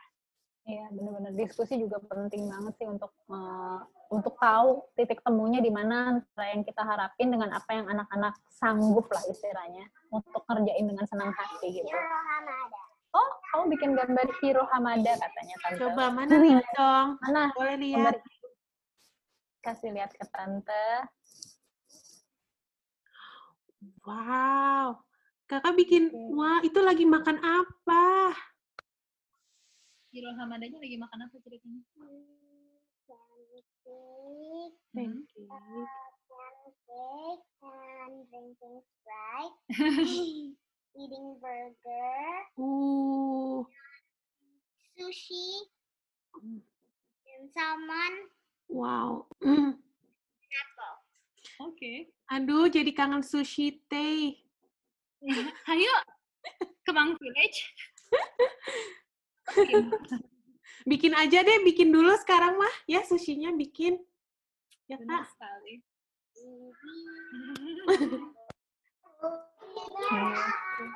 Iya, 0.65 0.89
benar-benar 0.89 1.37
diskusi 1.37 1.77
juga 1.77 2.01
penting 2.09 2.49
banget 2.49 2.73
sih 2.81 2.87
untuk 2.89 3.13
eh, 3.29 3.79
untuk 4.09 4.33
tahu 4.41 4.89
titik 4.97 5.21
temunya 5.21 5.61
di 5.61 5.69
mana 5.69 6.17
antara 6.17 6.45
yang 6.53 6.65
kita 6.65 6.81
harapin 6.81 7.29
dengan 7.29 7.53
apa 7.53 7.69
yang 7.73 7.85
anak-anak 7.85 8.33
sanggup 8.49 9.05
lah 9.13 9.21
istilahnya 9.29 9.85
untuk 10.09 10.41
ngerjain 10.49 10.85
dengan 10.89 11.05
senang 11.05 11.29
hati 11.33 11.69
gitu. 11.69 11.93
Oh, 13.15 13.29
kamu 13.53 13.63
bikin 13.77 13.89
gambar 13.95 14.27
Hiro 14.43 14.67
Hamada 14.75 15.13
katanya 15.15 15.55
tante. 15.63 15.79
Coba 15.79 16.03
mana 16.11 16.35
lihat 16.35 16.67
dong? 16.75 17.07
Mana? 17.23 17.43
Boleh 17.55 17.77
Gambar 17.79 18.11
lihat. 18.11 18.15
Kasih 19.65 19.89
lihat 19.97 20.13
ke 20.13 20.21
tante. 20.29 21.09
Wow. 24.05 25.01
Kakak 25.49 25.73
bikin, 25.73 26.13
wah 26.33 26.61
itu 26.61 26.77
lagi 26.85 27.05
makan 27.05 27.41
apa? 27.41 28.33
Hiro 30.13 30.29
Hamadanya 30.37 30.77
lagi 30.77 30.97
makan 31.01 31.19
apa 31.25 31.35
ceritanya? 31.41 31.81
Pancake, 33.05 34.77
Pancake. 34.93 35.49
pancake, 36.29 37.45
and 37.61 38.15
drinking 38.29 38.77
Sprite. 38.85 39.57
Eating 40.95 41.35
burger, 41.43 42.31
Uh, 42.55 43.67
sushi, 44.95 45.67
and 46.39 47.51
salmon, 47.51 48.13
wow. 48.69 49.25
apple. 49.41 50.95
Oke. 51.61 52.09
Aduh, 52.31 52.67
jadi 52.71 52.91
kangen 52.91 53.21
sushi 53.21 53.81
teh. 53.85 54.33
Ayo 55.71 55.93
ke 56.85 56.91
Bang 56.93 57.17
Village. 57.17 57.59
Bikin 60.85 61.17
aja 61.17 61.41
deh, 61.41 61.65
bikin 61.65 61.89
dulu 61.89 62.13
sekarang 62.21 62.57
mah. 62.61 62.75
Ya, 62.85 63.01
sushinya 63.01 63.49
bikin. 63.57 63.97
Ya, 64.85 65.01
Benar 65.01 65.25
Kak. 65.25 65.33
sekali. 65.33 65.81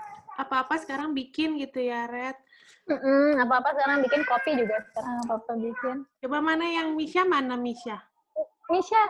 Apa-apa 0.40 0.80
sekarang 0.80 1.12
bikin 1.12 1.60
gitu 1.60 1.84
ya, 1.84 2.08
Red. 2.08 2.40
Mm-mm, 2.88 3.38
apa-apa 3.44 3.76
sekarang 3.76 4.00
bikin 4.08 4.24
kopi 4.24 4.56
juga 4.56 4.80
sekarang 4.90 5.16
apa-apa 5.28 5.52
bikin. 5.60 6.08
Coba 6.24 6.40
mana 6.40 6.64
yang 6.64 6.96
Misha, 6.96 7.28
mana 7.28 7.60
Misha? 7.60 8.00
Misha. 8.72 9.04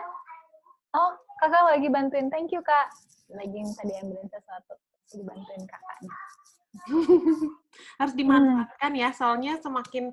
Oh, 0.90 1.14
kakak 1.38 1.70
lagi 1.70 1.86
bantuin. 1.86 2.26
Thank 2.28 2.50
you, 2.50 2.60
Kak. 2.66 2.90
Lagi 3.30 3.62
minta 3.62 3.82
diambilin 3.86 4.26
sesuatu. 4.26 4.74
Dibantuin 5.14 5.64
kakaknya. 5.64 6.12
Harus 8.02 8.14
dimanfaatkan 8.18 8.92
ya, 8.98 9.08
soalnya 9.14 9.54
semakin 9.62 10.10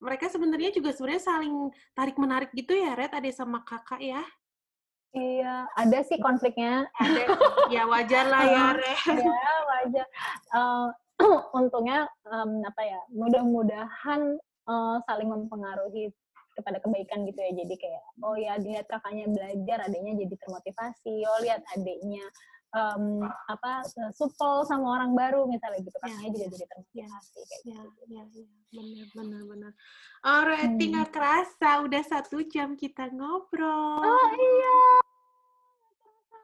mereka 0.00 0.32
sebenarnya 0.32 0.70
juga 0.72 0.94
sebenarnya 0.94 1.22
saling 1.28 1.54
tarik 1.92 2.16
menarik 2.16 2.50
gitu 2.54 2.72
ya, 2.72 2.94
Red, 2.94 3.12
ada 3.12 3.30
sama 3.34 3.60
kakak 3.66 4.00
ya. 4.00 4.22
Iya, 5.10 5.66
ada 5.74 5.98
sih 6.06 6.22
konfliknya. 6.22 6.86
Ada, 6.94 7.34
ya 7.74 7.82
wajar 7.90 8.24
lah 8.30 8.42
ya, 8.46 8.66
ya, 9.10 9.54
wajar. 9.66 10.06
Eh, 10.54 10.86
untungnya 11.58 12.06
em, 12.30 12.62
apa 12.62 12.82
ya? 12.86 13.00
Mudah-mudahan 13.10 14.38
eh, 14.70 14.96
saling 15.10 15.26
mempengaruhi 15.26 16.14
kepada 16.54 16.78
kebaikan 16.78 17.26
gitu 17.26 17.42
ya. 17.42 17.52
Jadi 17.58 17.74
kayak 17.74 18.04
oh 18.22 18.38
ya 18.38 18.54
lihat 18.62 18.86
kakaknya 18.86 19.26
belajar, 19.26 19.90
adiknya 19.90 20.14
jadi 20.26 20.34
termotivasi. 20.46 21.14
Oh 21.26 21.38
lihat 21.42 21.66
adiknya 21.74 22.22
em, 22.70 23.04
apa 23.46 23.82
supel 24.10 24.62
sama 24.62 24.94
orang 24.94 25.10
baru 25.12 25.42
misalnya 25.44 25.82
gitu. 25.82 25.98
Kakaknya 25.98 26.30
juga 26.30 26.46
jadi 26.48 26.66
termotivasi 26.66 27.38
kayak 27.40 27.62
Ya, 27.66 27.80
gitu. 27.82 28.02
ya, 28.06 28.22
ya, 28.30 28.44
benar, 28.70 29.06
benar, 29.12 29.42
benar. 29.44 29.72
Alright, 30.22 30.70
Hmm. 30.70 30.78
nggak 30.78 31.10
kerasa 31.10 31.70
udah 31.82 32.02
satu 32.04 32.36
jam 32.46 32.74
kita 32.74 33.10
ngobrol. 33.10 34.00
Oh 34.00 34.28
iya. 34.32 34.78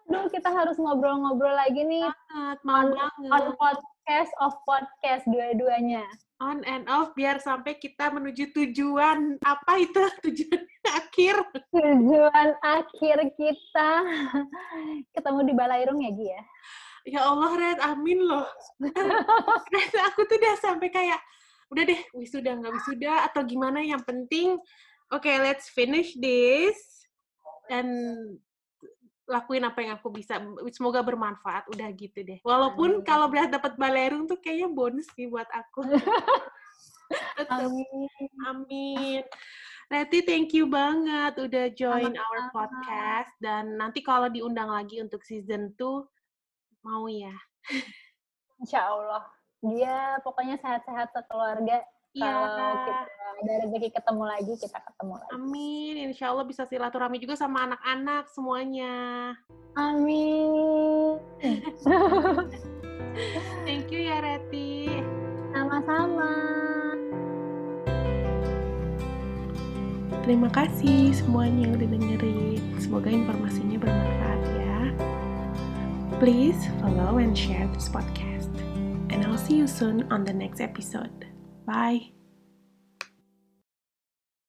Duh, 0.07 0.27
kita 0.31 0.51
harus 0.51 0.79
ngobrol-ngobrol 0.79 1.51
lagi 1.51 1.83
nih 1.83 2.07
Banget, 2.07 2.59
mau 2.63 2.79
on, 2.79 2.95
banget. 2.95 3.31
on 3.31 3.45
podcast 3.59 4.31
of 4.39 4.55
podcast 4.63 5.27
dua-duanya. 5.27 6.07
On 6.37 6.61
and 6.69 6.85
off 6.93 7.17
biar 7.17 7.41
sampai 7.41 7.81
kita 7.81 8.13
menuju 8.13 8.53
tujuan 8.53 9.41
apa 9.41 9.73
itu 9.81 10.01
tujuan 10.29 10.63
akhir. 10.85 11.37
Tujuan 11.73 12.49
akhir 12.61 13.17
kita 13.41 13.91
ketemu 15.17 15.41
di 15.49 15.55
Balairung 15.57 16.01
ya, 16.05 16.13
Gi 16.13 16.29
ya? 16.29 16.43
Ya 17.07 17.21
Allah, 17.23 17.53
Red, 17.55 17.79
amin 17.81 18.19
loh. 18.19 18.45
Red, 19.73 19.93
aku 20.13 20.27
tuh 20.27 20.37
udah 20.43 20.55
sampai 20.59 20.91
kayak, 20.91 21.23
udah 21.71 21.87
deh, 21.87 22.01
wisuda 22.19 22.59
nggak 22.59 22.75
wisuda, 22.75 23.31
atau 23.31 23.47
gimana, 23.47 23.79
yang 23.79 24.03
penting, 24.03 24.59
oke, 25.15 25.31
let's 25.39 25.71
finish 25.71 26.19
this, 26.19 26.75
dan 27.71 27.87
lakuin 29.27 29.67
apa 29.67 29.79
yang 29.83 29.99
aku 29.99 30.09
bisa. 30.15 30.39
Semoga 30.71 31.03
bermanfaat, 31.03 31.67
udah 31.75 31.89
gitu 31.93 32.23
deh. 32.23 32.39
Walaupun 32.47 33.03
Amin. 33.03 33.07
kalau 33.07 33.27
berat 33.27 33.51
dapat 33.51 33.75
balerung 33.75 34.31
tuh 34.31 34.39
kayaknya 34.39 34.71
bonus 34.71 35.11
sih 35.13 35.27
buat 35.27 35.51
aku. 35.51 35.83
Amin. 37.51 38.31
Amin. 38.47 39.23
Reti, 39.87 40.19
thank 40.27 40.51
you 40.51 40.67
banget 40.67 41.39
udah 41.39 41.71
join 41.71 42.11
our 42.11 42.41
Sama-sama. 42.51 42.55
podcast. 42.55 43.33
Dan 43.39 43.79
nanti 43.79 44.03
kalau 44.03 44.27
diundang 44.27 44.67
lagi 44.67 44.99
untuk 44.99 45.23
season 45.23 45.71
2, 45.79 46.83
mau 46.83 47.07
ya? 47.07 47.35
Insya 48.59 48.91
Allah. 48.91 49.23
Dia 49.63 50.19
pokoknya 50.27 50.59
sehat-sehat 50.59 51.15
sekeluarga. 51.15 51.87
Iya. 52.17 52.25
Kalau 52.25 52.49
ada 53.37 53.53
rezeki 53.69 53.93
ketemu 53.93 54.25
lagi, 54.25 54.53
kita 54.57 54.79
ketemu 54.81 55.15
lagi. 55.21 55.31
Amin. 55.37 55.95
Insya 56.09 56.33
Allah 56.33 56.49
bisa 56.49 56.65
silaturahmi 56.65 57.21
juga 57.21 57.37
sama 57.37 57.69
anak-anak 57.69 58.33
semuanya. 58.33 58.95
Amin. 59.77 61.21
Thank 63.69 63.93
you 63.93 64.09
ya, 64.09 64.25
Reti. 64.25 65.05
Sama-sama. 65.53 66.33
Terima 70.27 70.51
kasih 70.51 71.15
semuanya 71.15 71.71
yang 71.71 71.73
udah 71.79 71.89
dengerin. 71.93 72.61
Semoga 72.83 73.09
informasinya 73.13 73.79
bermanfaat 73.79 74.43
ya. 74.59 74.77
Please 76.19 76.59
follow 76.83 77.23
and 77.23 77.37
share 77.37 77.69
this 77.77 77.87
podcast. 77.87 78.51
And 79.13 79.23
I'll 79.23 79.39
see 79.39 79.55
you 79.55 79.71
soon 79.71 80.09
on 80.11 80.27
the 80.27 80.35
next 80.35 80.59
episode. 80.59 81.36
Bye. 81.67 82.16